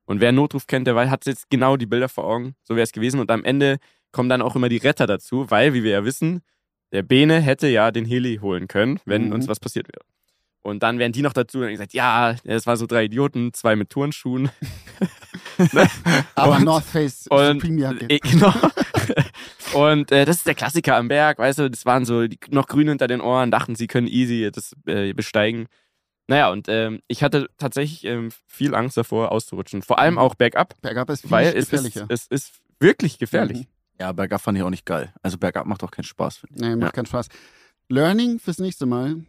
Und 0.06 0.22
wer 0.22 0.32
Notruf 0.32 0.68
kennt, 0.68 0.88
der 0.88 1.10
hat 1.10 1.26
jetzt 1.26 1.50
genau 1.50 1.78
die 1.78 1.86
Bilder 1.86 2.10
vor 2.10 2.26
Augen. 2.26 2.56
So 2.64 2.76
wäre 2.76 2.84
es 2.84 2.92
gewesen. 2.92 3.20
Und 3.20 3.30
am 3.32 3.44
Ende 3.44 3.78
kommen 4.12 4.28
dann 4.28 4.42
auch 4.42 4.56
immer 4.56 4.68
die 4.68 4.78
Retter 4.78 5.06
dazu, 5.06 5.50
weil, 5.52 5.74
wie 5.74 5.84
wir 5.84 5.92
ja 5.92 6.04
wissen, 6.04 6.42
der 6.92 7.04
Bene 7.04 7.40
hätte 7.42 7.68
ja 7.68 7.92
den 7.92 8.06
Heli 8.06 8.38
holen 8.42 8.68
können, 8.68 9.00
wenn 9.06 9.28
Mhm. 9.28 9.34
uns 9.34 9.48
was 9.48 9.60
passiert 9.60 9.88
wäre. 9.88 10.04
Und 10.62 10.84
dann 10.84 11.00
wären 11.00 11.12
die 11.14 11.22
noch 11.22 11.34
dazu 11.34 11.60
und 11.60 11.70
gesagt, 11.70 11.94
ja, 11.94 12.36
es 12.44 12.68
waren 12.68 12.76
so 12.78 12.86
drei 12.86 13.06
Idioten, 13.06 13.54
zwei 13.54 13.76
mit 13.76 13.90
Turnschuhen. 13.90 14.50
Aber 16.36 16.58
Und- 16.58 16.66
North 16.66 16.84
Face 16.86 17.28
Und 17.28 17.64
äh, 17.64 18.20
genau. 18.24 18.54
Und 19.74 20.12
äh, 20.12 20.26
das 20.26 20.38
ist 20.38 20.48
der 20.48 20.56
Klassiker 20.56 20.96
am 20.96 21.08
Berg, 21.08 21.38
weißt 21.40 21.60
du, 21.60 21.70
das 21.70 21.86
waren 21.86 22.06
so 22.06 22.28
die, 22.28 22.40
noch 22.50 22.68
grün 22.68 22.90
hinter 22.90 23.08
den 23.08 23.22
Ohren, 23.22 23.52
dachten, 23.52 23.76
sie 23.76 23.88
können 23.88 24.08
easy 24.08 24.50
das 24.52 24.74
äh, 24.86 25.14
besteigen. 25.14 25.68
Naja, 26.28 26.50
und 26.52 26.68
ähm, 26.70 27.02
ich 27.08 27.24
hatte 27.24 27.48
tatsächlich 27.58 28.04
ähm, 28.06 28.30
viel 28.46 28.76
Angst 28.76 28.98
davor, 28.98 29.32
auszurutschen. 29.32 29.82
Vor 29.82 29.98
allem 30.00 30.18
auch 30.20 30.36
bergab, 30.36 30.80
Bergab 30.82 31.10
ist 31.10 31.22
viel 31.22 31.32
weil 31.32 31.48
es 31.48 31.54
ist, 31.56 31.70
gefährlicher. 31.72 32.06
es 32.10 32.28
ist 32.28 32.52
wirklich 32.80 33.18
gefährlich. 33.18 33.60
Mhm. 33.60 33.66
Ja, 34.00 34.12
bergab 34.14 34.42
fand 34.42 34.58
ich 34.58 34.64
auch 34.64 34.70
nicht 34.70 34.86
geil. 34.86 35.14
Also 35.22 35.38
bergab 35.38 35.66
macht 35.66 35.84
auch 35.84 35.92
keinen 35.92 36.06
Spaß, 36.06 36.38
finde 36.38 36.56
ich. 36.56 36.62
Nee, 36.62 36.76
macht 36.76 36.84
Ja. 36.84 36.92
keinen 36.92 37.06
Spaß. 37.06 37.28
Learning 37.90 38.40
fürs 38.40 38.60
nächste 38.60 38.86
Mal: 38.86 39.26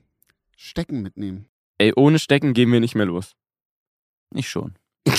Stecken 0.56 1.02
mitnehmen. 1.02 1.46
Ey, 1.78 1.92
ohne 1.96 2.18
Stecken 2.18 2.52
gehen 2.52 2.70
wir 2.72 2.80
nicht 2.80 2.94
mehr 2.94 3.06
los. 3.06 3.32
Ich 4.34 4.48
schon. 4.48 4.74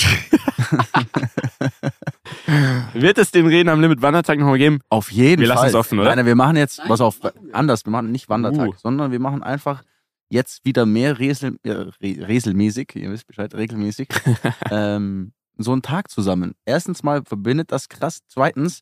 Wird 2.94 3.18
es 3.18 3.32
den 3.32 3.48
Reden 3.48 3.70
am 3.70 3.82
Limit 3.82 4.02
Wandertag 4.02 4.40
nochmal 4.40 4.58
geben? 4.58 4.80
Auf 4.90 5.12
jeden 5.12 5.42
Wir 5.42 5.48
Fall. 5.48 5.56
lassen 5.56 5.68
es 5.70 5.76
offen, 5.76 6.00
oder? 6.00 6.16
Nein, 6.16 6.26
wir 6.26 6.36
machen 6.36 6.56
jetzt, 6.58 6.80
Nein, 6.80 6.88
pass 6.88 7.02
auf, 7.02 7.22
wir. 7.24 7.34
anders. 7.54 7.86
Wir 7.86 7.92
machen 7.92 8.12
nicht 8.12 8.30
Wandertag, 8.30 8.70
Uh. 8.70 8.74
sondern 8.78 9.12
wir 9.12 9.20
machen 9.20 9.44
einfach 9.44 9.84
jetzt 10.30 10.64
wieder 10.66 10.86
mehr 10.86 11.20
Resel, 11.20 11.58
äh, 11.64 11.72
re, 11.72 11.94
reselmäßig, 12.02 12.96
ihr 12.96 13.12
wisst 13.12 13.28
Bescheid, 13.28 13.54
regelmäßig, 13.54 14.08
ähm, 14.72 15.34
so 15.58 15.72
einen 15.74 15.82
Tag 15.82 16.10
zusammen. 16.10 16.54
Erstens 16.66 17.04
mal 17.04 17.24
verbindet 17.26 17.72
das 17.72 17.90
krass. 17.90 18.22
Zweitens, 18.28 18.82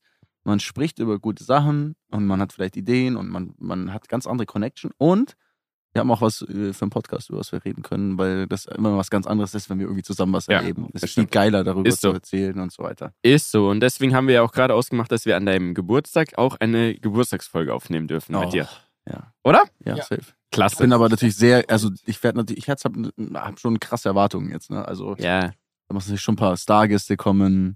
man 0.50 0.60
spricht 0.60 1.00
über 1.00 1.20
gute 1.20 1.44
Sachen 1.44 1.96
und 2.12 2.26
man 2.28 2.42
hat 2.42 2.52
vielleicht 2.54 2.76
Ideen 2.78 3.16
und 3.16 3.30
man, 3.30 3.54
man 3.58 3.94
hat 3.94 4.10
ganz 4.10 4.28
andere 4.28 4.46
Connection 4.46 4.92
und 4.98 5.36
wir 5.94 6.02
haben 6.02 6.12
auch 6.12 6.22
was 6.22 6.42
äh, 6.44 6.72
für 6.74 6.84
einen 6.84 6.92
Podcast, 6.92 7.30
über 7.30 7.40
was 7.40 7.52
wir 7.52 7.66
reden 7.66 7.82
können, 7.82 8.18
weil 8.20 8.46
das 8.48 8.66
immer 8.66 8.96
was 8.96 9.10
ganz 9.10 9.26
anderes 9.26 9.56
ist, 9.56 9.70
wenn 9.72 9.80
wir 9.80 9.86
irgendwie 9.88 10.04
zusammen 10.04 10.34
was 10.34 10.46
Ja, 10.46 10.60
erleben. 10.60 10.88
Es 10.94 11.02
ist 11.02 11.16
viel 11.16 11.26
geiler, 11.26 11.64
darüber 11.64 11.90
Ist 11.90 12.02
so. 12.02 12.10
zu 12.10 12.14
erzählen 12.16 12.60
und 12.60 12.72
so 12.72 12.84
weiter. 12.84 13.12
Ist 13.24 13.50
so. 13.50 13.70
Und 13.70 13.80
deswegen 13.80 14.14
haben 14.14 14.28
wir 14.28 14.36
ja 14.36 14.42
auch 14.44 14.52
gerade 14.52 14.76
ausgemacht, 14.76 15.12
dass 15.12 15.26
wir 15.26 15.36
an 15.36 15.48
deinem 15.48 15.74
Geburtstag 15.74 16.38
auch 16.38 16.58
eine 16.60 16.94
Geburtstagsfolge 16.94 17.74
aufnehmen 17.74 18.08
dürfen 18.08 18.36
Oh, 18.36 18.42
mit 18.42 18.54
dir. 18.54 18.68
Ja. 19.08 19.34
Oder? 19.44 19.64
Ja, 19.84 19.96
Ja. 19.96 20.04
safe. 20.04 20.22
Ich 20.22 20.34
Klasse. 20.52 20.78
bin 20.78 20.94
aber 20.94 21.10
natürlich 21.10 21.36
sehr, 21.36 21.64
also 21.70 21.90
ich 22.06 22.22
werde 22.24 22.38
natürlich, 22.38 22.68
ich 22.68 22.70
habe 22.70 23.12
hab 23.34 23.60
schon 23.60 23.80
krasse 23.80 24.10
Erwartungen 24.10 24.52
jetzt, 24.52 24.70
ne? 24.70 24.88
Also 24.88 25.16
ja. 25.18 25.42
da 25.42 25.94
muss 25.94 26.06
natürlich 26.06 26.22
schon 26.22 26.34
ein 26.34 26.38
paar 26.38 26.56
Stargäste 26.58 27.18
kommen, 27.18 27.76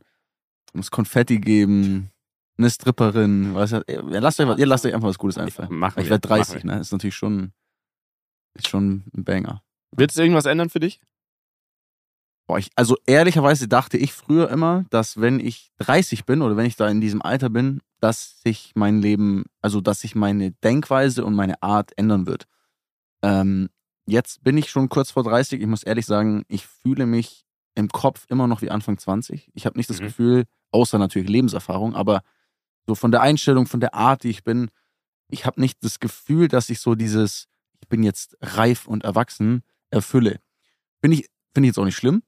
muss 0.74 0.92
Konfetti 0.92 1.40
geben, 1.40 2.10
eine 2.64 2.70
Stripperin, 2.70 3.54
weißt 3.54 3.74
du, 3.74 3.84
ihr 3.88 4.22
lasst 4.22 4.40
euch, 4.40 4.58
ihr 4.58 4.66
lasst 4.66 4.86
euch 4.86 4.94
einfach 4.96 5.08
was 5.10 5.18
Gutes 5.18 5.38
einfallen. 5.38 5.74
Machen 5.74 6.02
Ich 6.02 6.10
werde 6.10 6.28
30, 6.28 6.56
Machen 6.56 6.68
wir. 6.70 6.76
ne? 6.76 6.82
Ist 6.82 6.92
natürlich 6.92 7.16
schon, 7.16 7.54
ist 8.56 8.68
schon 8.68 9.04
ein 9.16 9.24
Banger. 9.24 9.62
Wird 9.96 10.12
es 10.12 10.18
irgendwas 10.18 10.46
ändern 10.46 10.70
für 10.70 10.80
dich? 10.80 11.00
Boah, 12.48 12.58
ich, 12.58 12.72
also 12.76 12.98
ehrlicherweise 13.06 13.68
dachte 13.68 13.98
ich 13.98 14.12
früher 14.12 14.50
immer, 14.50 14.86
dass 14.90 15.20
wenn 15.22 15.40
ich 15.40 15.72
30 15.80 16.26
bin 16.26 16.42
oder 16.42 16.58
wenn 16.58 16.66
ich 16.66 16.76
da 16.76 16.90
in 16.90 17.00
diesem 17.00 17.22
Alter 17.22 17.50
bin, 17.50 17.82
dass 18.02 18.42
sich 18.42 18.74
mein 18.76 19.02
Leben, 19.02 19.46
also 19.62 19.80
dass 19.80 20.02
sich 20.02 20.14
meine 20.14 20.52
Denkweise 20.52 21.24
und 21.24 21.36
meine 21.36 21.62
Art 21.64 21.98
ändern 21.98 22.26
wird. 22.26 22.48
Ähm, 23.22 23.70
jetzt 24.06 24.44
bin 24.44 24.58
ich 24.58 24.70
schon 24.70 24.90
kurz 24.90 25.12
vor 25.12 25.24
30. 25.24 25.62
Ich 25.62 25.68
muss 25.68 25.84
ehrlich 25.84 26.06
sagen, 26.06 26.44
ich 26.50 26.66
fühle 26.68 27.06
mich 27.06 27.46
im 27.76 27.88
Kopf 27.88 28.26
immer 28.28 28.48
noch 28.48 28.62
wie 28.62 28.70
Anfang 28.70 28.98
20. 28.98 29.50
Ich 29.54 29.66
habe 29.66 29.78
nicht 29.78 29.90
das 29.90 30.02
Mhm. 30.02 30.06
Gefühl, 30.06 30.44
außer 30.72 31.00
natürlich 31.00 31.30
Lebenserfahrung, 31.30 31.96
aber 31.96 32.24
so 32.88 32.96
von 32.96 33.12
der 33.12 33.22
Einstellung, 33.22 33.66
von 33.66 33.80
der 33.80 33.94
Art, 33.94 34.24
die 34.24 34.30
ich 34.30 34.44
bin, 34.44 34.70
ich 35.30 35.46
habe 35.46 35.60
nicht 35.62 35.84
das 35.84 36.00
Gefühl, 36.00 36.48
dass 36.48 36.70
ich 36.70 36.80
so 36.80 36.96
dieses, 36.96 37.48
ich 37.82 37.88
bin 37.88 38.04
jetzt 38.04 38.38
reif 38.42 38.88
und 38.88 39.04
erwachsen, 39.04 39.64
erfülle. 39.90 40.40
Finde 41.02 41.18
ich, 41.18 41.30
finde 41.54 41.68
ich 41.68 41.72
jetzt 41.72 41.80
auch 41.80 41.86
nicht 41.86 41.96
schlimm, 41.98 42.24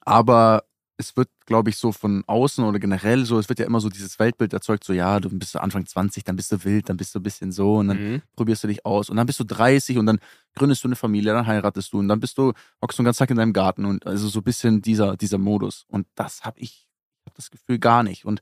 aber 0.00 0.64
es 0.98 1.16
wird, 1.16 1.28
glaube 1.46 1.70
ich, 1.70 1.76
so 1.78 1.90
von 1.90 2.22
außen 2.26 2.62
oder 2.64 2.78
generell 2.78 3.24
so, 3.24 3.38
es 3.38 3.48
wird 3.48 3.58
ja 3.58 3.66
immer 3.66 3.80
so 3.80 3.88
dieses 3.88 4.18
Weltbild 4.18 4.52
erzeugt, 4.52 4.84
so 4.84 4.92
ja, 4.92 5.18
du 5.18 5.30
bist 5.30 5.56
Anfang 5.56 5.84
20, 5.84 6.22
dann 6.22 6.36
bist 6.36 6.52
du 6.52 6.62
wild, 6.64 6.88
dann 6.88 6.96
bist 6.96 7.14
du 7.14 7.18
ein 7.18 7.22
bisschen 7.24 7.50
so 7.50 7.76
und 7.78 7.88
dann 7.88 7.96
Mhm. 8.12 8.22
probierst 8.36 8.62
du 8.64 8.68
dich 8.68 8.86
aus 8.86 9.10
und 9.10 9.16
dann 9.16 9.26
bist 9.26 9.40
du 9.40 9.44
30 9.44 9.98
und 9.98 10.06
dann 10.06 10.20
gründest 10.54 10.84
du 10.84 10.88
eine 10.88 10.96
Familie, 10.96 11.32
dann 11.32 11.46
heiratest 11.46 11.92
du 11.92 11.98
und 11.98 12.08
dann 12.08 12.20
bist 12.20 12.38
du, 12.38 12.52
hockst 12.80 12.98
du 12.98 13.02
den 13.02 13.06
ganzen 13.06 13.18
Tag 13.20 13.30
in 13.30 13.36
deinem 13.36 13.52
Garten 13.52 13.84
und 13.84 14.06
also 14.06 14.28
so 14.28 14.40
ein 14.40 14.44
bisschen 14.44 14.80
dieser, 14.82 15.16
dieser 15.16 15.38
Modus. 15.38 15.84
Und 15.88 16.06
das 16.14 16.44
habe 16.44 16.60
ich, 16.60 16.86
ich 17.20 17.26
habe 17.26 17.36
das 17.36 17.50
Gefühl 17.50 17.78
gar 17.78 18.02
nicht. 18.02 18.24
Und 18.24 18.40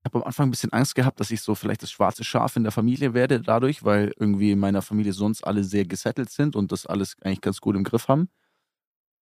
ich 0.00 0.04
habe 0.06 0.18
am 0.18 0.24
Anfang 0.24 0.48
ein 0.48 0.50
bisschen 0.50 0.72
Angst 0.72 0.94
gehabt, 0.94 1.20
dass 1.20 1.30
ich 1.30 1.42
so 1.42 1.54
vielleicht 1.54 1.82
das 1.82 1.90
schwarze 1.90 2.24
Schaf 2.24 2.56
in 2.56 2.62
der 2.62 2.72
Familie 2.72 3.12
werde 3.12 3.40
dadurch, 3.40 3.84
weil 3.84 4.14
irgendwie 4.18 4.52
in 4.52 4.58
meiner 4.58 4.80
Familie 4.80 5.12
sonst 5.12 5.44
alle 5.44 5.62
sehr 5.62 5.84
gesettelt 5.84 6.30
sind 6.30 6.56
und 6.56 6.72
das 6.72 6.86
alles 6.86 7.16
eigentlich 7.20 7.42
ganz 7.42 7.60
gut 7.60 7.76
im 7.76 7.84
Griff 7.84 8.08
haben. 8.08 8.30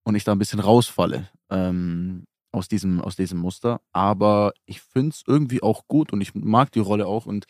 Und 0.05 0.15
ich 0.15 0.23
da 0.23 0.33
ein 0.33 0.39
bisschen 0.39 0.61
rausfalle 0.61 1.29
ähm, 1.51 2.27
aus, 2.53 2.69
diesem, 2.69 3.01
aus 3.01 3.17
diesem 3.17 3.41
Muster. 3.41 3.81
Aber 3.93 4.53
ich 4.67 4.81
finde 4.81 5.11
es 5.11 5.25
irgendwie 5.27 5.63
auch 5.65 5.89
gut 5.89 6.13
und 6.13 6.21
ich 6.21 6.35
mag 6.35 6.71
die 6.71 6.79
Rolle 6.79 7.09
auch 7.09 7.27
und 7.27 7.47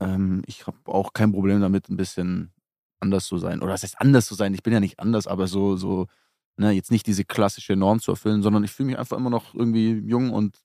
ähm, 0.00 0.42
ich 0.46 0.66
habe 0.66 0.78
auch 0.86 1.12
kein 1.12 1.30
Problem 1.30 1.60
damit, 1.60 1.88
ein 1.88 1.96
bisschen 1.96 2.52
anders 2.98 3.26
zu 3.26 3.38
sein. 3.38 3.62
Oder 3.62 3.74
es 3.74 3.84
heißt 3.84 4.00
anders 4.00 4.26
zu 4.26 4.34
sein, 4.34 4.54
ich 4.54 4.64
bin 4.64 4.72
ja 4.72 4.80
nicht 4.80 4.98
anders, 4.98 5.28
aber 5.28 5.46
so, 5.46 5.76
so, 5.76 6.08
ne, 6.56 6.72
jetzt 6.72 6.90
nicht 6.90 7.06
diese 7.06 7.24
klassische 7.24 7.76
Norm 7.76 8.00
zu 8.00 8.10
erfüllen, 8.10 8.42
sondern 8.42 8.64
ich 8.64 8.72
fühle 8.72 8.88
mich 8.88 8.98
einfach 8.98 9.16
immer 9.16 9.30
noch 9.30 9.54
irgendwie 9.54 9.92
jung 9.92 10.30
und 10.32 10.58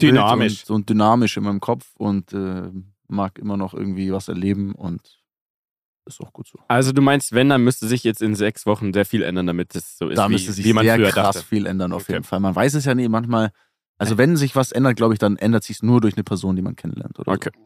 Dynamisch. 0.00 0.64
und, 0.68 0.74
und 0.76 0.90
dynamisch 0.90 1.36
in 1.36 1.44
meinem 1.44 1.60
Kopf 1.60 1.86
und 1.96 2.32
äh, 2.32 2.70
mag 3.08 3.38
immer 3.38 3.56
noch 3.56 3.74
irgendwie 3.74 4.12
was 4.12 4.28
erleben 4.28 4.74
und 4.74 5.18
ist 6.06 6.20
auch 6.20 6.32
gut 6.32 6.46
so. 6.48 6.58
Also 6.68 6.92
du 6.92 7.02
meinst, 7.02 7.32
wenn, 7.32 7.48
dann 7.50 7.62
müsste 7.64 7.86
sich 7.86 8.02
jetzt 8.04 8.22
in 8.22 8.34
sechs 8.34 8.64
Wochen 8.66 8.92
sehr 8.94 9.04
viel 9.04 9.22
ändern, 9.22 9.46
damit 9.46 9.74
es 9.74 9.98
so 9.98 10.08
ist, 10.08 10.16
da 10.18 10.28
wie, 10.28 10.32
müsste 10.32 10.52
sich 10.52 10.64
wie 10.64 10.72
man 10.72 10.84
sehr 10.84 10.96
früher 10.96 11.10
krass 11.10 11.36
dachte. 11.36 11.46
viel 11.46 11.66
ändern 11.66 11.92
auf 11.92 12.02
Okay. 12.04 12.12
jeden 12.12 12.24
Fall. 12.24 12.40
Man 12.40 12.54
weiß 12.56 12.74
es 12.74 12.84
ja 12.86 12.94
nie, 12.94 13.08
manchmal, 13.08 13.50
also 13.98 14.16
wenn 14.16 14.36
sich 14.36 14.56
was 14.56 14.72
ändert, 14.72 14.96
glaube 14.96 15.12
ich, 15.14 15.18
dann 15.18 15.36
ändert 15.36 15.64
sich 15.64 15.76
es 15.76 15.82
nur 15.82 16.00
durch 16.00 16.14
eine 16.16 16.24
Person, 16.24 16.56
die 16.56 16.62
man 16.62 16.76
kennenlernt. 16.76 17.18
Oder 17.18 17.32
Okay. 17.32 17.50
so. 17.54 17.60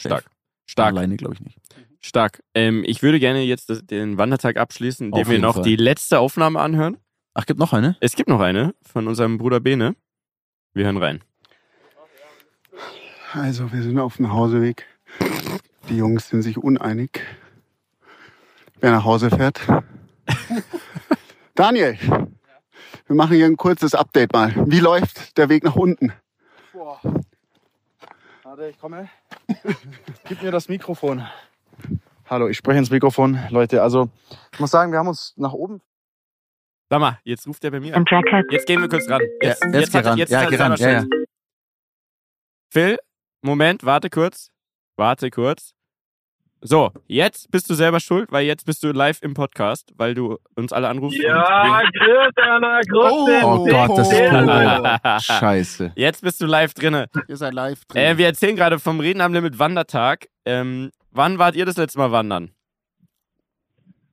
Stark. 0.00 0.22
Safe. 0.24 0.34
Stark. 0.66 0.88
Alleine 0.94 1.16
glaube 1.16 1.34
ich 1.34 1.40
nicht. 1.40 1.58
Stark. 2.00 2.42
Ähm, 2.54 2.84
ich 2.86 3.02
würde 3.02 3.18
gerne 3.18 3.42
jetzt 3.42 3.90
den 3.90 4.16
Wandertag 4.18 4.58
abschließen, 4.58 5.06
indem 5.06 5.22
Auf 5.22 5.28
wir 5.30 5.38
noch 5.40 5.54
Fall. 5.54 5.64
die 5.64 5.74
letzte 5.76 6.20
Aufnahme 6.20 6.60
anhören. 6.60 6.98
Ach, 7.34 7.46
gibt 7.46 7.58
noch 7.58 7.72
eine? 7.72 7.96
Es 8.00 8.14
gibt 8.14 8.28
noch 8.28 8.40
eine 8.40 8.74
von 8.82 9.08
unserem 9.08 9.38
Bruder 9.38 9.58
Bene. 9.60 9.96
Wir 10.74 10.84
hören 10.84 10.98
rein. 10.98 11.24
Also, 13.32 13.72
wir 13.72 13.82
sind 13.82 13.98
auf 13.98 14.16
dem 14.16 14.32
Hauseweg. 14.32 14.86
Die 15.88 15.96
Jungs 15.96 16.28
sind 16.28 16.42
sich 16.42 16.58
uneinig, 16.58 17.20
wer 18.80 18.90
nach 18.92 19.04
Hause 19.04 19.30
fährt. 19.30 19.60
Daniel, 21.54 21.98
wir 23.06 23.16
machen 23.16 23.36
hier 23.36 23.46
ein 23.46 23.56
kurzes 23.56 23.94
Update 23.94 24.32
mal. 24.32 24.52
Wie 24.70 24.80
läuft 24.80 25.36
der 25.38 25.48
Weg 25.48 25.64
nach 25.64 25.76
unten? 25.76 26.12
Warte, 28.42 28.68
ich 28.68 28.78
komme. 28.78 29.08
Gib 30.28 30.42
mir 30.42 30.50
das 30.50 30.68
Mikrofon. 30.68 31.26
Hallo, 32.28 32.48
ich 32.48 32.56
spreche 32.58 32.78
ins 32.78 32.90
Mikrofon. 32.90 33.38
Leute, 33.50 33.82
also 33.82 34.10
ich 34.52 34.60
muss 34.60 34.70
sagen, 34.70 34.92
wir 34.92 34.98
haben 34.98 35.08
uns 35.08 35.32
nach 35.36 35.52
oben. 35.52 35.80
Sag 36.90 37.00
mal, 37.00 37.18
jetzt 37.24 37.46
ruft 37.46 37.62
er 37.64 37.70
bei 37.70 37.80
mir 37.80 37.94
an. 37.96 38.04
Jetzt 38.50 38.66
gehen 38.66 38.80
wir 38.80 38.88
kurz 38.88 39.08
ran. 39.10 39.20
Jetzt, 39.42 39.62
Ja, 39.62 39.68
jetzt 39.70 39.74
jetzt, 39.74 39.92
geh 39.92 39.98
hat 39.98 40.04
er- 40.04 40.10
ran. 40.10 40.18
jetzt 40.18 40.30
Ja, 40.30 40.40
hat 40.40 40.50
geh 40.50 40.56
ran. 40.56 40.76
Ja, 40.76 41.00
Schild. 41.00 41.12
Phil, 42.70 42.98
Moment, 43.42 43.84
warte 43.84 44.10
kurz. 44.10 44.50
Warte 44.96 45.30
kurz. 45.30 45.72
So, 46.60 46.90
jetzt 47.06 47.52
bist 47.52 47.70
du 47.70 47.74
selber 47.74 48.00
schuld, 48.00 48.32
weil 48.32 48.44
jetzt 48.44 48.66
bist 48.66 48.82
du 48.82 48.90
live 48.90 49.22
im 49.22 49.32
Podcast, 49.34 49.92
weil 49.96 50.14
du 50.14 50.38
uns 50.56 50.72
alle 50.72 50.88
anrufst. 50.88 51.16
Ja, 51.22 51.82
grüß 51.82 52.32
Anna, 52.36 52.80
grüß 52.80 53.12
Oh. 53.12 53.26
dich. 53.28 53.44
Oh 53.44 53.64
Gott, 53.64 53.96
das 53.98 54.10
ist 54.12 54.18
wir- 54.18 55.00
cool. 55.04 55.20
Scheiße. 55.20 55.92
Jetzt 55.94 56.22
bist 56.22 56.40
du 56.40 56.46
live 56.46 56.74
drinne. 56.74 57.06
Ihr 57.28 57.36
seid 57.36 57.54
live 57.54 57.84
drin. 57.84 58.02
Äh, 58.02 58.18
wir 58.18 58.26
erzählen 58.26 58.56
gerade 58.56 58.80
vom 58.80 58.98
Reden 58.98 59.20
am 59.20 59.32
Limit 59.32 59.60
Wandertag. 59.60 60.26
Ähm, 60.44 60.90
wann 61.12 61.38
wart 61.38 61.54
ihr 61.54 61.64
das 61.64 61.76
letzte 61.76 62.00
Mal 62.00 62.10
wandern? 62.10 62.50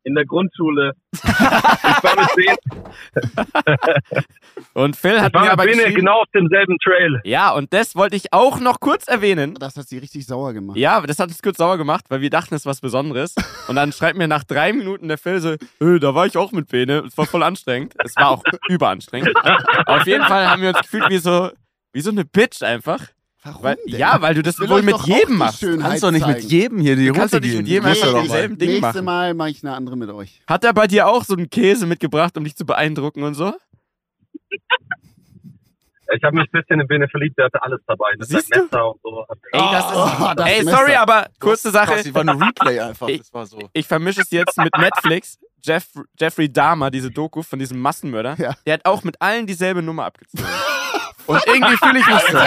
In 0.05 0.13
der 0.13 0.25
Grundschule. 0.25 0.93
ich 1.13 1.23
war 1.23 2.15
mit 2.15 2.35
Bene, 2.35 4.23
Und 4.73 4.95
Phil 4.95 5.19
hat 5.19 5.33
mir 5.33 5.41
mit 5.41 5.49
aber 5.49 5.63
Bene 5.63 5.77
geschrieben, 5.77 5.95
genau 5.95 6.21
auf 6.21 6.27
demselben 6.33 6.77
Trail. 6.77 7.21
Ja, 7.23 7.51
und 7.51 7.73
das 7.73 7.95
wollte 7.95 8.15
ich 8.15 8.31
auch 8.31 8.59
noch 8.59 8.79
kurz 8.79 9.07
erwähnen. 9.07 9.55
das 9.55 9.75
hat 9.75 9.87
sie 9.87 9.97
richtig 9.97 10.27
sauer 10.27 10.53
gemacht. 10.53 10.77
Ja, 10.77 10.95
aber 10.97 11.07
das 11.07 11.17
hat 11.17 11.29
uns 11.29 11.41
kurz 11.41 11.57
sauer 11.57 11.77
gemacht, 11.77 12.05
weil 12.09 12.21
wir 12.21 12.29
dachten, 12.29 12.53
es 12.53 12.61
ist 12.61 12.65
was 12.67 12.81
Besonderes. 12.81 13.33
Und 13.67 13.77
dann 13.77 13.91
schreibt 13.91 14.15
mir 14.17 14.27
nach 14.27 14.43
drei 14.43 14.73
Minuten 14.73 15.07
der 15.07 15.17
Phil 15.17 15.39
so, 15.39 15.53
"Äh, 15.83 15.99
da 15.99 16.13
war 16.13 16.27
ich 16.27 16.37
auch 16.37 16.51
mit 16.51 16.67
Bene. 16.69 17.03
Es 17.07 17.17
war 17.17 17.25
voll 17.25 17.41
anstrengend. 17.41 17.95
Es 18.03 18.15
war 18.15 18.29
auch 18.29 18.43
überanstrengend. 18.69 19.33
Auf 19.87 20.05
jeden 20.05 20.23
Fall 20.25 20.47
haben 20.47 20.61
wir 20.61 20.69
uns 20.69 20.81
gefühlt 20.81 21.09
wie 21.09 21.17
so, 21.17 21.49
wie 21.93 22.01
so 22.01 22.11
eine 22.11 22.25
Bitch 22.25 22.61
einfach. 22.61 23.01
Warum 23.47 23.63
Weil, 23.63 23.75
denn? 23.87 23.99
ja, 23.99 24.19
weil 24.21 24.33
du 24.33 24.41
das 24.41 24.59
wohl 24.59 24.81
mit 24.81 24.97
jedem 25.01 25.37
machst. 25.37 25.59
Schönheit 25.59 25.89
Kannst 25.91 26.03
doch 26.03 26.09
nicht 26.11 26.25
mit 26.25 26.37
zeigen. 26.37 26.49
jedem 26.49 26.79
hier 26.79 26.95
die 26.95 27.05
Du 27.07 27.13
kannst 27.13 27.33
doch 27.33 27.37
Runde 27.37 27.47
nicht 27.47 27.53
gehen. 27.57 27.61
mit 27.63 27.67
jedem 27.69 27.83
du 27.83 27.89
einfach 27.89 28.05
doch 28.07 28.13
mal. 28.15 28.21
dieselben 28.23 28.57
Ding 28.57 28.69
Nächste 28.69 28.87
machen. 28.87 29.05
Mal 29.05 29.33
mache 29.35 29.49
ich 29.51 29.63
eine 29.63 29.75
andere 29.75 29.95
mit 29.95 30.09
euch. 30.09 30.41
Hat 30.47 30.63
er 30.63 30.73
bei 30.73 30.87
dir 30.87 31.07
auch 31.07 31.23
so 31.23 31.35
einen 31.35 31.49
Käse 31.49 31.85
mitgebracht, 31.85 32.35
um 32.37 32.43
dich 32.43 32.55
zu 32.55 32.65
beeindrucken 32.65 33.21
und 33.23 33.35
so? 33.35 33.53
Ich 36.15 36.23
habe 36.23 36.35
mich 36.37 36.45
ein 36.53 36.61
bisschen 36.61 36.79
in 36.79 36.87
Bene 36.87 37.07
verliebt, 37.07 37.37
der 37.37 37.45
hatte 37.45 37.61
alles 37.61 37.81
dabei. 37.87 38.05
Das 38.19 38.29
Siehst 38.29 38.55
du? 38.55 38.61
Messer 38.63 38.91
und 38.91 39.01
so. 39.03 39.25
Ey, 39.51 39.59
das 39.59 39.85
ist. 39.91 39.95
Oh, 39.95 40.33
das 40.35 40.47
ey, 40.49 40.63
Messer. 40.63 40.77
sorry, 40.77 40.95
aber 40.95 41.27
kurze 41.39 41.71
Sache. 41.71 41.99
Ich 41.99 42.13
war 42.13 42.21
ein 42.21 42.29
Replay 42.29 42.79
einfach. 42.79 43.07
Ich- 43.07 43.19
Das 43.19 43.33
war 43.33 43.45
so. 43.45 43.59
ich 43.73 43.85
vermische 43.87 44.21
es 44.21 44.29
jetzt 44.31 44.57
mit 44.57 44.75
Netflix. 44.77 45.37
Jeff, 45.63 45.87
Jeffrey 46.19 46.51
Dahmer, 46.51 46.91
diese 46.91 47.09
Doku 47.09 47.41
von 47.41 47.57
diesem 47.57 47.79
Massenmörder, 47.79 48.35
Ja. 48.37 48.55
der 48.67 48.73
hat 48.75 48.85
auch 48.85 49.03
mit 49.03 49.19
allen 49.19 49.47
dieselbe 49.47 49.81
Nummer 49.81 50.05
abgezogen. 50.05 50.45
Und 51.27 51.41
irgendwie 51.47 51.77
fühle 51.77 51.99
ich 51.99 52.07
mich 52.07 52.19
so. 52.31 52.37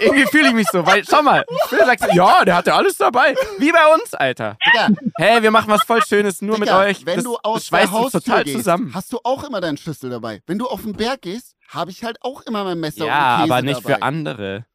irgendwie 0.00 0.26
fühle 0.26 0.48
ich 0.48 0.54
mich 0.54 0.66
so, 0.72 0.84
weil, 0.86 1.04
schau 1.04 1.22
mal, 1.22 1.44
Phil 1.68 1.78
sagt, 1.84 2.12
ja, 2.14 2.44
der 2.44 2.56
hatte 2.56 2.74
alles 2.74 2.96
dabei. 2.96 3.34
Wie 3.58 3.70
bei 3.70 3.86
uns, 3.94 4.14
Alter. 4.14 4.56
Digga, 4.66 4.88
Hey, 5.16 5.42
wir 5.42 5.50
machen 5.50 5.68
was 5.70 5.82
voll 5.84 6.02
Schönes 6.04 6.42
nur 6.42 6.58
mit 6.58 6.68
Digga, 6.68 6.80
euch. 6.80 7.04
wenn 7.06 7.16
das, 7.16 7.24
du 7.24 7.36
aus 7.42 7.68
das 7.68 7.80
der 7.80 7.90
Haustür 7.92 8.20
total 8.22 8.44
gehst, 8.44 8.56
zusammen. 8.56 8.92
hast 8.94 9.12
du 9.12 9.18
auch 9.22 9.44
immer 9.44 9.60
deinen 9.60 9.76
Schlüssel 9.76 10.10
dabei. 10.10 10.42
Wenn 10.46 10.58
du 10.58 10.66
auf 10.66 10.82
den 10.82 10.94
Berg 10.94 11.22
gehst, 11.22 11.54
habe 11.68 11.90
ich 11.90 12.02
halt 12.04 12.18
auch 12.22 12.42
immer 12.42 12.64
mein 12.64 12.80
Messer 12.80 13.06
Ja, 13.06 13.36
und 13.36 13.42
Käse 13.42 13.52
aber 13.54 13.62
nicht 13.62 13.84
dabei. 13.84 13.94
für 13.94 14.02
andere. 14.02 14.66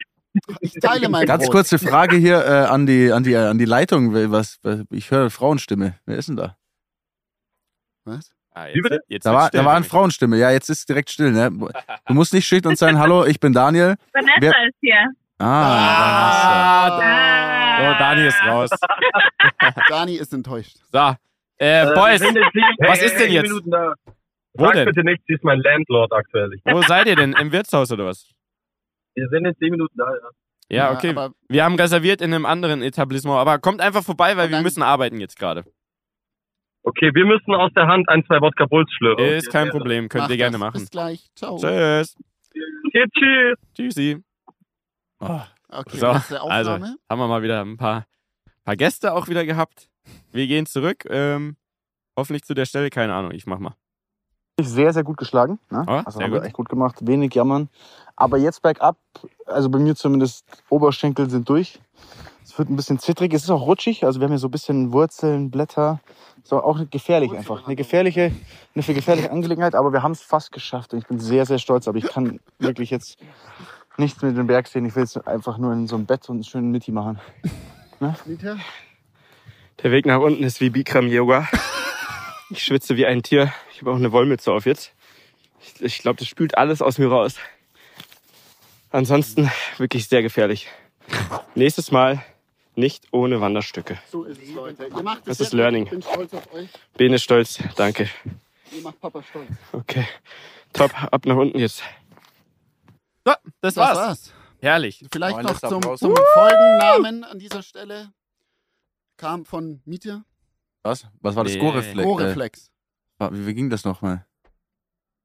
Ich 0.61 0.73
teile 0.73 1.09
mein 1.09 1.25
Ganz 1.25 1.43
Brot. 1.45 1.51
kurze 1.53 1.79
Frage 1.79 2.15
hier 2.15 2.45
äh, 2.45 2.65
an, 2.65 2.85
die, 2.85 3.11
an, 3.11 3.23
die, 3.23 3.35
an 3.35 3.57
die 3.57 3.65
Leitung. 3.65 4.13
Was, 4.31 4.59
was, 4.61 4.81
ich 4.91 5.09
höre 5.11 5.29
Frauenstimme. 5.31 5.95
Wer 6.05 6.17
ist 6.17 6.29
denn 6.29 6.37
da? 6.37 6.55
Was? 8.05 8.31
Ah, 8.53 8.67
Wie 8.73 8.81
bitte? 8.81 8.99
jetzt 9.07 9.25
Da 9.25 9.33
war, 9.33 9.47
still 9.47 9.59
da 9.61 9.65
war 9.65 9.75
eine. 9.75 9.85
Frauenstimme. 9.85 10.37
Ja, 10.37 10.51
jetzt 10.51 10.69
ist 10.69 10.87
direkt 10.89 11.09
still. 11.11 11.31
Ne? 11.31 11.49
Du 12.07 12.13
musst 12.13 12.33
nicht 12.33 12.47
schüchtern 12.47 12.75
sein. 12.75 12.97
Hallo, 12.99 13.25
ich 13.25 13.39
bin 13.39 13.53
Daniel. 13.53 13.95
Vanessa 14.13 14.33
Wer- 14.39 14.67
ist 14.67 14.75
hier. 14.81 15.05
Ah, 15.37 15.45
Ah, 15.45 16.99
Ah. 16.99 17.93
so, 17.93 17.99
Dani 17.99 18.27
ist 18.27 18.43
raus. 18.45 18.69
Dani 19.89 20.15
ist 20.15 20.33
enttäuscht. 20.33 20.75
So, 20.91 21.15
äh, 21.57 21.85
Boys, 21.93 22.21
in 22.21 22.27
sieben- 22.33 22.41
was 22.79 22.99
hey, 22.99 23.05
ist 23.05 23.19
denn 23.19 23.31
jetzt? 23.31 23.43
Minuten 23.43 23.71
da. 23.71 23.93
Wo 24.53 24.65
Sag 24.65 24.73
denn? 24.73 24.85
bitte 24.85 25.03
nichts, 25.03 25.23
sie 25.27 25.33
ist 25.35 25.43
mein 25.43 25.59
Landlord 25.59 26.11
aktuell. 26.11 26.51
Wo 26.65 26.81
seid 26.81 27.07
ihr 27.07 27.15
denn? 27.15 27.33
Im 27.33 27.51
Wirtshaus 27.51 27.91
oder 27.91 28.05
was? 28.07 28.29
Wir 29.15 29.27
sind 29.29 29.45
in 29.45 29.55
zehn 29.57 29.71
Minuten 29.71 29.95
da, 29.97 30.05
ja. 30.09 30.29
Ja, 30.71 30.91
okay. 30.91 31.09
aber 31.11 31.31
Wir 31.47 31.63
haben 31.63 31.75
reserviert 31.75 32.21
in 32.21 32.33
einem 32.33 32.45
anderen 32.45 32.81
Etablissement, 32.81 33.39
aber 33.39 33.59
kommt 33.59 33.79
einfach 33.81 34.03
vorbei, 34.03 34.35
weil 34.37 34.49
wir 34.51 34.61
müssen 34.61 34.83
arbeiten 34.83 35.19
jetzt 35.19 35.39
gerade. 35.39 35.63
Okay, 36.83 37.11
wir 37.13 37.25
müssen 37.25 37.53
aus 37.53 37.71
der 37.75 37.87
Hand 37.87 38.07
ein, 38.09 38.23
zwei 38.25 38.39
Wodka 38.41 38.65
Bulls 38.65 38.89
schlürfen. 38.93 39.25
Ist 39.25 39.51
kein 39.51 39.69
Problem, 39.69 40.07
könnt 40.09 40.23
mach 40.25 40.29
ihr 40.29 40.37
gerne 40.37 40.53
das. 40.53 40.59
machen. 40.59 40.79
Bis 40.79 40.89
gleich. 40.89 41.29
Ciao. 41.35 41.57
Tschüss. 41.57 42.15
Okay, 42.87 43.05
tschüss. 43.15 43.57
Tschüssi. 43.75 44.23
Oh, 45.19 45.41
Okay, 45.71 45.97
So, 45.97 46.07
also 46.07 46.37
Aufnahme. 46.39 46.95
haben 47.09 47.19
wir 47.19 47.27
mal 47.27 47.43
wieder 47.43 47.61
ein 47.63 47.77
paar, 47.77 48.07
paar 48.63 48.75
Gäste 48.75 49.13
auch 49.13 49.27
wieder 49.27 49.45
gehabt. 49.45 49.87
Wir 50.31 50.47
gehen 50.47 50.65
zurück. 50.65 51.05
Ähm, 51.09 51.57
hoffentlich 52.17 52.43
zu 52.43 52.55
der 52.55 52.65
Stelle, 52.65 52.89
keine 52.89 53.13
Ahnung, 53.13 53.31
ich 53.33 53.45
mach 53.45 53.59
mal. 53.59 53.75
Sehr, 54.59 54.91
sehr 54.93 55.03
gut 55.03 55.17
geschlagen. 55.17 55.59
Ne? 55.69 55.83
Ah, 55.87 56.01
also 56.05 56.19
haben 56.21 56.31
gut. 56.31 56.41
wir 56.41 56.45
echt 56.47 56.55
gut 56.55 56.69
gemacht. 56.69 56.95
Wenig 57.05 57.35
jammern. 57.35 57.69
Aber 58.15 58.37
jetzt 58.37 58.61
bergab, 58.63 58.97
also 59.45 59.69
bei 59.69 59.77
mir 59.79 59.95
zumindest, 59.95 60.43
Oberschenkel 60.69 61.29
sind 61.29 61.47
durch. 61.47 61.79
Es 62.59 62.61
wird 62.61 62.71
ein 62.71 62.75
bisschen 62.75 62.99
zittrig. 62.99 63.33
Es 63.33 63.43
ist 63.43 63.49
auch 63.51 63.65
rutschig. 63.65 64.03
Also 64.03 64.19
wir 64.19 64.25
haben 64.25 64.33
hier 64.33 64.37
so 64.37 64.49
ein 64.49 64.51
bisschen 64.51 64.91
Wurzeln, 64.91 65.49
Blätter. 65.49 66.01
So 66.43 66.61
auch 66.61 66.77
gefährlich 66.91 67.31
einfach. 67.31 67.65
Eine 67.65 67.77
gefährliche, 67.77 68.33
eine 68.75 68.83
gefährliche 68.83 69.31
Angelegenheit. 69.31 69.75
Aber 69.75 69.93
wir 69.93 70.03
haben 70.03 70.11
es 70.11 70.21
fast 70.21 70.51
geschafft. 70.51 70.91
Und 70.91 70.99
ich 70.99 71.07
bin 71.07 71.21
sehr, 71.21 71.45
sehr 71.45 71.57
stolz. 71.57 71.87
Aber 71.87 71.97
ich 71.97 72.09
kann 72.09 72.41
wirklich 72.57 72.89
jetzt 72.89 73.17
nichts 73.95 74.21
mit 74.21 74.35
dem 74.35 74.47
Berg 74.47 74.67
sehen. 74.67 74.83
Ich 74.83 74.93
will 74.93 75.03
jetzt 75.03 75.25
einfach 75.25 75.57
nur 75.57 75.71
in 75.71 75.87
so 75.87 75.95
einem 75.95 76.05
Bett 76.05 76.27
und 76.27 76.35
einen 76.35 76.43
schönen 76.43 76.69
Mitti 76.69 76.91
machen. 76.91 77.17
Dieter? 78.25 78.57
Der 79.81 79.91
Weg 79.91 80.05
nach 80.05 80.19
unten 80.19 80.43
ist 80.43 80.59
wie 80.59 80.69
Bikram 80.69 81.07
Yoga. 81.07 81.47
Ich 82.49 82.61
schwitze 82.61 82.97
wie 82.97 83.05
ein 83.05 83.23
Tier. 83.23 83.53
Ich 83.71 83.79
habe 83.79 83.91
auch 83.91 83.95
eine 83.95 84.11
Wollmütze 84.11 84.51
auf 84.51 84.65
jetzt. 84.65 84.91
Ich, 85.61 85.81
ich 85.81 85.99
glaube, 85.99 86.19
das 86.19 86.27
spült 86.27 86.57
alles 86.57 86.81
aus 86.81 86.97
mir 86.97 87.07
raus. 87.07 87.35
Ansonsten 88.89 89.49
wirklich 89.77 90.09
sehr 90.09 90.21
gefährlich. 90.21 90.67
Nächstes 91.55 91.91
Mal 91.91 92.21
nicht 92.79 93.07
ohne 93.11 93.39
Wanderstücke. 93.41 93.97
So 94.11 94.23
ist 94.23 94.41
es, 94.41 94.49
Leute. 94.53 94.85
Ihr 94.87 95.03
macht 95.03 95.27
Das 95.27 95.39
es 95.39 95.47
ist. 95.47 95.53
Learning. 95.53 95.83
Ich 95.85 95.89
bin 95.91 96.01
stolz 96.01 96.33
auf 96.33 96.53
euch. 96.53 96.69
Bene 96.97 97.19
stolz, 97.19 97.59
danke. 97.75 98.09
Ihr 98.71 98.81
macht 98.81 98.99
Papa 98.99 99.21
stolz. 99.23 99.49
Okay, 99.71 100.05
top, 100.73 100.91
ab 101.11 101.25
nach 101.25 101.35
unten 101.35 101.59
jetzt. 101.59 101.83
So, 103.25 103.33
das 103.61 103.73
Das 103.73 103.75
war's. 103.77 103.97
war's. 103.97 104.33
Herrlich. 104.61 105.05
Vielleicht 105.11 105.37
Noch 105.37 105.45
ein 105.45 105.45
noch 105.45 105.59
zum, 105.81 105.97
zum 105.97 106.15
Folgennamen 106.33 107.23
an 107.23 107.39
dieser 107.39 107.61
Stelle. 107.63 108.11
Kam 109.17 109.45
von 109.45 109.81
Miete. 109.85 110.23
was? 110.83 111.07
Was 111.21 111.35
war 111.35 111.43
das? 111.43 111.53
Nee. 111.53 111.59
Goreflex? 111.59 112.03
Goreflex. 112.03 112.71
Äh, 113.19 113.29
wie, 113.31 113.45
wie 113.47 113.53
ging 113.53 113.69
das 113.69 113.83
nochmal? 113.85 114.25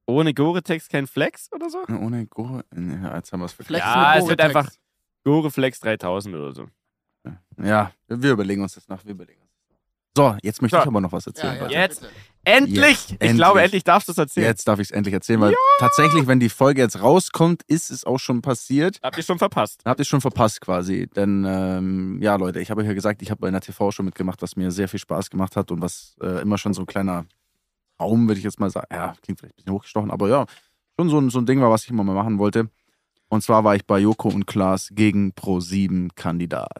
Ohne 0.07 0.35
Gore-Tex 0.35 0.89
kein 0.89 1.07
Flex 1.07 1.51
oder 1.53 1.71
so? 1.71 1.79
Ohne 1.89 2.27
Gore. 2.27 2.65
Ja, 2.75 3.17
jetzt 3.17 3.33
haben 3.33 3.41
wir 3.41 3.47
es 3.47 3.53
Flex 3.55 3.71
Ja, 3.71 4.17
es 4.17 4.27
wird 4.29 4.39
Gore-Tex. 4.41 4.57
einfach- 4.57 4.73
Gore-Flex 5.25 5.81
3000 5.81 6.35
oder 6.35 6.53
so. 6.53 6.67
Ja, 7.63 7.93
wir 8.09 8.33
überlegen 8.33 8.63
uns 8.63 8.75
das 8.75 8.89
nach. 8.89 9.05
Wir 9.05 9.13
überlegen 9.13 9.41
uns. 9.41 9.51
So, 10.17 10.37
jetzt 10.43 10.63
möchte 10.63 10.77
So. 10.77 10.83
ich 10.83 10.87
aber 10.89 11.01
noch 11.01 11.13
was 11.13 11.27
erzählen. 11.27 11.57
Ja, 11.57 11.69
ja. 11.69 11.81
Jetzt. 11.83 12.01
bitte. 12.03 12.13
Endlich! 12.47 12.83
Jetzt, 12.91 13.05
Ich 13.11 13.13
endlich. 13.21 13.37
glaube, 13.37 13.63
endlich 13.63 13.85
darfst 13.85 14.07
du 14.09 14.13
es 14.13 14.19
erzählen. 14.19 14.47
Jetzt 14.47 14.69
darf 14.69 14.79
ich 14.79 14.89
es 14.89 14.91
endlich 14.91 15.15
erzählen, 15.15 15.41
weil 15.41 15.55
tatsächlich, 15.79 16.27
wenn 16.27 16.41
die 16.41 16.51
Folge 16.51 16.83
jetzt 16.83 17.01
rauskommt, 17.01 17.63
ist 17.69 17.91
es 17.91 18.05
auch 18.05 18.19
schon 18.19 18.43
passiert. 18.43 19.01
Habt 19.03 19.17
ihr 19.17 19.23
schon 19.23 19.39
verpasst. 19.39 19.81
Habt 19.85 19.99
ihr 19.99 20.05
schon 20.05 20.21
verpasst 20.21 20.61
quasi. 20.61 21.09
Denn 21.17 21.45
ähm, 21.49 22.21
ja, 22.21 22.37
Leute, 22.37 22.61
ich 22.61 22.71
habe 22.71 22.83
euch 22.83 22.87
ja 22.87 22.93
gesagt, 22.93 23.23
ich 23.23 23.31
habe 23.31 23.41
bei 23.41 23.49
einer 23.49 23.61
TV-Show 23.63 24.03
mitgemacht, 24.03 24.43
was 24.43 24.57
mir 24.57 24.71
sehr 24.71 24.89
viel 24.89 25.01
Spaß 25.01 25.31
gemacht 25.31 25.57
hat 25.57 25.71
und 25.71 25.81
was 25.81 26.17
äh, 26.23 26.43
immer 26.43 26.59
schon 26.59 26.75
so 26.75 26.83
ein 26.83 26.87
kleiner 26.87 27.25
Raum, 27.99 28.29
würde 28.29 28.39
ich 28.39 28.45
jetzt 28.45 28.61
mal 28.61 28.71
sagen. 28.71 28.89
Ja, 28.93 29.15
klingt 29.23 29.41
vielleicht 29.41 29.55
ein 29.55 29.57
bisschen 29.57 29.73
hochgestochen, 29.73 30.11
aber 30.11 30.29
ja, 30.29 30.45
schon 30.99 31.09
so 31.09 31.19
ein, 31.19 31.31
so 31.31 31.39
ein 31.39 31.47
Ding 31.47 31.61
war, 31.63 31.71
was 31.71 31.85
ich 31.85 31.91
immer 31.91 32.05
mal 32.05 32.15
machen 32.15 32.39
wollte. 32.39 32.69
Und 33.29 33.43
zwar 33.43 33.65
war 33.65 33.75
ich 33.75 33.87
bei 33.87 33.99
Joko 33.99 34.29
und 34.29 34.47
Klaas 34.47 34.91
gegen 34.93 35.33
Pro7 35.33 36.11
Kandidat. 36.15 36.79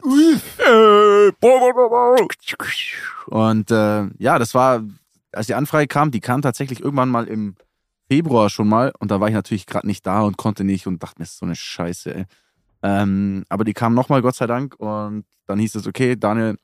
Und 3.27 3.71
äh, 3.71 4.07
ja, 4.17 4.39
das 4.39 4.53
war, 4.53 4.83
als 5.31 5.47
die 5.47 5.55
Anfrage 5.55 5.87
kam, 5.87 6.11
die 6.11 6.21
kam 6.21 6.41
tatsächlich 6.41 6.81
irgendwann 6.81 7.09
mal 7.09 7.27
im 7.27 7.55
Februar 8.07 8.49
schon 8.49 8.67
mal 8.67 8.93
und 8.99 9.11
da 9.11 9.19
war 9.19 9.27
ich 9.27 9.33
natürlich 9.33 9.65
gerade 9.65 9.87
nicht 9.87 10.05
da 10.05 10.21
und 10.21 10.37
konnte 10.37 10.63
nicht 10.63 10.87
und 10.87 11.01
dachte 11.01 11.19
mir, 11.19 11.25
das 11.25 11.33
ist 11.33 11.39
so 11.39 11.45
eine 11.45 11.55
Scheiße, 11.55 12.15
ey. 12.15 12.25
Ähm, 12.83 13.43
aber 13.49 13.63
die 13.63 13.73
kam 13.73 13.95
nochmal, 13.95 14.21
Gott 14.21 14.35
sei 14.35 14.45
Dank, 14.45 14.75
und 14.77 15.25
dann 15.47 15.59
hieß 15.59 15.75
es, 15.75 15.87
okay, 15.87 16.15
Daniel, 16.15 16.57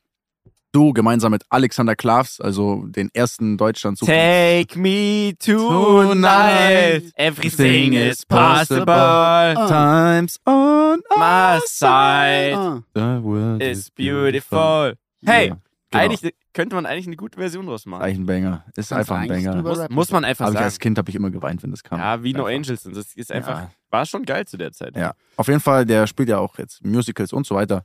du 0.72 0.93
gemeinsam 0.93 1.32
mit 1.32 1.43
Alexander 1.49 1.95
Klavs, 1.95 2.39
also 2.39 2.86
den 2.88 3.09
ersten 3.13 3.57
Deutschland 3.57 3.99
Take 3.99 4.78
me 4.80 5.34
tonight. 5.39 7.11
Everything 7.15 7.93
is 7.93 8.26
possible. 8.26 8.86
possible. 8.86 9.67
Times 9.67 10.39
on 10.45 10.99
My 11.17 11.59
side 11.65 12.55
Ah, 12.55 12.82
the 12.93 13.24
world 13.24 13.61
is 13.61 13.89
beautiful. 13.91 14.93
Hey, 15.26 15.47
Ja, 15.49 15.57
genau. 15.91 16.03
eigentlich 16.03 16.34
könnte 16.53 16.76
man 16.76 16.86
eigentlich 16.86 17.07
eine 17.07 17.15
gute 17.17 17.38
Version 17.39 17.65
draus 17.65 17.86
machen. 17.86 18.01
Eigentlich 18.03 18.19
ein 18.19 18.26
Banger. 18.26 18.65
Ist 18.76 18.89
Kannst 18.89 18.93
einfach 18.93 19.17
ein 19.17 19.28
Banger. 19.28 19.61
Muss, 19.61 19.89
muss 19.89 20.11
man 20.11 20.26
einfach 20.26 20.45
Aber 20.47 20.55
ich 20.55 20.61
als 20.61 20.76
sagen. 20.76 20.82
Kind 20.84 20.97
habe 20.97 21.09
ich 21.09 21.15
immer 21.15 21.30
geweint, 21.32 21.63
wenn 21.63 21.72
das 21.72 21.84
kam. 21.84 21.99
Ja, 21.99 22.24
wie 22.24 22.34
No 22.34 22.45
Einfach. 22.45 22.55
Angels. 22.72 22.86
Und 22.86 22.95
das 22.95 23.13
ist 23.13 23.32
einfach, 23.32 23.57
Ja. 23.59 23.72
war 23.89 24.05
schon 24.05 24.24
geil 24.24 24.45
zu 24.47 24.57
der 24.57 24.72
Zeit. 24.72 24.95
Ja, 24.95 25.13
auf 25.38 25.47
jeden 25.47 25.59
Fall, 25.59 25.86
der 25.86 26.07
spielt 26.07 26.30
ja 26.30 26.38
auch 26.39 26.57
jetzt 26.57 26.84
Musicals 26.86 27.34
und 27.34 27.45
so 27.45 27.55
weiter. 27.55 27.84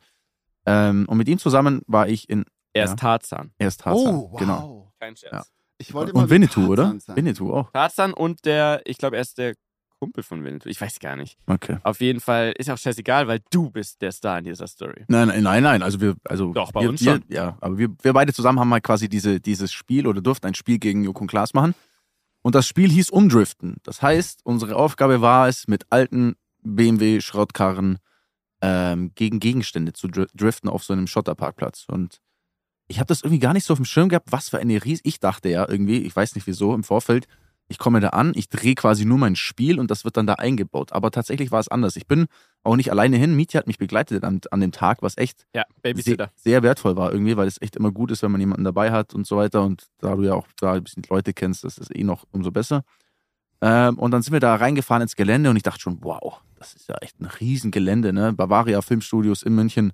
Ähm, 0.67 1.05
und 1.09 1.17
mit 1.19 1.29
ihm 1.29 1.39
zusammen 1.39 1.83
war 1.87 2.09
ich 2.09 2.29
in 2.29 2.45
Er 2.77 2.85
Ja. 2.85 2.91
ist 2.93 2.99
Tarzan. 2.99 3.53
erst 3.59 3.81
Tarzan. 3.81 4.15
Oh, 4.15 4.31
wow. 4.33 4.39
Genau. 4.39 4.93
Kein 5.01 5.17
Scherz. 5.17 5.33
Ja. 5.33 5.45
Ich 5.79 5.93
wollte 5.95 6.13
Und 6.13 6.31
Winnetou, 6.31 6.67
oder? 6.69 6.85
Tarzan 6.85 7.01
sein. 7.01 7.17
Winnetou 7.17 7.53
auch. 7.53 7.71
Tarzan 7.73 8.13
und 8.15 8.45
der, 8.45 8.81
ich 8.85 8.99
glaube, 8.99 9.17
er 9.17 9.23
ist 9.23 9.39
der 9.39 9.55
Kumpel 9.99 10.23
von 10.23 10.45
Winnetou. 10.45 10.69
Ich 10.69 10.81
weiß 10.81 10.99
gar 11.01 11.17
nicht. 11.17 11.39
Okay. 11.47 11.79
Auf 11.83 12.01
jeden 12.01 12.21
Fall 12.21 12.53
ist 12.59 12.69
auch 12.71 12.77
scheißegal, 12.77 13.29
weil 13.29 13.41
du 13.51 13.71
bist 13.71 14.03
der 14.03 14.13
Star 14.13 14.39
in 14.39 14.45
dieser 14.45 14.67
Story. 14.67 15.05
Nein, 15.09 15.29
nein, 15.29 15.43
nein, 15.43 15.63
nein. 15.63 15.83
Also 15.83 16.01
wir, 16.03 16.17
also 16.25 16.53
Doch, 16.53 16.71
bei 16.73 16.83
wir, 16.83 16.91
uns 16.91 17.03
wir, 17.03 17.13
schon. 17.13 17.25
Ja, 17.29 17.57
aber 17.61 17.79
wir, 17.79 17.89
wir 18.03 18.13
beide 18.13 18.33
zusammen 18.35 18.61
haben 18.61 18.71
halt 18.73 18.85
quasi 18.85 19.09
diese, 19.09 19.41
dieses 19.41 19.73
Spiel 19.73 20.07
oder 20.07 20.21
durften 20.21 20.47
ein 20.47 20.55
Spiel 20.55 20.79
gegen 20.79 21.03
Joko 21.03 21.23
und 21.23 21.29
Klaas 21.29 21.55
machen. 21.55 21.75
Und 22.43 22.55
das 22.55 22.69
Spiel 22.69 22.91
hieß 22.91 23.09
Umdriften. 23.11 23.77
Das 23.83 24.03
heißt, 24.03 24.41
unsere 24.45 24.77
Aufgabe 24.77 25.21
war 25.23 25.49
es, 25.49 25.67
mit 25.67 25.87
alten 25.91 26.37
BMW-Schrottkarren 26.63 27.99
ähm, 28.63 29.13
gegen 29.15 29.41
Gegenstände 29.41 29.93
zu 29.93 30.09
dri- 30.09 30.29
driften 30.35 30.69
auf 30.71 30.85
so 30.85 30.93
einem 30.93 31.07
Schotterparkplatz. 31.07 31.87
Und 31.89 32.21
ich 32.89 32.99
habe 32.99 33.07
das 33.07 33.23
irgendwie 33.23 33.41
gar 33.41 33.53
nicht 33.53 33.65
so 33.65 33.73
auf 33.73 33.79
dem 33.79 33.85
Schirm 33.85 34.09
gehabt, 34.09 34.33
was 34.33 34.49
für 34.49 34.59
eine 34.59 34.85
Ries. 34.85 35.01
Ich 35.03 35.21
dachte 35.21 35.49
ja 35.49 35.69
irgendwie, 35.69 35.99
ich 35.99 36.15
weiß 36.15 36.35
nicht 36.35 36.47
wieso, 36.47 36.75
im 36.75 36.85
Vorfeld, 36.85 37.27
ich 37.69 37.79
komme 37.79 37.99
da 37.99 38.11
an, 38.11 38.33
ich 38.37 38.49
drehe 38.49 38.77
quasi 38.77 39.05
nur 39.05 39.19
mein 39.19 39.35
Spiel 39.35 39.81
und 39.81 39.91
das 39.91 40.05
wird 40.05 40.17
dann 40.17 40.27
da 40.27 40.35
eingebaut. 40.35 40.93
Aber 40.93 41.11
tatsächlich 41.11 41.51
war 41.51 41.59
es 41.59 41.69
anders. 41.69 41.97
Ich 41.97 42.07
bin 42.07 42.27
auch 42.63 42.77
nicht 42.77 42.91
alleine 42.93 43.17
hin. 43.17 43.35
Mietje 43.35 43.59
hat 43.59 43.67
mich 43.67 43.79
begleitet 43.79 44.23
an, 44.23 44.41
an 44.51 44.61
dem 44.61 44.71
Tag, 44.71 45.03
was 45.03 45.17
echt 45.17 45.47
Ja, 45.53 45.65
sehr, 46.05 46.31
sehr 46.37 46.63
wertvoll 46.63 46.97
war 46.97 47.13
irgendwie, 47.13 47.37
weil 47.37 47.49
es 47.49 47.61
echt 47.61 47.75
immer 47.75 47.91
gut 47.91 48.13
ist, 48.13 48.23
wenn 48.23 48.31
man 48.31 48.41
jemanden 48.41 48.65
dabei 48.65 48.93
hat 48.93 49.15
und 49.15 49.27
so 49.27 49.37
weiter. 49.37 49.63
Und 49.65 49.89
da 49.99 50.15
du 50.15 50.23
ja 50.23 50.35
auch 50.35 50.47
da 50.61 50.75
ein 50.75 50.85
bisschen 50.85 51.03
Leute 51.11 51.33
kennst, 51.33 51.65
das 51.65 51.79
ist 51.79 51.95
eh 51.95 52.05
noch 52.05 52.25
umso 52.31 52.53
besser. 52.53 52.85
Ähm, 53.61 53.99
und 53.99 54.13
dann 54.13 54.23
sind 54.23 54.33
wir 54.33 54.41
da 54.41 54.55
reingefahren 54.55 55.03
ins 55.03 55.17
Gelände 55.17 55.51
und 55.51 55.57
ich 55.57 55.63
dachte 55.63 55.81
schon, 55.81 55.99
wow, 56.03 56.41
das 56.57 56.75
ist 56.75 56.89
ja 56.89 56.97
echt 57.01 57.21
ein 57.21 57.27
Riesengelände, 57.27 58.13
ne? 58.13 58.33
Bavaria 58.33 58.81
Filmstudios 58.83 59.43
in 59.43 59.55
München, 59.55 59.93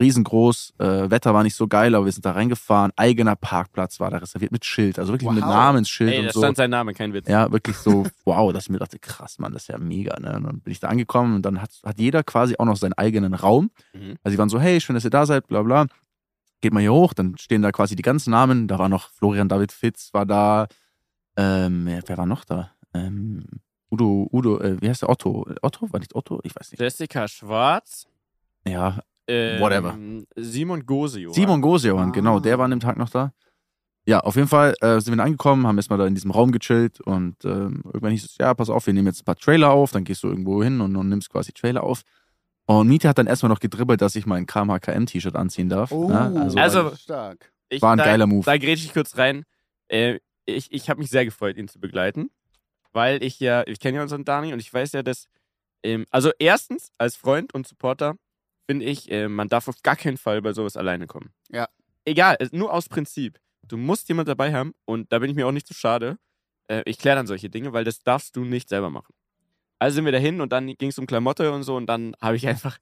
riesengroß. 0.00 0.74
Äh, 0.78 1.10
Wetter 1.10 1.34
war 1.34 1.42
nicht 1.42 1.54
so 1.54 1.68
geil, 1.68 1.94
aber 1.94 2.06
wir 2.06 2.12
sind 2.12 2.24
da 2.24 2.32
reingefahren. 2.32 2.90
Eigener 2.96 3.36
Parkplatz 3.36 4.00
war 4.00 4.10
da 4.10 4.18
reserviert 4.18 4.50
mit 4.52 4.64
Schild, 4.64 4.98
also 4.98 5.12
wirklich 5.12 5.30
mit 5.30 5.42
Wow. 5.44 5.50
Namensschild 5.50 6.12
Ey, 6.12 6.18
und 6.20 6.26
da 6.26 6.32
so. 6.32 6.40
stand 6.40 6.56
sein 6.56 6.70
Name, 6.70 6.94
kein 6.94 7.12
Witz. 7.12 7.28
Ja, 7.28 7.52
wirklich 7.52 7.76
so, 7.76 8.06
wow, 8.24 8.52
dass 8.52 8.64
ich 8.64 8.70
mir 8.70 8.78
dachte, 8.78 8.98
krass, 8.98 9.38
Mann, 9.38 9.52
das 9.52 9.62
ist 9.62 9.68
ja 9.68 9.78
mega. 9.78 10.18
Ne? 10.18 10.34
Und 10.36 10.44
dann 10.44 10.60
bin 10.60 10.72
ich 10.72 10.80
da 10.80 10.88
angekommen 10.88 11.36
und 11.36 11.42
dann 11.42 11.60
hat, 11.62 11.70
hat 11.84 11.98
jeder 12.00 12.22
quasi 12.22 12.56
auch 12.58 12.64
noch 12.64 12.76
seinen 12.76 12.94
eigenen 12.94 13.34
Raum. 13.34 13.70
Mhm. 13.92 14.16
Also 14.24 14.34
die 14.34 14.38
waren 14.38 14.48
so, 14.48 14.58
hey, 14.58 14.80
schön, 14.80 14.94
dass 14.94 15.04
ihr 15.04 15.10
da 15.10 15.26
seid, 15.26 15.46
bla 15.46 15.62
bla. 15.62 15.86
Geht 16.62 16.72
mal 16.74 16.80
hier 16.80 16.92
hoch, 16.92 17.14
dann 17.14 17.36
stehen 17.38 17.62
da 17.62 17.72
quasi 17.72 17.96
die 17.96 18.02
ganzen 18.02 18.30
Namen. 18.32 18.68
Da 18.68 18.78
war 18.78 18.88
noch 18.88 19.08
Florian 19.10 19.48
David 19.48 19.72
Fitz, 19.72 20.10
war 20.12 20.26
da. 20.26 20.66
Ähm, 21.36 21.86
wer 21.86 22.02
wer 22.06 22.18
war 22.18 22.26
noch 22.26 22.44
da? 22.44 22.72
Ähm, 22.92 23.44
Udo, 23.90 24.28
Udo, 24.32 24.60
äh, 24.60 24.80
wie 24.80 24.88
heißt 24.88 25.02
der? 25.02 25.08
Otto? 25.08 25.46
Otto? 25.62 25.92
War 25.92 26.00
nicht 26.00 26.14
Otto? 26.14 26.40
Ich 26.44 26.54
weiß 26.54 26.70
nicht. 26.72 26.80
Jessica 26.80 27.26
Schwarz. 27.28 28.06
Ja, 28.66 29.00
Ähm, 29.30 29.60
Whatever. 29.60 29.96
Simon 30.36 30.84
Gosio. 30.86 31.32
Simon 31.32 31.60
Gosejohann, 31.60 32.08
Ah. 32.08 32.12
genau, 32.12 32.40
der 32.40 32.58
war 32.58 32.64
an 32.64 32.70
dem 32.72 32.80
Tag 32.80 32.96
noch 32.96 33.10
da. 33.10 33.32
Ja, 34.06 34.20
auf 34.20 34.34
jeden 34.36 34.48
Fall 34.48 34.74
äh, 34.80 34.94
sind 35.00 35.12
wir 35.12 35.16
dann 35.18 35.26
angekommen, 35.26 35.66
haben 35.66 35.76
erstmal 35.76 35.98
da 35.98 36.06
in 36.06 36.14
diesem 36.14 36.30
Raum 36.30 36.52
gechillt 36.52 37.00
und 37.00 37.36
ähm, 37.44 37.82
irgendwann 37.84 38.12
hieß 38.12 38.24
es, 38.24 38.38
ja, 38.38 38.52
pass 38.54 38.70
auf, 38.70 38.86
wir 38.86 38.94
nehmen 38.94 39.06
jetzt 39.06 39.20
ein 39.20 39.24
paar 39.24 39.36
Trailer 39.36 39.70
auf, 39.70 39.92
dann 39.92 40.04
gehst 40.04 40.22
du 40.22 40.28
irgendwo 40.28 40.62
hin 40.64 40.80
und, 40.80 40.96
und 40.96 41.08
nimmst 41.08 41.30
quasi 41.30 41.52
Trailer 41.52 41.82
auf. 41.82 42.02
Und 42.66 42.88
Miete 42.88 43.08
hat 43.08 43.18
dann 43.18 43.26
erstmal 43.26 43.50
noch 43.50 43.60
gedribbelt, 43.60 44.00
dass 44.00 44.16
ich 44.16 44.26
mein 44.26 44.46
KMHKM-T-Shirt 44.46 45.36
anziehen 45.36 45.68
darf. 45.68 45.92
Oh, 45.92 46.08
ne? 46.08 46.20
also, 46.40 46.58
Also- 46.58 46.96
stark. 46.96 47.52
Ich, 47.68 47.82
war 47.82 47.92
ein 47.92 47.98
da, 47.98 48.04
geiler 48.04 48.26
Move. 48.26 48.44
Da 48.44 48.58
grätsch 48.58 48.84
ich 48.84 48.92
kurz 48.92 49.16
rein. 49.16 49.44
Äh, 49.88 50.18
ich 50.46 50.72
ich 50.72 50.90
habe 50.90 50.98
mich 50.98 51.08
sehr 51.10 51.24
gefreut, 51.24 51.56
ihn 51.56 51.68
zu 51.68 51.78
begleiten, 51.78 52.30
weil 52.92 53.22
ich 53.22 53.38
ja, 53.38 53.64
ich 53.66 53.78
kenne 53.78 53.98
ja 53.98 54.02
unseren 54.02 54.24
Dani 54.24 54.52
und 54.52 54.58
ich 54.58 54.72
weiß 54.74 54.90
ja, 54.92 55.02
dass, 55.04 55.26
ähm, 55.84 56.04
also 56.10 56.32
erstens, 56.40 56.90
als 56.98 57.14
Freund 57.14 57.54
und 57.54 57.68
Supporter, 57.68 58.16
finde 58.70 58.84
ich, 58.84 59.10
äh, 59.10 59.26
man 59.26 59.48
darf 59.48 59.66
auf 59.66 59.82
gar 59.82 59.96
keinen 59.96 60.16
Fall 60.16 60.40
bei 60.42 60.52
sowas 60.52 60.76
alleine 60.76 61.08
kommen. 61.08 61.32
Ja. 61.50 61.66
Egal, 62.04 62.36
nur 62.52 62.72
aus 62.72 62.88
Prinzip. 62.88 63.40
Du 63.66 63.76
musst 63.76 64.08
jemand 64.08 64.28
dabei 64.28 64.52
haben 64.52 64.74
und 64.84 65.12
da 65.12 65.18
bin 65.18 65.28
ich 65.28 65.34
mir 65.34 65.48
auch 65.48 65.52
nicht 65.52 65.66
zu 65.66 65.74
schade. 65.74 66.18
Äh, 66.68 66.82
ich 66.84 66.96
kläre 66.98 67.16
dann 67.16 67.26
solche 67.26 67.50
Dinge, 67.50 67.72
weil 67.72 67.82
das 67.82 67.98
darfst 67.98 68.36
du 68.36 68.44
nicht 68.44 68.68
selber 68.68 68.88
machen. 68.88 69.12
Also 69.80 69.96
sind 69.96 70.04
wir 70.04 70.12
dahin 70.12 70.40
und 70.40 70.52
dann 70.52 70.68
ging 70.68 70.90
es 70.90 71.00
um 71.00 71.08
Klamotte 71.08 71.50
und 71.50 71.64
so 71.64 71.74
und 71.74 71.86
dann 71.86 72.14
habe 72.22 72.36
ich 72.36 72.46
einfach, 72.46 72.78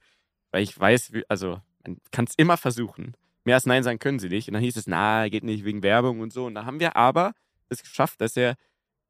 weil 0.50 0.62
ich 0.62 0.78
weiß, 0.78 1.14
wie, 1.14 1.24
also 1.26 1.58
man 1.86 1.96
kann 2.10 2.26
es 2.26 2.34
immer 2.36 2.58
versuchen. 2.58 3.14
Mehr 3.44 3.54
als 3.54 3.64
Nein 3.64 3.82
sagen 3.82 3.98
können 3.98 4.18
sie 4.18 4.28
nicht. 4.28 4.46
Und 4.48 4.54
dann 4.54 4.62
hieß 4.62 4.76
es, 4.76 4.86
na, 4.86 5.30
geht 5.30 5.42
nicht 5.42 5.64
wegen 5.64 5.82
Werbung 5.82 6.20
und 6.20 6.34
so. 6.34 6.44
Und 6.44 6.54
da 6.54 6.66
haben 6.66 6.80
wir 6.80 6.96
aber 6.96 7.32
es 7.70 7.82
geschafft, 7.82 8.20
dass 8.20 8.36
er 8.36 8.56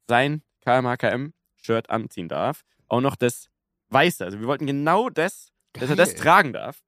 sein 0.07 0.43
KMHKM-Shirt 0.64 1.91
anziehen 1.91 2.29
darf. 2.29 2.62
Auch 2.87 3.01
noch 3.01 3.16
das 3.16 3.49
Weiße. 3.89 4.24
Also 4.24 4.39
wir 4.39 4.47
wollten 4.47 4.66
genau 4.66 5.11
das, 5.11 5.51
dass 5.75 5.91
er 5.91 5.97
das 5.97 6.14
Geil. 6.14 6.23
tragen 6.23 6.53
darf. 6.53 6.81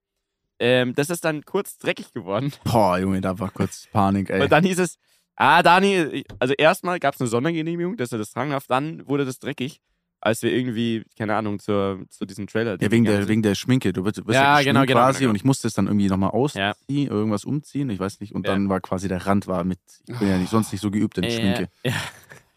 Ähm, 0.59 0.95
das 0.95 1.09
ist 1.11 1.25
dann 1.25 1.45
kurz 1.45 1.79
dreckig 1.79 2.13
geworden. 2.13 2.53
Boah, 2.65 2.99
Junge, 2.99 3.21
da 3.21 3.39
war 3.39 3.51
kurz 3.51 3.87
Panik, 3.93 4.29
ey. 4.31 4.43
Und 4.43 4.53
dann 4.53 4.63
hieß 4.65 4.79
es, 4.79 4.99
ah, 5.37 5.63
Dani, 5.63 6.25
also 6.39 6.53
erstmal 6.55 6.99
gab 6.99 7.15
es 7.15 7.21
eine 7.21 7.29
Sondergenehmigung, 7.29 7.97
dass 7.97 8.13
er 8.13 8.19
das 8.19 8.31
tragen 8.31 8.51
darf. 8.51 8.67
Dann 8.67 9.07
wurde 9.09 9.25
das 9.25 9.39
dreckig, 9.39 9.81
als 10.21 10.43
wir 10.43 10.53
irgendwie, 10.53 11.03
keine 11.17 11.35
Ahnung, 11.35 11.61
zur, 11.61 12.05
zu 12.11 12.27
diesem 12.27 12.47
Trailer. 12.47 12.77
Ja, 12.79 12.91
wegen 12.91 13.07
der, 13.07 13.27
wegen 13.27 13.41
der 13.43 13.55
Schminke. 13.55 13.95
Du 13.95 14.03
bist, 14.03 14.19
du 14.19 14.25
bist 14.25 14.35
Ja, 14.35 14.57
geschminkt 14.59 14.67
genau, 14.75 14.87
genau, 14.87 15.01
quasi 15.07 15.21
genau. 15.21 15.31
und 15.31 15.37
ich 15.37 15.45
musste 15.45 15.67
es 15.67 15.73
dann 15.73 15.87
irgendwie 15.87 16.09
nochmal 16.09 16.31
ausziehen, 16.31 16.75
Ja. 16.89 17.11
irgendwas 17.11 17.47
umziehen, 17.47 17.89
ich 17.89 17.99
weiß 17.99 18.21
nicht. 18.21 18.35
Und 18.35 18.47
Ja. 18.47 18.53
dann 18.53 18.69
war 18.69 18.81
quasi 18.81 19.09
der 19.09 19.25
Rand 19.27 19.47
war 19.47 19.65
mit, 19.65 19.79
ich 20.07 20.19
bin 20.19 20.29
ja 20.29 20.37
nicht, 20.37 20.51
sonst 20.51 20.73
nicht 20.73 20.83
so 20.83 20.91
geübt 20.91 21.17
in 21.17 21.31
Schminke. 21.31 21.69
Ja. 21.85 21.95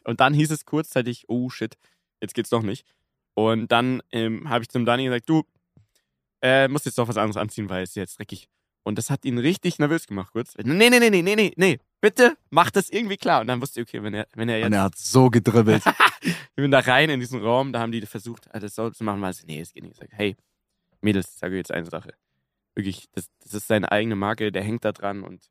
Und 0.03 0.19
dann 0.19 0.34
hieß 0.34 0.51
es 0.51 0.65
kurzzeitig, 0.65 1.24
oh 1.30 1.49
shit, 1.49 1.78
jetzt 2.19 2.34
geht's 2.34 2.49
doch 2.49 2.63
nicht. 2.63 2.86
Und 3.34 3.71
dann 3.71 4.01
ähm, 4.11 4.49
habe 4.49 4.63
ich 4.63 4.67
zum 4.69 4.84
Dani 4.86 5.05
gesagt, 5.05 5.30
du, 5.30 5.43
äh, 6.43 6.67
musst 6.67 6.85
jetzt 6.85 6.97
doch 6.97 7.07
was 7.07 7.17
anderes 7.17 7.37
anziehen, 7.37 7.69
weil 7.69 7.83
es 7.83 7.95
jetzt 7.95 8.19
dreckig. 8.19 8.49
Und 8.83 8.97
das 8.97 9.09
hat 9.09 9.23
ihn 9.23 9.37
richtig 9.37 9.79
nervös 9.79 10.05
gemacht, 10.07 10.33
kurz. 10.33 10.55
Nee, 10.57 10.89
nee, 10.89 10.99
nee, 10.99 11.09
nee, 11.09 11.21
nee, 11.21 11.35
nee, 11.35 11.53
nee, 11.55 11.79
bitte 12.01 12.37
mach 12.49 12.69
das 12.69 12.89
irgendwie 12.89 13.15
klar. 13.15 13.41
Und 13.41 13.47
dann 13.47 13.61
wusste 13.61 13.79
ich, 13.79 13.87
okay, 13.87 14.03
wenn 14.03 14.13
er, 14.13 14.27
wenn 14.35 14.49
er 14.49 14.57
jetzt, 14.57 14.67
Und 14.67 14.73
er 14.73 14.83
hat 14.83 14.97
so 14.97 15.29
gedribbelt. 15.29 15.83
ich 16.21 16.35
bin 16.55 16.69
da 16.69 16.79
rein 16.79 17.09
in 17.09 17.21
diesen 17.21 17.41
Raum, 17.41 17.71
da 17.71 17.79
haben 17.79 17.93
die 17.93 18.01
versucht, 18.01 18.49
das 18.51 18.75
so 18.75 18.89
zu 18.89 19.05
machen, 19.05 19.21
weil 19.21 19.31
ich, 19.31 19.45
nee, 19.45 19.61
es 19.61 19.71
geht 19.71 19.83
nicht. 19.83 19.93
Ich 19.93 19.99
sag, 19.99 20.09
hey, 20.11 20.35
Mädels, 20.99 21.29
ich 21.33 21.39
sage 21.39 21.55
jetzt 21.55 21.71
eine 21.71 21.85
Sache. 21.85 22.13
Wirklich, 22.75 23.07
das, 23.13 23.29
das 23.41 23.53
ist 23.53 23.67
seine 23.67 23.89
eigene 23.89 24.17
Marke, 24.17 24.51
der 24.51 24.63
hängt 24.63 24.83
da 24.83 24.91
dran 24.91 25.23
und 25.23 25.49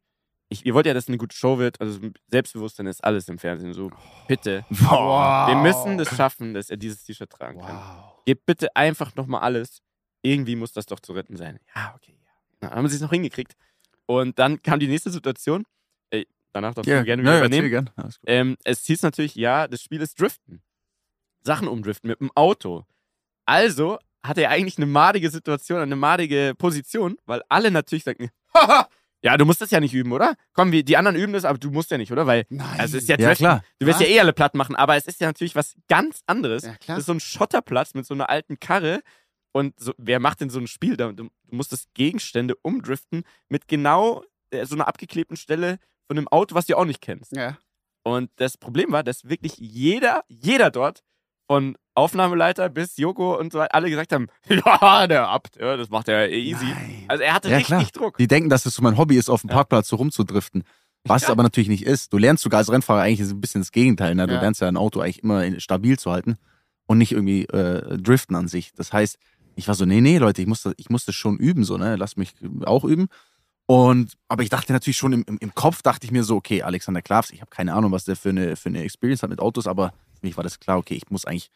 ich, 0.51 0.67
ihr 0.67 0.75
wollt 0.75 0.85
ja, 0.85 0.93
dass 0.93 1.05
es 1.05 1.09
eine 1.09 1.17
gute 1.17 1.35
Show 1.35 1.59
wird, 1.59 1.81
also 1.81 1.99
Selbstbewusstsein 2.27 2.87
ist 2.87 3.03
alles 3.03 3.27
im 3.29 3.39
Fernsehen, 3.39 3.73
so, 3.73 3.91
bitte. 4.29 4.67
Boah. 4.69 5.47
Wir 5.49 5.57
müssen 5.57 5.97
das 5.97 6.15
schaffen, 6.15 6.53
dass 6.53 6.69
er 6.69 6.77
dieses 6.77 7.05
T-Shirt 7.05 7.31
tragen 7.31 7.61
kann. 7.61 7.77
Wow. 7.77 8.25
Gebt 8.27 8.45
bitte 8.45 8.77
einfach 8.77 9.15
nochmal 9.15 9.41
alles. 9.41 9.81
Irgendwie 10.23 10.57
muss 10.57 10.73
das 10.73 10.87
doch 10.87 11.01
zu 11.01 11.13
retten 11.13 11.37
sein. 11.37 11.59
Ja, 11.75 11.95
okay. 11.97 12.17
Ja. 12.25 12.69
Dann 12.69 12.71
haben 12.79 12.89
sie 12.89 12.97
es 12.97 13.03
noch 13.03 13.11
hingekriegt. 13.11 13.55
Und 14.07 14.39
dann 14.39 14.63
kam 14.63 14.81
die 14.81 14.87
nächste 14.87 15.11
Situation. 15.11 15.65
Ey, 16.11 16.27
danach 16.53 16.75
darfst 16.75 16.89
du 16.89 17.05
gerne 17.05 17.23
wieder 17.23 17.33
ja, 17.33 17.39
übernehmen. 17.39 17.71
gern. 17.71 17.91
Alles 17.97 18.21
gut. 18.21 18.29
Ähm, 18.29 18.57
es 18.65 18.85
hieß 18.87 19.03
natürlich, 19.03 19.35
ja, 19.35 19.69
das 19.69 19.83
Spiel 19.83 20.01
ist 20.01 20.21
Driften. 20.21 20.63
Sachen 21.45 21.69
umdriften 21.69 22.09
mit 22.09 22.21
dem 22.21 22.31
Auto. 22.35 22.85
Also 23.47 23.99
hatte 24.23 24.43
er 24.43 24.51
eigentlich 24.51 24.77
eine 24.77 24.87
madige 24.87 25.31
Situation, 25.31 25.81
eine 25.81 25.97
madige 25.97 26.55
Position, 26.57 27.17
weil 27.27 27.43
alle 27.49 27.71
natürlich 27.71 28.05
sagten, 28.05 28.31
haha, 28.55 28.89
ja, 29.25 29.37
du 29.37 29.45
musst 29.45 29.61
das 29.61 29.71
ja 29.71 29.79
nicht 29.79 29.95
üben, 29.95 30.13
oder? 30.13 30.35
Komm, 30.53 30.73
wir, 30.73 30.85
die 30.85 30.97
anderen 30.97 31.17
üben 31.17 31.33
das, 31.33 31.45
aber 31.45 31.57
du 31.57 31.71
musst 31.71 31.93
ja 31.93 31.99
nicht, 31.99 32.11
oder? 32.11 32.27
Weil 32.27 32.45
Nein. 32.49 32.81
also 32.81 32.97
es 32.97 33.05
ist 33.05 33.09
ja 33.09 33.17
Ja, 33.19 33.35
klar. 33.35 33.65
Du 33.79 33.87
wirst 33.87 34.01
ja 34.01 34.07
eh 34.07 34.19
alle 34.19 34.33
platt 34.33 34.55
machen, 34.55 34.75
aber 34.75 34.97
es 34.97 35.07
ist 35.07 35.21
ja 35.21 35.29
natürlich 35.29 35.55
was 35.55 35.75
ganz 35.89 36.23
anderes. 36.27 36.65
Ja, 36.65 36.75
klar. 36.75 36.97
Das 36.97 37.03
ist 37.03 37.07
so 37.07 37.13
ein 37.13 37.21
Schotterplatz 37.21 37.95
mit 37.95 38.05
so 38.05 38.15
einer 38.15 38.29
alten 38.29 38.59
Karre. 38.59 39.01
Und 39.53 39.79
so, 39.79 39.93
wer 39.99 40.19
macht 40.21 40.41
denn 40.41 40.51
so 40.51 40.59
ein 40.59 40.67
Spiel? 40.67 40.97
Da- 40.97 41.13
Du, 41.13 41.25
du 41.25 41.31
musst 41.57 41.73
das 41.73 41.87
Gegenstände 41.95 42.55
umdriften 42.63 43.25
mit 43.49 43.69
genau 43.69 44.23
äh, 44.51 44.65
so 44.65 44.75
einer 44.75 44.89
abgeklebten 44.89 45.37
Stelle 45.37 45.79
von 46.07 46.17
einem 46.19 46.29
Auto, 46.29 46.55
was 46.55 46.67
du 46.67 46.77
auch 46.77 46.85
nicht 46.87 47.01
kennst. 47.03 47.33
Ja. 47.37 47.59
Und 48.05 48.31
das 48.37 48.57
Problem 48.57 48.91
war, 48.93 49.03
dass 49.05 49.29
wirklich 49.29 49.57
jeder, 49.59 50.25
jeder 50.29 50.71
dort, 50.71 51.03
von 51.49 51.77
Aufnahmeleiter 51.95 52.71
bis 52.71 52.97
Joko 52.97 53.39
und 53.39 53.53
so 53.53 53.59
weiter, 53.59 53.75
alle 53.75 53.91
gesagt 53.91 54.13
haben, 54.13 54.29
ja, 54.49 55.07
der 55.07 55.29
Abt, 55.29 55.57
ja, 55.57 55.77
das 55.77 55.91
macht 55.91 56.09
er 56.09 56.31
eh 56.31 56.41
easy. 56.41 56.65
Nein. 56.65 57.05
Also 57.09 57.23
er 57.25 57.35
hatte 57.35 57.51
Ja, 57.51 57.57
richtig 57.59 57.77
klar. 57.93 58.05
Druck. 58.05 58.17
Die 58.17 58.27
denken, 58.27 58.49
dass 58.49 58.65
es 58.65 58.75
so 58.75 58.83
mein 58.83 58.97
Hobby 58.97 59.17
ist, 59.17 59.29
auf 59.29 59.43
dem 59.43 59.51
Ja. 59.51 59.57
Parkplatz 59.57 59.89
so 59.89 59.97
rumzudriften. 59.97 60.65
Was 61.05 61.23
es 61.23 61.29
Ja. 61.29 61.33
aber 61.33 61.43
natürlich 61.43 61.69
nicht 61.69 61.85
ist. 61.85 62.13
Du 62.13 62.17
lernst 62.19 62.43
sogar 62.45 62.59
als 62.59 62.71
Rennfahrer 62.73 63.03
eigentlich 63.03 63.29
ein 63.29 63.41
bisschen 63.41 63.61
das 63.61 63.73
Gegenteil. 63.73 64.15
Ne? 64.15 64.27
Du 64.27 64.35
Ja. 64.35 64.41
lernst 64.41 64.61
ja 64.63 64.69
ein 64.69 64.77
Auto 64.79 65.01
eigentlich 65.01 65.23
immer 65.23 65.61
stabil 65.61 65.99
zu 65.99 66.11
halten 66.11 66.37
und 66.87 66.97
nicht 66.99 67.13
irgendwie 67.13 67.45
äh, 67.47 67.99
driften 67.99 68.35
an 68.37 68.49
sich. 68.49 68.73
Das 68.73 68.93
heißt, 68.93 69.19
ich 69.55 69.69
war 69.69 69.75
so, 69.75 69.85
nee, 69.85 70.01
nee, 70.01 70.19
Leute, 70.19 70.43
ich 70.43 70.49
muss 70.49 70.63
das, 70.63 70.75
ich 70.77 70.91
muss 70.91 71.05
das 71.05 71.15
schon 71.15 71.37
üben, 71.39 71.65
so, 71.65 71.77
ne? 71.77 71.97
Lass 71.97 72.17
mich 72.17 72.35
auch 72.65 72.85
üben. 72.85 73.09
Und, 73.67 74.15
aber 74.29 74.43
ich 74.43 74.49
dachte 74.49 74.73
natürlich 74.73 74.97
schon 74.97 75.13
im, 75.13 75.25
im, 75.41 75.55
Kopf, 75.55 75.83
dachte 75.83 76.05
ich 76.05 76.11
mir 76.11 76.25
so, 76.25 76.37
okay, 76.37 76.63
Alexander 76.63 77.01
Klavs, 77.01 77.31
ich 77.31 77.41
habe 77.41 77.51
keine 77.51 77.75
Ahnung, 77.75 77.93
was 77.93 78.05
der 78.05 78.17
für 78.17 78.31
eine, 78.31 78.57
für 78.57 78.69
eine 78.69 78.83
Experience 78.83 79.23
hat 79.23 79.31
mit 79.31 79.41
Autos, 79.41 79.67
aber 79.67 79.91
für 80.19 80.27
mich 80.27 80.37
war 80.37 80.45
das 80.45 80.59
klar, 80.59 80.79
okay, 80.79 80.95
ich 80.95 81.09
muss 81.11 81.25
eigentlich 81.25 81.51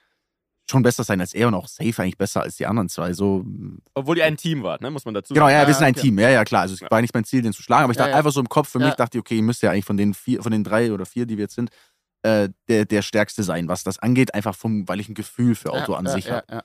schon 0.70 0.82
besser 0.82 1.04
sein 1.04 1.20
als 1.20 1.34
er 1.34 1.48
und 1.48 1.54
auch 1.54 1.68
safe 1.68 2.02
eigentlich 2.02 2.18
besser 2.18 2.42
als 2.42 2.56
die 2.56 2.66
anderen 2.66 2.88
zwei. 2.88 3.12
So, 3.12 3.44
Obwohl 3.94 4.18
ihr 4.18 4.24
ein 4.24 4.36
Team 4.36 4.62
wart, 4.62 4.82
ne? 4.82 4.90
muss 4.90 5.04
man 5.04 5.14
dazu 5.14 5.34
Genau, 5.34 5.48
ja, 5.48 5.62
Ja, 5.62 5.66
wir 5.66 5.74
sind 5.74 5.84
ein 5.84 5.92
okay. 5.94 6.00
Team. 6.00 6.18
Ja, 6.18 6.28
ja, 6.30 6.44
klar. 6.44 6.62
Also 6.62 6.74
es 6.74 6.80
Ja. 6.80 6.90
war 6.90 7.00
nicht 7.00 7.14
mein 7.14 7.24
Ziel, 7.24 7.42
den 7.42 7.52
zu 7.52 7.62
schlagen, 7.62 7.84
aber 7.84 7.92
ich 7.92 7.98
Ja, 7.98 8.04
dachte 8.04 8.12
ja. 8.12 8.18
einfach 8.18 8.32
so 8.32 8.40
im 8.40 8.48
Kopf 8.48 8.70
für 8.70 8.80
Ja. 8.80 8.86
mich, 8.86 8.94
dachte 8.94 9.18
ich, 9.18 9.20
okay, 9.20 9.36
ihr 9.36 9.42
müsst 9.42 9.62
ja 9.62 9.70
eigentlich 9.70 9.84
von 9.84 9.96
den 9.96 10.14
vier, 10.14 10.42
von 10.42 10.52
den 10.52 10.64
drei 10.64 10.92
oder 10.92 11.06
vier, 11.06 11.26
die 11.26 11.36
wir 11.36 11.44
jetzt 11.44 11.54
sind, 11.54 11.70
äh, 12.22 12.48
der, 12.68 12.84
der 12.84 13.02
stärkste 13.02 13.42
sein, 13.44 13.68
was 13.68 13.84
das 13.84 13.98
angeht, 14.00 14.34
einfach 14.34 14.56
vom, 14.56 14.88
weil 14.88 14.98
ich 14.98 15.08
ein 15.08 15.14
Gefühl 15.14 15.54
für 15.54 15.72
Auto 15.72 15.92
ja, 15.92 15.98
an 15.98 16.06
ja, 16.06 16.12
sich 16.12 16.24
ja, 16.26 16.36
habe. 16.36 16.64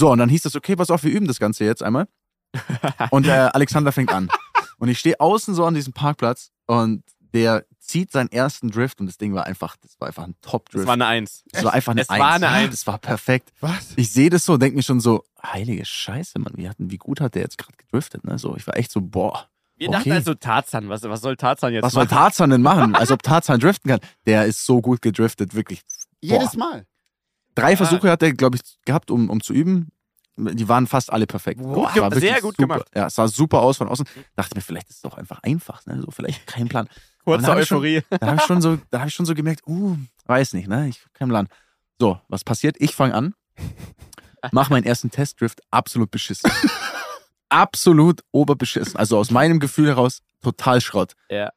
So, 0.00 0.10
und 0.10 0.18
dann 0.18 0.28
hieß 0.28 0.44
es, 0.46 0.56
okay, 0.56 0.76
pass 0.76 0.90
auf, 0.90 1.04
wir 1.04 1.10
üben 1.12 1.26
das 1.26 1.38
Ganze 1.38 1.64
jetzt 1.64 1.82
einmal. 1.82 2.06
Und 3.10 3.26
äh, 3.26 3.30
Alexander 3.52 3.90
fängt 3.92 4.12
an. 4.12 4.28
Und 4.78 4.88
ich 4.88 4.98
stehe 4.98 5.18
außen 5.20 5.54
so 5.54 5.64
an 5.64 5.74
diesem 5.74 5.92
Parkplatz 5.92 6.50
und 6.66 7.02
der 7.32 7.64
zieht 7.80 8.12
seinen 8.12 8.30
ersten 8.30 8.70
Drift 8.70 9.00
und 9.00 9.06
das 9.06 9.18
Ding 9.18 9.34
war 9.34 9.44
einfach, 9.46 9.76
das 9.82 10.00
war 10.00 10.08
einfach 10.08 10.24
ein 10.24 10.34
Das 10.40 10.50
Top-Drift. 10.52 10.86
war 10.86 10.94
eine 10.94 11.06
Eins. 11.06 11.42
Das 11.50 11.64
war 11.64 11.72
einfach 11.72 11.92
eine 11.92 12.02
Es 12.02 12.08
war 12.08 12.32
eine 12.34 12.48
Eins. 12.48 12.64
Eins. 12.66 12.70
Das 12.70 12.86
war 12.86 12.98
perfekt. 12.98 13.52
Was? 13.60 13.92
Ich 13.96 14.12
sehe 14.12 14.30
das 14.30 14.44
so 14.44 14.54
und 14.54 14.62
denke 14.62 14.76
mir 14.76 14.82
schon 14.82 15.00
so, 15.00 15.24
heilige 15.42 15.84
Scheiße, 15.84 16.38
Mann, 16.38 16.52
wie, 16.56 16.68
hat, 16.68 16.76
wie 16.78 16.96
gut 16.96 17.20
hat 17.20 17.34
der 17.34 17.42
jetzt 17.42 17.58
gerade 17.58 17.76
gedriftet, 17.76 18.24
ne? 18.24 18.38
So, 18.38 18.56
ich 18.56 18.66
war 18.66 18.76
echt 18.76 18.90
so, 18.92 19.00
boah, 19.00 19.48
Wir 19.76 19.88
Okay. 19.88 19.96
dachten 19.98 20.12
also 20.12 20.34
Tarzan, 20.34 20.88
was, 20.88 21.02
was 21.02 21.20
soll 21.20 21.36
Tarzan 21.36 21.72
jetzt 21.72 21.82
was 21.82 21.92
soll 21.92 22.04
machen? 22.04 22.14
Tarzan 22.16 22.50
denn 22.50 22.62
machen? 22.62 22.94
Als 22.94 23.10
ob 23.10 23.22
Tarzan 23.22 23.58
driften 23.60 23.90
kann. 23.90 24.00
Der 24.26 24.46
ist 24.46 24.64
so 24.64 24.80
gut 24.80 25.02
gedriftet, 25.02 25.54
wirklich. 25.54 25.82
Jedes 26.20 26.54
Mal. 26.56 26.86
Drei 27.54 27.74
Ah. 27.74 27.76
Versuche 27.76 28.10
hat 28.10 28.22
er, 28.22 28.32
glaube 28.32 28.56
ich, 28.56 28.62
gehabt, 28.84 29.10
um, 29.10 29.30
um 29.30 29.40
zu 29.42 29.52
üben. 29.52 29.90
Die 30.36 30.68
waren 30.68 30.88
fast 30.88 31.12
alle 31.12 31.26
perfekt. 31.28 31.60
Gut 31.60 31.86
Es 31.88 31.92
ge- 31.94 32.02
war 32.02 32.12
sehr 32.14 32.40
gut 32.40 32.56
super. 32.56 32.74
gemacht. 32.74 32.88
Ja, 32.94 33.06
es 33.06 33.14
sah 33.14 33.28
super 33.28 33.60
aus 33.62 33.76
von 33.76 33.88
außen. 33.88 34.04
Dachte 34.34 34.56
mir, 34.56 34.62
vielleicht 34.62 34.88
ist 34.90 34.96
es 34.96 35.02
doch 35.02 35.16
einfach 35.16 35.38
einfach, 35.44 35.86
ne? 35.86 36.02
So, 36.02 36.10
vielleicht 36.10 36.44
kein 36.46 36.68
Plan. 36.68 36.88
Kurze 37.24 37.46
hab 37.46 37.56
Euphorie. 37.58 38.02
Da 38.10 38.26
habe 38.26 38.36
ich 38.38 38.42
schon 38.42 38.60
so, 38.60 38.78
da 38.90 38.98
habe 38.98 39.08
ich 39.08 39.14
schon 39.14 39.26
so 39.26 39.34
gemerkt, 39.34 39.62
uh, 39.66 39.96
weiß 40.26 40.54
nicht, 40.54 40.66
ne? 40.68 40.88
Ich 40.88 41.04
hab 41.04 41.14
keinen 41.14 41.28
Plan. 41.28 41.48
So, 42.00 42.20
was 42.28 42.42
passiert? 42.42 42.74
Ich 42.80 42.94
fange 42.96 43.14
an, 43.14 43.34
mach 44.50 44.68
meinen 44.70 44.84
ersten 44.84 45.10
Testdrift 45.12 45.60
absolut 45.70 46.10
beschissen. 46.10 46.50
absolut 47.48 48.22
oberbeschissen. 48.32 48.96
Also 48.96 49.16
aus 49.18 49.30
meinem 49.30 49.60
Gefühl 49.60 49.86
heraus 49.88 50.20
total 50.42 50.80
Schrott. 50.80 51.12
Ja. 51.30 51.50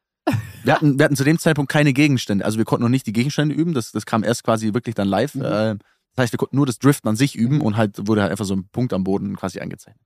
Wir 0.67 0.75
hatten, 0.75 0.99
wir 0.99 1.05
hatten 1.05 1.15
zu 1.15 1.23
dem 1.23 1.39
Zeitpunkt 1.39 1.71
keine 1.71 1.93
Gegenstände. 1.93 2.43
Also 2.43 2.57
wir 2.57 2.65
konnten 2.65 2.83
noch 2.83 2.89
nicht 2.89 3.07
die 3.07 3.13
Gegenstände 3.13 3.55
üben. 3.55 3.73
Das, 3.73 3.91
das 3.91 4.05
kam 4.05 4.23
erst 4.23 4.43
quasi 4.43 4.73
wirklich 4.73 4.95
dann 4.95 5.07
live. 5.07 5.33
Mhm. 5.35 5.41
Äh, 5.41 5.75
das 6.17 6.23
heißt, 6.23 6.33
wir 6.33 6.37
konnten 6.37 6.55
nur 6.57 6.65
das 6.65 6.79
Driften 6.79 7.07
an 7.09 7.15
sich 7.15 7.35
üben 7.35 7.61
und 7.61 7.77
halt 7.77 8.07
wurde 8.07 8.21
halt 8.21 8.31
einfach 8.31 8.45
so 8.45 8.55
ein 8.55 8.67
Punkt 8.67 8.91
am 8.91 9.03
Boden 9.03 9.35
quasi 9.35 9.59
eingezeichnet. 9.59 10.03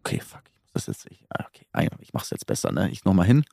Okay, 0.00 0.20
fuck, 0.20 0.42
ich 0.46 0.74
muss 0.74 0.84
das 0.84 1.02
jetzt. 1.02 1.10
Ich, 1.10 1.24
ah, 1.30 1.44
okay, 1.48 1.66
ah, 1.72 1.82
ich 2.00 2.12
mach's 2.12 2.30
jetzt 2.30 2.46
besser, 2.46 2.72
ne? 2.72 2.90
Ich 2.90 3.04
nochmal 3.04 3.26
hin, 3.26 3.44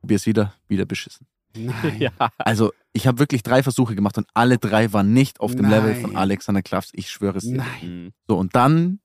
probier's 0.00 0.26
wieder, 0.26 0.54
wieder 0.66 0.86
beschissen. 0.86 1.26
Nein. 1.54 1.96
Ja. 1.98 2.10
Also, 2.38 2.72
ich 2.92 3.06
habe 3.06 3.18
wirklich 3.18 3.42
drei 3.42 3.62
Versuche 3.62 3.94
gemacht 3.94 4.18
und 4.18 4.26
alle 4.34 4.58
drei 4.58 4.92
waren 4.92 5.12
nicht 5.12 5.40
auf 5.40 5.54
dem 5.54 5.68
Nein. 5.68 5.70
Level 5.70 5.94
von 5.96 6.16
Alexander 6.16 6.62
Klavs. 6.62 6.90
Ich 6.92 7.10
schwöre 7.10 7.38
es 7.38 7.44
dir. 7.44 7.58
Nein. 7.58 8.04
Mhm. 8.04 8.12
So, 8.26 8.36
und 8.36 8.56
dann 8.56 9.00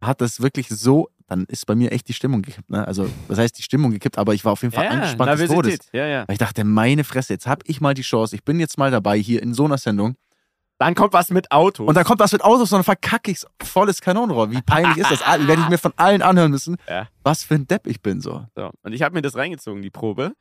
hat 0.00 0.20
das 0.20 0.40
wirklich 0.40 0.68
so, 0.68 1.08
dann 1.28 1.44
ist 1.48 1.66
bei 1.66 1.74
mir 1.74 1.90
echt 1.92 2.08
die 2.08 2.12
Stimmung 2.12 2.42
gekippt. 2.42 2.70
Ne? 2.70 2.86
Also, 2.86 3.08
was 3.28 3.38
heißt 3.38 3.58
die 3.58 3.62
Stimmung 3.62 3.90
gekippt, 3.90 4.16
aber 4.18 4.34
ich 4.34 4.44
war 4.44 4.52
auf 4.52 4.62
jeden 4.62 4.72
Fall 4.72 4.84
Ja, 4.84 4.90
angespannt 4.90 5.38
des 5.40 5.48
Todes. 5.50 5.78
Ja, 5.92 6.06
ja. 6.06 6.24
Weil 6.28 6.34
ich 6.34 6.38
dachte, 6.38 6.64
meine 6.64 7.04
Fresse, 7.04 7.32
jetzt 7.32 7.46
habe 7.46 7.62
ich 7.66 7.80
mal 7.80 7.94
die 7.94 8.02
Chance, 8.02 8.34
ich 8.36 8.44
bin 8.44 8.60
jetzt 8.60 8.78
mal 8.78 8.90
dabei 8.90 9.18
hier 9.18 9.42
in 9.42 9.52
so 9.54 9.64
einer 9.64 9.78
Sendung 9.78 10.14
Dann 10.78 10.94
kommt 10.94 11.12
was 11.14 11.30
mit 11.30 11.50
Autos. 11.50 11.88
Und 11.88 11.94
dann 11.96 12.04
kommt 12.04 12.20
was 12.20 12.32
mit 12.32 12.44
Autos 12.44 12.70
und 12.72 12.76
dann 12.78 12.84
verkacke 12.84 13.30
ich's 13.30 13.46
volles 13.62 14.00
Kanonenrohr. 14.00 14.50
Wie 14.50 14.60
peinlich 14.62 14.98
ist 14.98 15.10
das? 15.10 15.20
Werde 15.20 15.62
ich 15.62 15.68
mir 15.68 15.78
von 15.78 15.92
allen 15.96 16.22
anhören 16.22 16.50
müssen, 16.50 16.76
Ja. 16.88 17.08
was 17.24 17.42
für 17.44 17.54
ein 17.54 17.66
Depp 17.66 17.86
ich 17.86 18.02
bin 18.02 18.20
so. 18.20 18.44
So. 18.54 18.70
Und 18.82 18.92
ich 18.92 19.02
habe 19.02 19.14
mir 19.14 19.22
das 19.22 19.34
reingezogen, 19.36 19.82
die 19.82 19.90
Probe. 19.90 20.32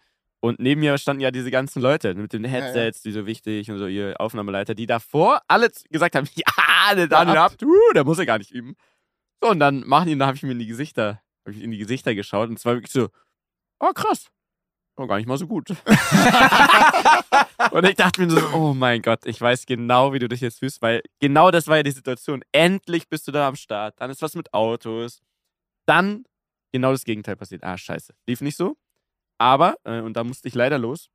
Und 0.41 0.59
neben 0.59 0.81
mir 0.81 0.97
standen 0.99 1.21
ja 1.21 1.31
diese 1.31 1.49
ganzen 1.49 1.81
Leute 1.81 2.13
mit 2.13 2.31
den 2.33 2.43
Headsets, 2.43 3.01
die 3.01 3.11
so 3.11 3.25
wichtig 3.25 3.71
und 3.71 3.79
so, 3.79 3.87
ihr 3.87 4.13
Aufnahmeleiter, 4.19 4.75
die 4.75 4.85
davor 4.85 5.39
alle 5.47 5.71
gesagt 5.89 6.13
haben, 6.15 6.27
ja, 6.35 6.93
der 6.95 7.07
Daniel 7.07 7.37
ab. 7.37 7.51
habt, 7.53 7.63
uh, 7.63 7.93
der 7.95 8.03
muss 8.03 8.19
ja 8.19 8.25
gar 8.25 8.37
nicht 8.37 8.51
üben. 8.51 8.75
So, 9.41 9.49
und 9.51 9.59
dann 9.59 9.85
machen 9.85 10.07
die, 10.07 10.17
da 10.17 10.27
habe 10.27 10.37
ich 10.37 10.43
mir 10.43 10.51
in 10.51 10.59
die 10.59 10.67
Gesichter, 10.67 11.21
habe 11.45 11.55
ich 11.55 11.61
in 11.61 11.71
die 11.71 11.77
Gesichter 11.77 12.15
geschaut 12.15 12.49
und 12.49 12.57
es 12.57 12.65
war 12.65 12.73
wirklich 12.73 12.91
so, 12.91 13.09
oh 13.79 13.91
krass, 13.93 14.31
oh, 14.97 15.07
gar 15.07 15.17
nicht 15.17 15.27
mal 15.27 15.37
so 15.37 15.47
gut. 15.47 15.69
und 17.71 17.85
ich 17.85 17.95
dachte 17.95 18.21
mir 18.21 18.29
so, 18.29 18.39
oh 18.53 18.73
mein 18.73 19.01
Gott, 19.01 19.25
ich 19.25 19.39
weiß 19.39 19.65
genau, 19.65 20.13
wie 20.13 20.19
du 20.19 20.27
dich 20.27 20.41
jetzt 20.41 20.59
fühlst, 20.59 20.81
weil 20.81 21.01
genau 21.19 21.51
das 21.51 21.67
war 21.67 21.77
ja 21.77 21.83
die 21.83 21.91
Situation. 21.91 22.43
Endlich 22.51 23.09
bist 23.09 23.27
du 23.27 23.31
da 23.31 23.47
am 23.47 23.55
Start, 23.55 23.95
dann 23.99 24.09
ist 24.09 24.21
was 24.21 24.35
mit 24.35 24.53
Autos, 24.53 25.21
dann 25.85 26.25
genau 26.71 26.91
das 26.91 27.03
Gegenteil 27.03 27.35
passiert. 27.35 27.63
Ah, 27.63 27.77
scheiße. 27.77 28.13
Lief 28.27 28.41
nicht 28.41 28.57
so. 28.57 28.77
Aber, 29.37 29.75
äh, 29.83 29.99
und 29.99 30.15
da 30.15 30.23
musste 30.23 30.47
ich 30.47 30.55
leider 30.55 30.77
los, 30.77 31.09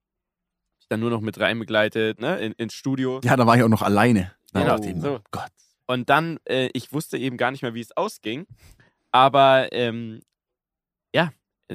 ich 0.81 0.89
dann 0.89 1.01
nur 1.01 1.11
noch 1.11 1.21
mit 1.21 1.41
rein 1.41 1.59
begleitet, 1.59 2.21
ne, 2.21 2.39
in, 2.39 2.53
ins 2.53 2.75
Studio. 2.75 3.21
Ja, 3.25 3.37
da 3.37 3.47
war 3.47 3.57
ich 3.57 3.63
auch 3.63 3.69
noch 3.69 3.83
alleine. 3.83 4.35
Genau, 4.53 4.79
mir, 4.79 5.01
so. 5.01 5.17
oh 5.17 5.21
Gott. 5.31 5.53
Und 5.91 6.09
dann, 6.09 6.39
äh, 6.45 6.71
ich 6.73 6.93
wusste 6.93 7.19
eben 7.19 7.37
gar 7.37 7.51
nicht 7.51 7.63
mehr, 7.63 7.75
wie 7.75 7.81
es 7.81 7.97
ausging. 7.97 8.47
Aber, 9.11 9.73
ähm, 9.73 10.21
ja, 11.13 11.33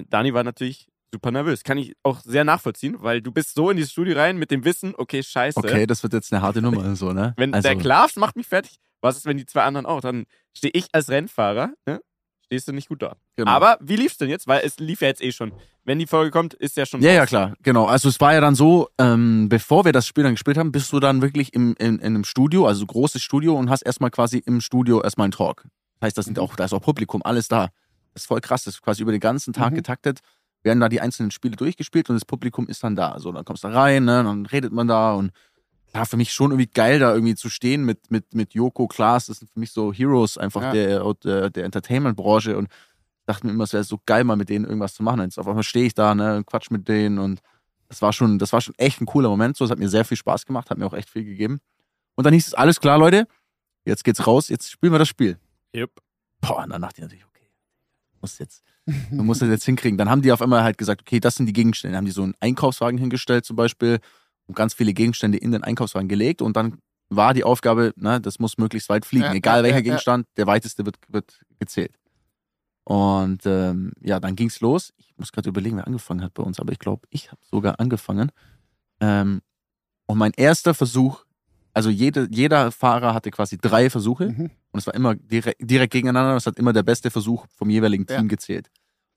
Dani 0.09 0.33
war 0.33 0.45
natürlich 0.45 0.87
super 1.13 1.31
nervös. 1.31 1.65
Kann 1.65 1.77
ich 1.77 1.97
auch 2.01 2.21
sehr 2.21 2.45
nachvollziehen, 2.45 2.95
weil 2.99 3.21
du 3.21 3.33
bist 3.33 3.55
so 3.55 3.69
in 3.69 3.75
dieses 3.75 3.91
Studio 3.91 4.15
rein 4.15 4.37
mit 4.37 4.51
dem 4.51 4.63
Wissen, 4.63 4.93
okay, 4.97 5.21
scheiße. 5.21 5.59
Okay, 5.59 5.85
das 5.85 6.01
wird 6.01 6.13
jetzt 6.13 6.31
eine 6.31 6.41
harte 6.41 6.61
Nummer, 6.61 6.95
so, 6.95 7.11
ne? 7.11 7.33
Wenn 7.35 7.53
also, 7.53 7.67
der 7.67 7.77
Klaas 7.77 8.15
macht 8.15 8.37
mich 8.37 8.47
fertig, 8.47 8.77
was 9.01 9.17
ist, 9.17 9.25
wenn 9.25 9.35
die 9.35 9.45
zwei 9.45 9.63
anderen 9.63 9.85
auch? 9.85 9.99
Dann 9.99 10.25
stehe 10.55 10.71
ich 10.73 10.87
als 10.93 11.09
Rennfahrer, 11.09 11.73
ne? 11.85 11.99
Stehst 12.45 12.67
du 12.67 12.73
nicht 12.73 12.89
gut 12.89 13.01
da. 13.01 13.15
genau. 13.35 13.49
Aber 13.51 13.77
wie 13.81 13.95
lief's 13.95 14.17
denn 14.17 14.29
jetzt? 14.29 14.47
Weil 14.47 14.61
es 14.63 14.77
lief 14.79 15.01
ja 15.01 15.07
jetzt 15.07 15.21
eh 15.21 15.31
schon. 15.31 15.51
Wenn 15.83 15.97
die 15.99 16.05
Folge 16.07 16.29
kommt, 16.31 16.53
ist 16.53 16.77
ja 16.77 16.85
schon. 16.85 17.01
Ja, 17.01 17.11
ja, 17.11 17.21
raus. 17.21 17.29
klar, 17.29 17.53
genau. 17.63 17.85
Also 17.85 18.07
es 18.09 18.19
war 18.21 18.33
ja 18.33 18.41
dann 18.41 18.53
so, 18.55 18.87
ähm, 18.99 19.49
bevor 19.49 19.83
wir 19.85 19.91
das 19.91 20.05
Spiel 20.05 20.23
dann 20.23 20.33
gespielt 20.33 20.57
haben, 20.57 20.71
bist 20.71 20.93
du 20.93 20.99
dann 20.99 21.21
wirklich 21.21 21.53
im, 21.53 21.75
in, 21.79 21.95
in 21.99 22.01
einem 22.01 22.23
Studio, 22.23 22.67
also 22.67 22.85
großes 22.85 23.21
Studio 23.23 23.55
und 23.55 23.69
hast 23.69 23.81
erstmal 23.81 24.11
quasi 24.11 24.37
im 24.45 24.61
Studio 24.61 25.01
erstmal 25.01 25.25
einen 25.25 25.31
Talk. 25.31 25.63
Das 25.99 26.07
heißt, 26.07 26.17
das 26.19 26.25
sind 26.25 26.37
auch, 26.39 26.55
da 26.55 26.65
ist 26.65 26.73
auch 26.73 26.81
Publikum, 26.81 27.21
alles 27.23 27.47
da. 27.47 27.69
Das 28.13 28.23
ist 28.23 28.27
voll 28.27 28.41
krass, 28.41 28.63
das 28.63 28.75
ist 28.75 28.81
quasi 28.81 29.01
über 29.01 29.11
den 29.11 29.19
ganzen 29.21 29.51
Tag 29.53 29.71
Mhm. 29.71 29.77
getaktet, 29.77 30.19
werden 30.63 30.79
da 30.79 30.87
die 30.89 31.01
einzelnen 31.01 31.31
Spiele 31.31 31.55
durchgespielt 31.55 32.09
und 32.09 32.15
das 32.15 32.25
Publikum 32.25 32.67
ist 32.67 32.83
dann 32.83 32.95
da. 32.95 33.11
Also 33.11 33.31
dann 33.31 33.43
kommst 33.43 33.63
du 33.63 33.67
rein, 33.69 34.05
ne, 34.05 34.23
dann 34.23 34.45
redet 34.45 34.71
man 34.71 34.87
da 34.87 35.13
und 35.13 35.31
ja, 35.95 36.03
für 36.03 36.17
mich 36.17 36.33
schon 36.33 36.51
irgendwie 36.51 36.69
geil, 36.71 36.99
da 36.99 37.13
irgendwie 37.13 37.35
zu 37.35 37.49
stehen 37.49 37.85
mit, 37.85 38.11
mit, 38.11 38.35
mit 38.35 38.53
Joko, 38.53 38.85
Klaas, 38.87 39.27
das 39.27 39.37
sind 39.37 39.49
für 39.49 39.59
mich 39.59 39.71
so 39.71 39.93
Heroes 39.93 40.37
einfach 40.37 40.61
Ja. 40.61 40.71
der, 40.73 41.13
der, 41.23 41.49
der 41.49 41.63
Entertainment-Branche 41.63 42.57
und 42.57 42.67
dachte 43.25 43.47
mir 43.47 43.53
immer, 43.53 43.63
es 43.63 43.71
wäre 43.71 43.85
so 43.85 43.99
geil, 44.05 44.25
mal 44.25 44.35
mit 44.35 44.49
denen 44.49 44.65
irgendwas 44.65 44.93
zu 44.93 45.03
machen. 45.03 45.21
Jetzt 45.21 45.39
auf 45.39 45.47
einmal 45.47 45.63
stehe 45.63 45.85
ich 45.85 45.93
da, 45.93 46.13
ne, 46.13 46.35
und 46.35 46.45
quatsch 46.45 46.69
mit 46.69 46.89
denen 46.89 47.17
und 47.17 47.39
das 47.87 48.01
war 48.01 48.11
schon, 48.11 48.39
das 48.39 48.51
war 48.51 48.59
schon 48.59 48.75
echt 48.77 48.99
ein 48.99 49.05
cooler 49.05 49.29
Moment. 49.29 49.55
So, 49.55 49.63
es 49.63 49.71
hat 49.71 49.79
mir 49.79 49.87
sehr 49.87 50.03
viel 50.03 50.17
Spaß 50.17 50.45
gemacht, 50.45 50.69
hat 50.69 50.77
mir 50.77 50.85
auch 50.85 50.93
echt 50.93 51.09
viel 51.09 51.23
gegeben. 51.23 51.61
Und 52.15 52.25
dann 52.25 52.33
hieß 52.33 52.47
es, 52.47 52.53
alles 52.53 52.81
klar, 52.81 52.97
Leute, 52.97 53.25
jetzt 53.85 54.03
geht's 54.03 54.27
raus, 54.27 54.49
jetzt 54.49 54.69
spielen 54.69 54.91
wir 54.91 54.99
das 54.99 55.07
Spiel. 55.07 55.39
Yep. 55.73 55.91
Boah, 56.41 56.63
und 56.63 56.71
dann 56.71 56.81
dachte 56.81 56.97
ich 56.97 57.03
natürlich, 57.03 57.25
okay, 57.25 57.47
muss 58.19 58.37
jetzt, 58.39 58.63
man 59.11 59.25
muss 59.25 59.39
das 59.39 59.47
jetzt 59.47 59.63
hinkriegen. 59.65 59.97
Dann 59.97 60.09
haben 60.09 60.21
die 60.21 60.31
auf 60.33 60.41
einmal 60.41 60.63
halt 60.63 60.77
gesagt, 60.77 61.01
okay, 61.01 61.21
das 61.21 61.35
sind 61.35 61.45
die 61.45 61.53
Gegenstände. 61.53 61.93
Dann 61.93 61.99
haben 61.99 62.05
die 62.05 62.11
so 62.11 62.23
einen 62.23 62.35
Einkaufswagen 62.41 62.99
hingestellt 62.99 63.45
zum 63.45 63.55
Beispiel 63.55 63.99
und 64.47 64.55
ganz 64.55 64.73
viele 64.73 64.93
Gegenstände 64.93 65.37
in 65.37 65.51
den 65.51 65.63
Einkaufswagen 65.63 66.07
gelegt 66.07 66.41
und 66.41 66.55
dann 66.55 66.79
war 67.09 67.33
die 67.33 67.43
Aufgabe, 67.43 67.93
ne, 67.97 68.19
das 68.19 68.39
muss 68.39 68.57
möglichst 68.57 68.89
weit 68.89 69.05
fliegen. 69.05 69.25
Ja, 69.25 69.33
Egal 69.33 69.57
ja, 69.59 69.63
welcher 69.63 69.77
ja. 69.77 69.81
Gegenstand, 69.83 70.27
der 70.37 70.47
weiteste 70.47 70.85
wird, 70.85 70.97
wird 71.07 71.41
gezählt. 71.59 71.95
Und 72.83 73.45
ähm, 73.45 73.93
ja, 74.01 74.19
dann 74.19 74.35
ging's 74.35 74.59
los. 74.59 74.93
Ich 74.97 75.13
muss 75.17 75.31
gerade 75.31 75.49
überlegen, 75.49 75.77
wer 75.77 75.87
angefangen 75.87 76.21
hat 76.23 76.33
bei 76.33 76.43
uns, 76.43 76.59
aber 76.59 76.71
ich 76.71 76.79
glaube, 76.79 77.07
ich 77.09 77.31
habe 77.31 77.41
sogar 77.49 77.79
angefangen. 77.79 78.31
Ähm, 78.99 79.41
und 80.07 80.17
mein 80.17 80.31
erster 80.35 80.73
Versuch, 80.75 81.25
also 81.73 81.89
jede, 81.89 82.27
jeder 82.29 82.71
Fahrer 82.71 83.13
hatte 83.13 83.31
quasi 83.31 83.57
drei 83.57 83.89
Versuche 83.89 84.29
Mhm. 84.29 84.51
und 84.71 84.79
es 84.79 84.85
war 84.87 84.93
immer 84.93 85.15
direkt, 85.15 85.57
direkt 85.59 85.93
gegeneinander. 85.93 86.35
Es 86.35 86.45
hat 86.45 86.59
immer 86.59 86.73
der 86.73 86.83
beste 86.83 87.09
Versuch 87.11 87.45
vom 87.55 87.69
jeweiligen. 87.69 88.05
Team 88.05 88.27
gezählt. 88.27 88.69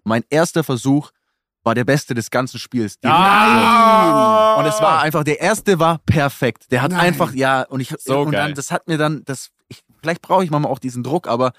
Mein 0.03 0.24
erster 0.31 0.64
Versuch 0.64 1.11
war 1.69 1.75
der 1.77 1.85
beste 1.85 2.14
des 2.14 2.31
ganzen 2.31 2.59
Spiels. 2.59 2.99
direkt. 2.99 3.16
Ah! 3.19 4.57
Und 4.59 4.66
es 4.66 4.81
war 4.81 5.01
einfach, 5.03 5.23
der 5.25 5.41
erste 5.41 5.79
war 5.79 5.99
perfekt. 5.99 6.73
Der 6.73 6.83
hat 6.83 6.91
Nein. 6.91 7.01
einfach, 7.01 7.33
ja, 7.33 7.62
und 7.62 7.81
ich, 7.81 7.95
So 8.01 8.23
und 8.23 8.33
dann, 8.33 8.55
das 8.55 8.73
hat 8.73 8.89
mir 8.89 8.99
dann, 8.99 9.25
das, 9.25 9.51
ich, 9.69 9.83
vielleicht 10.03 10.23
brauche 10.23 10.43
ich 10.45 10.51
manchmal 10.51 10.73
auch 10.73 10.79
diesen 10.81 11.03
Druck, 11.05 11.29
aber 11.29 11.53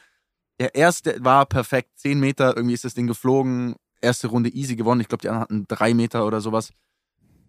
der 0.59 0.75
erste 0.75 1.23
war 1.23 1.45
perfekt. 1.45 1.91
Zehn 1.95 2.19
Meter, 2.19 2.55
irgendwie 2.57 2.73
ist 2.73 2.83
das 2.83 2.93
Ding 2.93 3.07
geflogen. 3.07 3.75
Erste 4.01 4.27
Runde 4.27 4.49
easy 4.49 4.75
gewonnen. 4.75 4.99
Ich 5.01 5.07
glaube, 5.07 5.21
die 5.21 5.29
anderen 5.29 5.43
hatten 5.43 5.65
drei 5.67 5.93
Meter 5.93 6.25
oder 6.25 6.41
sowas. 6.41 6.71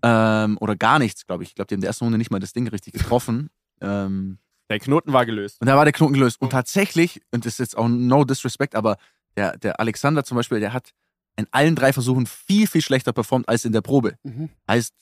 Ähm, 0.03 0.57
oder 0.61 0.77
gar 0.77 0.99
nichts, 0.99 1.27
glaube 1.27 1.43
ich. 1.43 1.51
Ich 1.51 1.55
glaube, 1.57 1.67
die 1.69 1.75
haben 1.75 1.79
in 1.79 1.83
der 1.83 1.89
ersten 1.89 2.05
Runde 2.05 2.19
nicht 2.19 2.31
mal 2.31 2.39
das 2.41 2.53
Ding 2.53 2.67
richtig 2.69 2.93
getroffen. 2.95 3.51
ähm, 3.81 4.39
Der 4.69 4.79
Knoten 4.79 5.13
war 5.13 5.27
gelöst. 5.27 5.61
und 5.61 5.67
da 5.67 5.77
war 5.77 5.85
der 5.85 5.93
Knoten 5.93 6.15
gelöst. 6.15 6.39
Oh. 6.41 6.45
Und 6.45 6.51
tatsächlich, 6.51 7.21
und 7.33 7.45
das 7.45 7.55
ist 7.55 7.59
jetzt 7.59 7.77
auch 7.79 7.89
no 7.89 8.25
disrespect, 8.25 8.75
aber 8.75 8.97
der, 9.37 9.57
der 9.59 9.79
Alexander 9.81 10.25
zum 10.25 10.37
Beispiel, 10.37 10.61
der 10.61 10.73
hat 10.73 10.93
in 11.41 11.47
allen 11.51 11.74
drei 11.76 11.93
Versuchen 11.93 12.26
viel, 12.26 12.66
viel 12.66 12.82
schlechter 12.82 13.12
performt 13.12 13.49
als 13.49 13.64
in 13.64 13.72
der 13.72 13.80
Probe. 13.80 14.16
Mhm. 14.22 14.49
Heißt, 14.68 14.95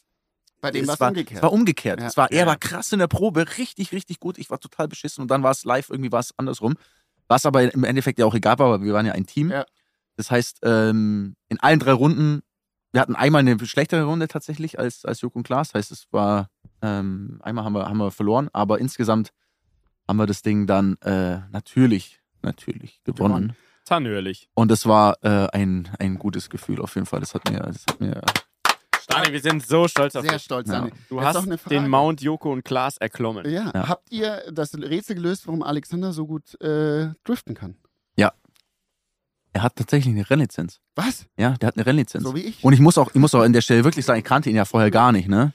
Bei 0.60 0.70
dem 0.70 0.88
es 0.88 0.98
war 1.00 1.08
umgekehrt. 1.08 1.36
Es 1.38 1.42
war 1.42 1.52
umgekehrt. 1.52 2.00
Ja. 2.00 2.06
Es 2.06 2.16
war, 2.16 2.30
er 2.32 2.40
Ja. 2.40 2.46
war 2.46 2.56
krass 2.56 2.92
in 2.92 2.98
der 2.98 3.06
Probe, 3.08 3.46
richtig, 3.58 3.92
richtig 3.92 4.18
gut. 4.20 4.38
Ich 4.38 4.50
war 4.50 4.58
total 4.58 4.88
beschissen 4.88 5.22
und 5.22 5.30
dann 5.30 5.42
war 5.42 5.50
es 5.52 5.64
live, 5.64 5.90
irgendwie 5.90 6.10
war 6.12 6.20
es 6.20 6.32
andersrum. 6.36 6.74
Was 7.28 7.44
aber 7.46 7.72
im 7.72 7.84
Endeffekt 7.84 8.18
ja 8.18 8.24
auch 8.26 8.34
egal 8.34 8.58
war, 8.58 8.70
weil 8.70 8.82
wir 8.82 8.94
waren 8.94 9.06
ja 9.06 9.12
ein 9.12 9.26
Team. 9.26 9.50
Ja. 9.50 9.66
Das 10.16 10.30
heißt, 10.30 10.60
ähm, 10.62 11.36
in 11.48 11.60
allen 11.60 11.78
drei 11.78 11.92
Runden, 11.92 12.40
wir 12.92 13.00
hatten 13.02 13.14
einmal 13.14 13.40
eine 13.40 13.64
schlechtere 13.66 14.04
Runde 14.04 14.26
tatsächlich 14.28 14.78
als, 14.78 15.04
als 15.04 15.20
Joko 15.20 15.38
und 15.38 15.44
Klaas. 15.44 15.74
Heißt, 15.74 15.92
es 15.92 16.06
war, 16.10 16.48
ähm, 16.82 17.38
einmal 17.42 17.64
haben 17.64 17.74
wir, 17.74 17.86
haben 17.86 17.98
wir 17.98 18.10
verloren, 18.10 18.48
aber 18.52 18.78
insgesamt 18.80 19.30
haben 20.08 20.16
wir 20.16 20.26
das 20.26 20.40
Ding 20.42 20.66
dann 20.66 20.96
äh, 21.02 21.40
natürlich, 21.52 22.20
natürlich 22.42 23.00
gewonnen. 23.04 23.34
Gewonnen. 23.52 23.56
Zahnhörlich. 23.88 24.48
Und 24.54 24.70
es 24.70 24.86
war 24.86 25.16
äh, 25.22 25.48
ein, 25.52 25.88
ein 25.98 26.18
gutes 26.18 26.50
Gefühl 26.50 26.80
auf 26.80 26.94
jeden 26.94 27.06
Fall. 27.06 27.20
Das 27.20 27.34
hat 27.34 27.50
mir, 27.50 27.60
das 27.60 27.84
hat 27.88 28.00
mir 28.00 28.20
Dani, 29.06 29.32
wir 29.32 29.40
sind 29.40 29.66
so 29.66 29.88
stolz 29.88 30.14
auf 30.16 30.22
Sehr 30.24 30.34
dich. 30.34 30.42
stolz, 30.42 30.68
Ja. 30.68 30.80
Dani. 30.80 30.92
Du 31.08 31.16
Jetzt 31.16 31.24
hast 31.24 31.34
noch 31.36 31.46
eine 31.46 31.56
Frage. 31.56 31.74
den 31.76 31.88
Mount 31.88 32.20
Joko 32.20 32.52
und 32.52 32.62
Klaas 32.64 32.98
erklommen. 32.98 33.48
Ja. 33.50 33.70
Ja. 33.74 33.88
Habt 33.88 34.12
ihr 34.12 34.42
das 34.52 34.74
Rätsel 34.74 35.16
gelöst, 35.16 35.46
warum 35.46 35.62
Alexander 35.62 36.12
so 36.12 36.26
gut 36.26 36.60
äh, 36.60 37.08
driften 37.24 37.54
kann? 37.54 37.76
er 39.54 39.62
hat 39.62 39.76
tatsächlich 39.76 40.14
eine 40.14 40.28
Rennlizenz. 40.28 40.78
Was? 40.94 41.26
Ja, 41.36 41.52
der 41.56 41.68
hat 41.68 41.76
eine 41.76 41.86
Rennlizenz. 41.86 42.22
So 42.22 42.34
wie 42.34 42.42
ich? 42.42 42.62
Und 42.62 42.74
ich 42.74 42.80
muss 42.80 42.98
auch, 42.98 43.10
ich 43.10 43.16
muss 43.20 43.34
auch 43.34 43.40
an 43.40 43.52
der 43.52 43.62
Stelle 43.62 43.82
wirklich 43.82 44.04
sagen, 44.04 44.18
ich 44.18 44.24
kannte 44.24 44.50
ihn 44.50 44.54
ja 44.56 44.64
vorher 44.66 44.90
gar 44.90 45.10
nicht, 45.10 45.26
ne? 45.26 45.52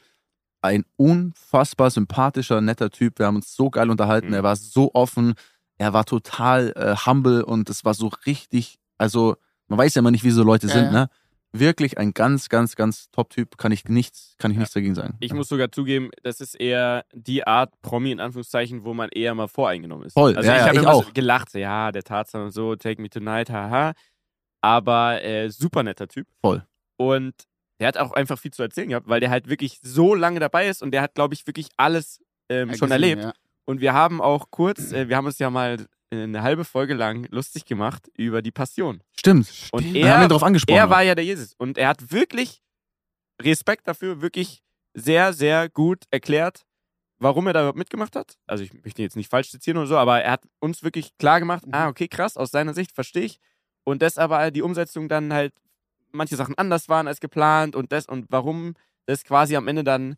Ein 0.61 0.83
unfassbar 0.97 1.89
sympathischer, 1.91 2.59
netter 2.59 2.89
Typ. 2.89 3.19
Wir 3.19 3.27
haben 3.27 3.35
uns 3.35 3.55
so 3.55 3.69
geil 3.69 3.89
unterhalten. 3.89 4.29
Mhm. 4.29 4.33
Er 4.33 4.43
war 4.43 4.55
so 4.55 4.91
offen. 4.93 5.35
Er 5.83 5.91
war 5.93 6.05
total 6.05 6.71
äh, 6.77 6.95
humble 7.05 7.43
und 7.43 7.69
es 7.69 7.83
war 7.83 7.93
so 7.93 8.09
richtig, 8.25 8.79
also 8.97 9.35
man 9.67 9.77
weiß 9.79 9.95
ja 9.95 9.99
immer 9.99 10.11
nicht, 10.11 10.23
wie 10.23 10.29
so 10.31 10.41
Leute 10.43 10.67
Ja, 10.67 10.73
sind, 10.73 10.85
ja. 10.85 10.91
ne? 10.91 11.09
Wirklich 11.51 11.97
ein 11.97 12.13
ganz, 12.13 12.47
ganz, 12.49 12.75
ganz 12.77 13.11
Top-Typ. 13.11 13.57
Kann 13.57 13.71
ich 13.73 13.83
nichts, 13.85 14.35
kann 14.39 14.49
ich 14.49 14.55
Ja. 14.55 14.59
nichts 14.61 14.73
dagegen 14.73 14.95
sagen. 14.95 15.17
Ich 15.19 15.33
muss 15.33 15.49
sogar 15.49 15.71
zugeben, 15.73 16.09
das 16.23 16.39
ist 16.39 16.55
eher 16.55 17.03
die 17.13 17.45
Art 17.45 17.73
Promi 17.81 18.11
in 18.11 18.19
Anführungszeichen, 18.21 18.85
wo 18.85 18.93
man 18.93 19.09
eher 19.09 19.35
mal 19.35 19.47
voreingenommen 19.49 20.05
ist. 20.07 20.13
Voll, 20.13 20.35
Also 20.37 20.49
ja, 20.49 20.55
ich 20.55 20.61
ja, 20.61 20.67
habe 20.69 20.79
immer 20.79 20.93
so 20.95 21.01
auch. 21.01 21.13
gelacht, 21.13 21.53
ja, 21.53 21.91
der 21.91 22.03
Tarzan 22.03 22.43
und 22.43 22.51
so, 22.51 22.75
Take 22.77 23.01
Me 23.01 23.09
Tonight, 23.09 23.49
haha. 23.51 23.91
Aber 24.61 25.21
äh, 25.21 25.49
super 25.49 25.83
netter 25.83 26.07
Typ. 26.07 26.27
Voll. 26.41 26.65
Und 26.97 27.33
der 27.79 27.87
hat 27.89 27.97
auch 27.97 28.13
einfach 28.13 28.39
viel 28.39 28.51
zu 28.51 28.63
erzählen 28.63 28.89
gehabt, 28.89 29.07
weil 29.09 29.19
der 29.19 29.29
halt 29.29 29.49
wirklich 29.49 29.79
so 29.83 30.15
lange 30.15 30.39
dabei 30.39 30.67
ist 30.69 30.81
und 30.81 30.91
der 30.91 31.01
hat, 31.01 31.13
glaube 31.15 31.33
ich, 31.33 31.45
wirklich 31.45 31.67
alles 31.77 32.21
ähm, 32.49 32.69
schon 32.73 32.89
gesehen, 32.89 32.91
erlebt. 32.91 33.33
Und 33.65 33.81
wir 33.81 33.93
haben 33.93 34.21
auch 34.21 34.47
kurz, 34.51 34.91
äh, 34.91 35.07
wir 35.09 35.15
haben 35.17 35.25
uns 35.25 35.39
ja 35.39 35.49
mal 35.49 35.85
eine 36.11 36.43
halbe 36.43 36.63
Folge 36.63 36.93
lang 36.93 37.25
lustig 37.31 37.65
gemacht 37.65 38.07
über 38.15 38.41
die 38.43 38.51
Passion. 38.51 39.01
Stimmt. 39.17 39.69
Und 39.71 39.93
Wir 39.93 40.11
haben 40.13 40.21
er, 40.21 40.25
ihn 40.25 40.29
drauf 40.29 40.43
angesprochen. 40.43 40.77
er 40.77 40.89
war 40.89 41.01
ja 41.01 41.15
der 41.15 41.25
Jesus. 41.25 41.55
Und 41.57 41.77
er 41.77 41.87
hat 41.87 42.11
wirklich 42.11 42.61
Respekt 43.41 43.87
dafür, 43.87 44.21
wirklich 44.21 44.61
sehr, 44.93 45.33
sehr 45.33 45.69
gut 45.69 46.03
erklärt, 46.11 46.65
warum 47.19 47.47
er 47.47 47.53
da 47.53 47.61
überhaupt 47.61 47.77
mitgemacht 47.79 48.15
hat. 48.15 48.35
Also 48.45 48.63
ich 48.63 48.73
möchte 48.83 49.01
ihn 49.01 49.05
jetzt 49.05 49.15
nicht 49.15 49.29
falsch 49.31 49.49
zitieren 49.49 49.77
oder 49.79 49.87
so, 49.87 49.97
aber 49.97 50.21
er 50.21 50.33
hat 50.33 50.43
uns 50.59 50.83
wirklich 50.83 51.17
klar 51.17 51.39
gemacht, 51.39 51.65
Mhm. 51.65 51.73
ah, 51.73 51.87
okay, 51.87 52.07
krass, 52.07 52.37
aus 52.37 52.51
seiner 52.51 52.73
Sicht 52.75 52.91
verstehe 52.91 53.23
ich. 53.23 53.39
Und 53.85 54.01
das 54.01 54.17
aber 54.19 54.51
die 54.51 54.61
Umsetzung 54.61 55.09
dann 55.09 55.33
halt 55.33 55.53
manche 56.11 56.35
Sachen 56.35 56.55
anders 56.57 56.89
waren 56.89 57.07
als 57.07 57.19
geplant 57.19 57.75
und 57.75 57.91
das 57.91 58.05
und 58.05 58.27
warum 58.29 58.75
das 59.07 59.23
quasi 59.23 59.55
am 59.55 59.67
Ende 59.67 59.83
dann 59.83 60.15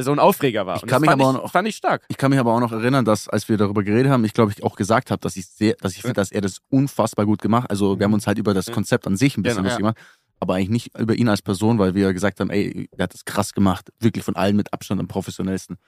so 0.00 0.12
ein 0.12 0.18
Aufreger 0.18 0.66
war. 0.66 0.76
Ich 0.76 0.82
kann 0.82 0.88
das 0.90 1.00
mich 1.00 1.10
aber 1.10 1.20
ich, 1.22 1.26
auch 1.26 1.32
noch- 1.44 1.50
fand 1.50 1.66
ich 1.68 1.76
stark. 1.76 2.04
Ich 2.08 2.16
kann 2.16 2.30
mich 2.30 2.38
aber 2.38 2.52
auch 2.52 2.60
noch 2.60 2.72
erinnern, 2.72 3.04
dass 3.04 3.28
als 3.28 3.48
wir 3.48 3.56
darüber 3.56 3.82
geredet 3.82 4.10
haben, 4.12 4.24
ich 4.24 4.34
glaube, 4.34 4.52
ich 4.52 4.62
auch 4.62 4.76
gesagt 4.76 5.10
habe, 5.10 5.20
dass 5.20 5.36
ich 5.36 5.46
sehr, 5.46 5.74
dass 5.80 5.92
ich 5.94 6.02
finde, 6.02 6.14
dass 6.14 6.30
er 6.30 6.40
das 6.42 6.58
unfassbar 6.68 7.24
gut 7.26 7.40
gemacht. 7.40 7.70
Also 7.70 7.98
wir 7.98 8.04
haben 8.04 8.12
uns 8.12 8.26
halt 8.26 8.38
über 8.38 8.52
das 8.54 8.66
Ja. 8.66 8.74
Konzept 8.74 9.06
an 9.06 9.16
sich 9.16 9.36
ein 9.36 9.42
bisschen 9.42 9.58
Genau. 9.58 9.68
lustig 9.68 9.78
gemacht, 9.78 9.96
aber 10.40 10.54
eigentlich 10.54 10.68
nicht 10.70 10.98
über 10.98 11.14
ihn 11.14 11.28
als 11.28 11.40
Person, 11.42 11.78
weil 11.78 11.94
wir 11.94 12.12
gesagt 12.12 12.38
haben, 12.40 12.50
ey, 12.50 12.88
der 12.96 13.04
hat 13.04 13.14
das 13.14 13.24
krass 13.24 13.52
gemacht, 13.54 13.90
wirklich 13.98 14.24
von 14.24 14.36
allen 14.36 14.56
mit 14.56 14.72
Abstand 14.72 15.00
am 15.00 15.08
professionellsten. 15.08 15.78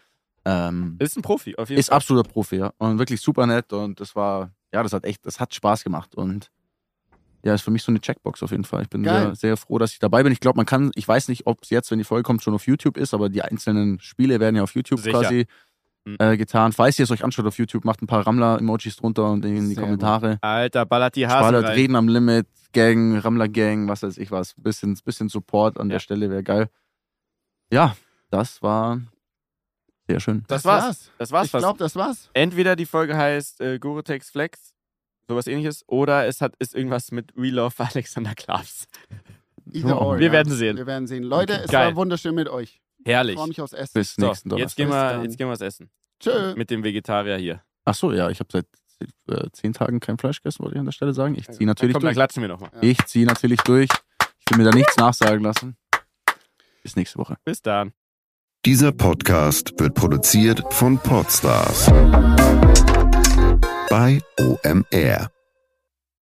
Ähm, 0.46 0.96
Ist 0.98 1.16
ein 1.18 1.22
Profi, 1.22 1.54
auf 1.56 1.68
jeden 1.68 1.78
ist 1.78 1.88
Fall. 1.90 1.96
absoluter 1.96 2.28
Profi, 2.28 2.56
ja. 2.56 2.72
Und 2.78 2.98
wirklich 2.98 3.20
super 3.20 3.46
nett 3.46 3.72
und 3.74 4.00
das 4.00 4.16
war, 4.16 4.50
ja, 4.72 4.82
das 4.82 4.92
hat 4.94 5.04
echt, 5.04 5.26
das 5.26 5.38
hat 5.38 5.54
Spaß 5.54 5.84
gemacht 5.84 6.14
und 6.14 6.50
ja, 7.44 7.54
ist 7.54 7.62
für 7.62 7.70
mich 7.70 7.82
so 7.82 7.90
eine 7.92 8.00
Checkbox 8.00 8.42
auf 8.42 8.50
jeden 8.50 8.64
Fall. 8.64 8.82
Ich 8.82 8.88
bin 8.90 9.02
sehr, 9.04 9.34
sehr 9.34 9.56
froh, 9.56 9.78
dass 9.78 9.92
ich 9.92 9.98
dabei 9.98 10.22
bin. 10.22 10.32
Ich 10.32 10.40
glaube, 10.40 10.56
man 10.56 10.66
kann, 10.66 10.90
ich 10.94 11.06
weiß 11.06 11.28
nicht, 11.28 11.46
ob 11.46 11.62
es 11.62 11.70
jetzt, 11.70 11.90
wenn 11.90 11.98
die 11.98 12.04
Folge 12.04 12.22
kommt, 12.24 12.42
schon 12.42 12.54
auf 12.54 12.66
YouTube 12.66 12.96
ist, 12.96 13.14
aber 13.14 13.28
die 13.28 13.42
einzelnen 13.42 13.98
Spiele 14.00 14.40
werden 14.40 14.56
ja 14.56 14.62
auf 14.62 14.74
YouTube 14.74 15.00
Sicher. 15.00 15.20
quasi 15.20 15.46
Mhm. 16.06 16.16
äh, 16.18 16.36
getan. 16.38 16.72
Falls 16.72 16.98
ihr 16.98 17.02
es 17.02 17.10
euch 17.10 17.22
anschaut 17.22 17.44
auf 17.46 17.58
YouTube, 17.58 17.84
macht 17.84 18.00
ein 18.00 18.06
paar 18.06 18.26
Rammler-Emojis 18.26 18.96
drunter 18.96 19.30
und 19.30 19.44
in 19.44 19.68
die 19.68 19.74
Sehr 19.74 19.82
Kommentare. 19.82 20.38
Alter, 20.40 20.86
ballert 20.86 21.14
die 21.14 21.26
Hasen 21.26 21.38
Spalert, 21.40 21.64
rein. 21.66 21.74
Reden 21.74 21.94
am 21.94 22.08
Limit, 22.08 22.46
Gang, 22.72 23.18
Rammler 23.22 23.48
Gang, 23.48 23.86
was 23.86 24.02
weiß 24.02 24.16
ich 24.16 24.30
was. 24.30 24.54
Bisschen, 24.56 24.98
bisschen 25.04 25.28
Support 25.28 25.78
an 25.78 25.88
Ja. 25.90 25.94
der 25.96 26.00
Stelle 26.00 26.30
wäre 26.30 26.42
geil. 26.42 26.70
Ja, 27.70 27.94
das 28.30 28.62
war 28.62 28.98
sehr 30.08 30.20
schön. 30.20 30.42
Das 30.48 30.64
war's. 30.64 31.10
Das 31.18 31.30
war's 31.32 31.46
Ich 31.46 31.52
glaube, 31.52 31.78
das 31.78 31.94
war's. 31.96 32.30
Entweder 32.32 32.76
die 32.76 32.86
Folge 32.86 33.14
heißt 33.16 33.60
äh, 33.60 33.78
Goretex 33.78 34.30
Flex, 34.30 34.72
sowas 35.30 35.46
ähnliches, 35.46 35.84
oder 35.86 36.26
es 36.26 36.40
hat 36.40 36.54
ist 36.58 36.74
irgendwas 36.74 37.10
mit 37.12 37.32
We 37.34 37.48
Love 37.50 37.74
Alexander 37.94 38.34
Klavs. 38.34 38.86
Either 39.72 40.00
or, 40.00 40.18
Wir 40.18 40.26
ja. 40.26 40.32
werden 40.32 40.52
sehen. 40.52 40.76
Wir 40.76 40.86
werden 40.86 41.06
sehen. 41.06 41.22
Leute, 41.22 41.54
es 41.62 41.70
Geil. 41.70 41.88
war 41.88 41.96
wunderschön 41.96 42.34
mit 42.34 42.48
euch. 42.48 42.80
Ich 42.98 43.06
Herrlich. 43.06 43.36
freue 43.36 43.48
mich 43.48 43.60
aufs 43.60 43.72
Essen. 43.72 43.92
Bis 43.94 44.14
So, 44.14 44.26
nächsten 44.26 44.50
jetzt 44.58 44.76
Donnerstag. 44.76 44.76
gehen, 44.76 44.86
Bis 44.88 44.94
wir, 44.96 45.10
dann. 45.12 45.22
jetzt 45.24 45.38
gehen 45.38 45.46
wir 45.46 45.52
was 45.52 45.60
essen. 45.60 45.90
Tschö. 46.18 46.54
Mit 46.56 46.70
dem 46.70 46.82
Vegetarier 46.84 47.36
hier. 47.38 47.62
Ach 47.84 47.94
so, 47.94 48.12
ja, 48.12 48.28
ich 48.30 48.40
habe 48.40 48.48
seit 48.52 48.66
äh, 49.28 49.48
zehn 49.52 49.72
Tagen 49.72 50.00
kein 50.00 50.18
Fleisch 50.18 50.42
gegessen, 50.42 50.62
wollte 50.64 50.74
ich 50.74 50.80
an 50.80 50.84
der 50.86 50.92
Stelle 50.92 51.14
sagen. 51.14 51.34
Ich 51.34 51.46
ziehe 51.46 51.58
Dann 51.60 51.66
natürlich 51.68 51.94
komm, 51.94 52.02
dann 52.02 52.08
durch. 52.08 52.16
klatschen 52.16 52.42
wir 52.42 52.48
nochmal. 52.48 52.70
Ja. 52.74 52.82
Ich 52.82 52.98
ziehe 53.06 53.24
natürlich 53.24 53.60
durch. 53.62 53.88
Ich 54.40 54.50
will 54.50 54.58
mir 54.62 54.70
da 54.70 54.76
nichts 54.76 54.96
nachsagen 54.96 55.42
lassen. 55.42 55.76
Bis 56.82 56.96
nächste 56.96 57.18
Woche. 57.18 57.36
Bis 57.44 57.62
dann. 57.62 57.92
Dieser 58.66 58.92
Podcast 58.92 59.72
wird 59.78 59.94
produziert 59.94 60.62
von 60.74 60.98
Podstars 60.98 61.86
bei 63.90 64.20
OMR. 64.38 65.39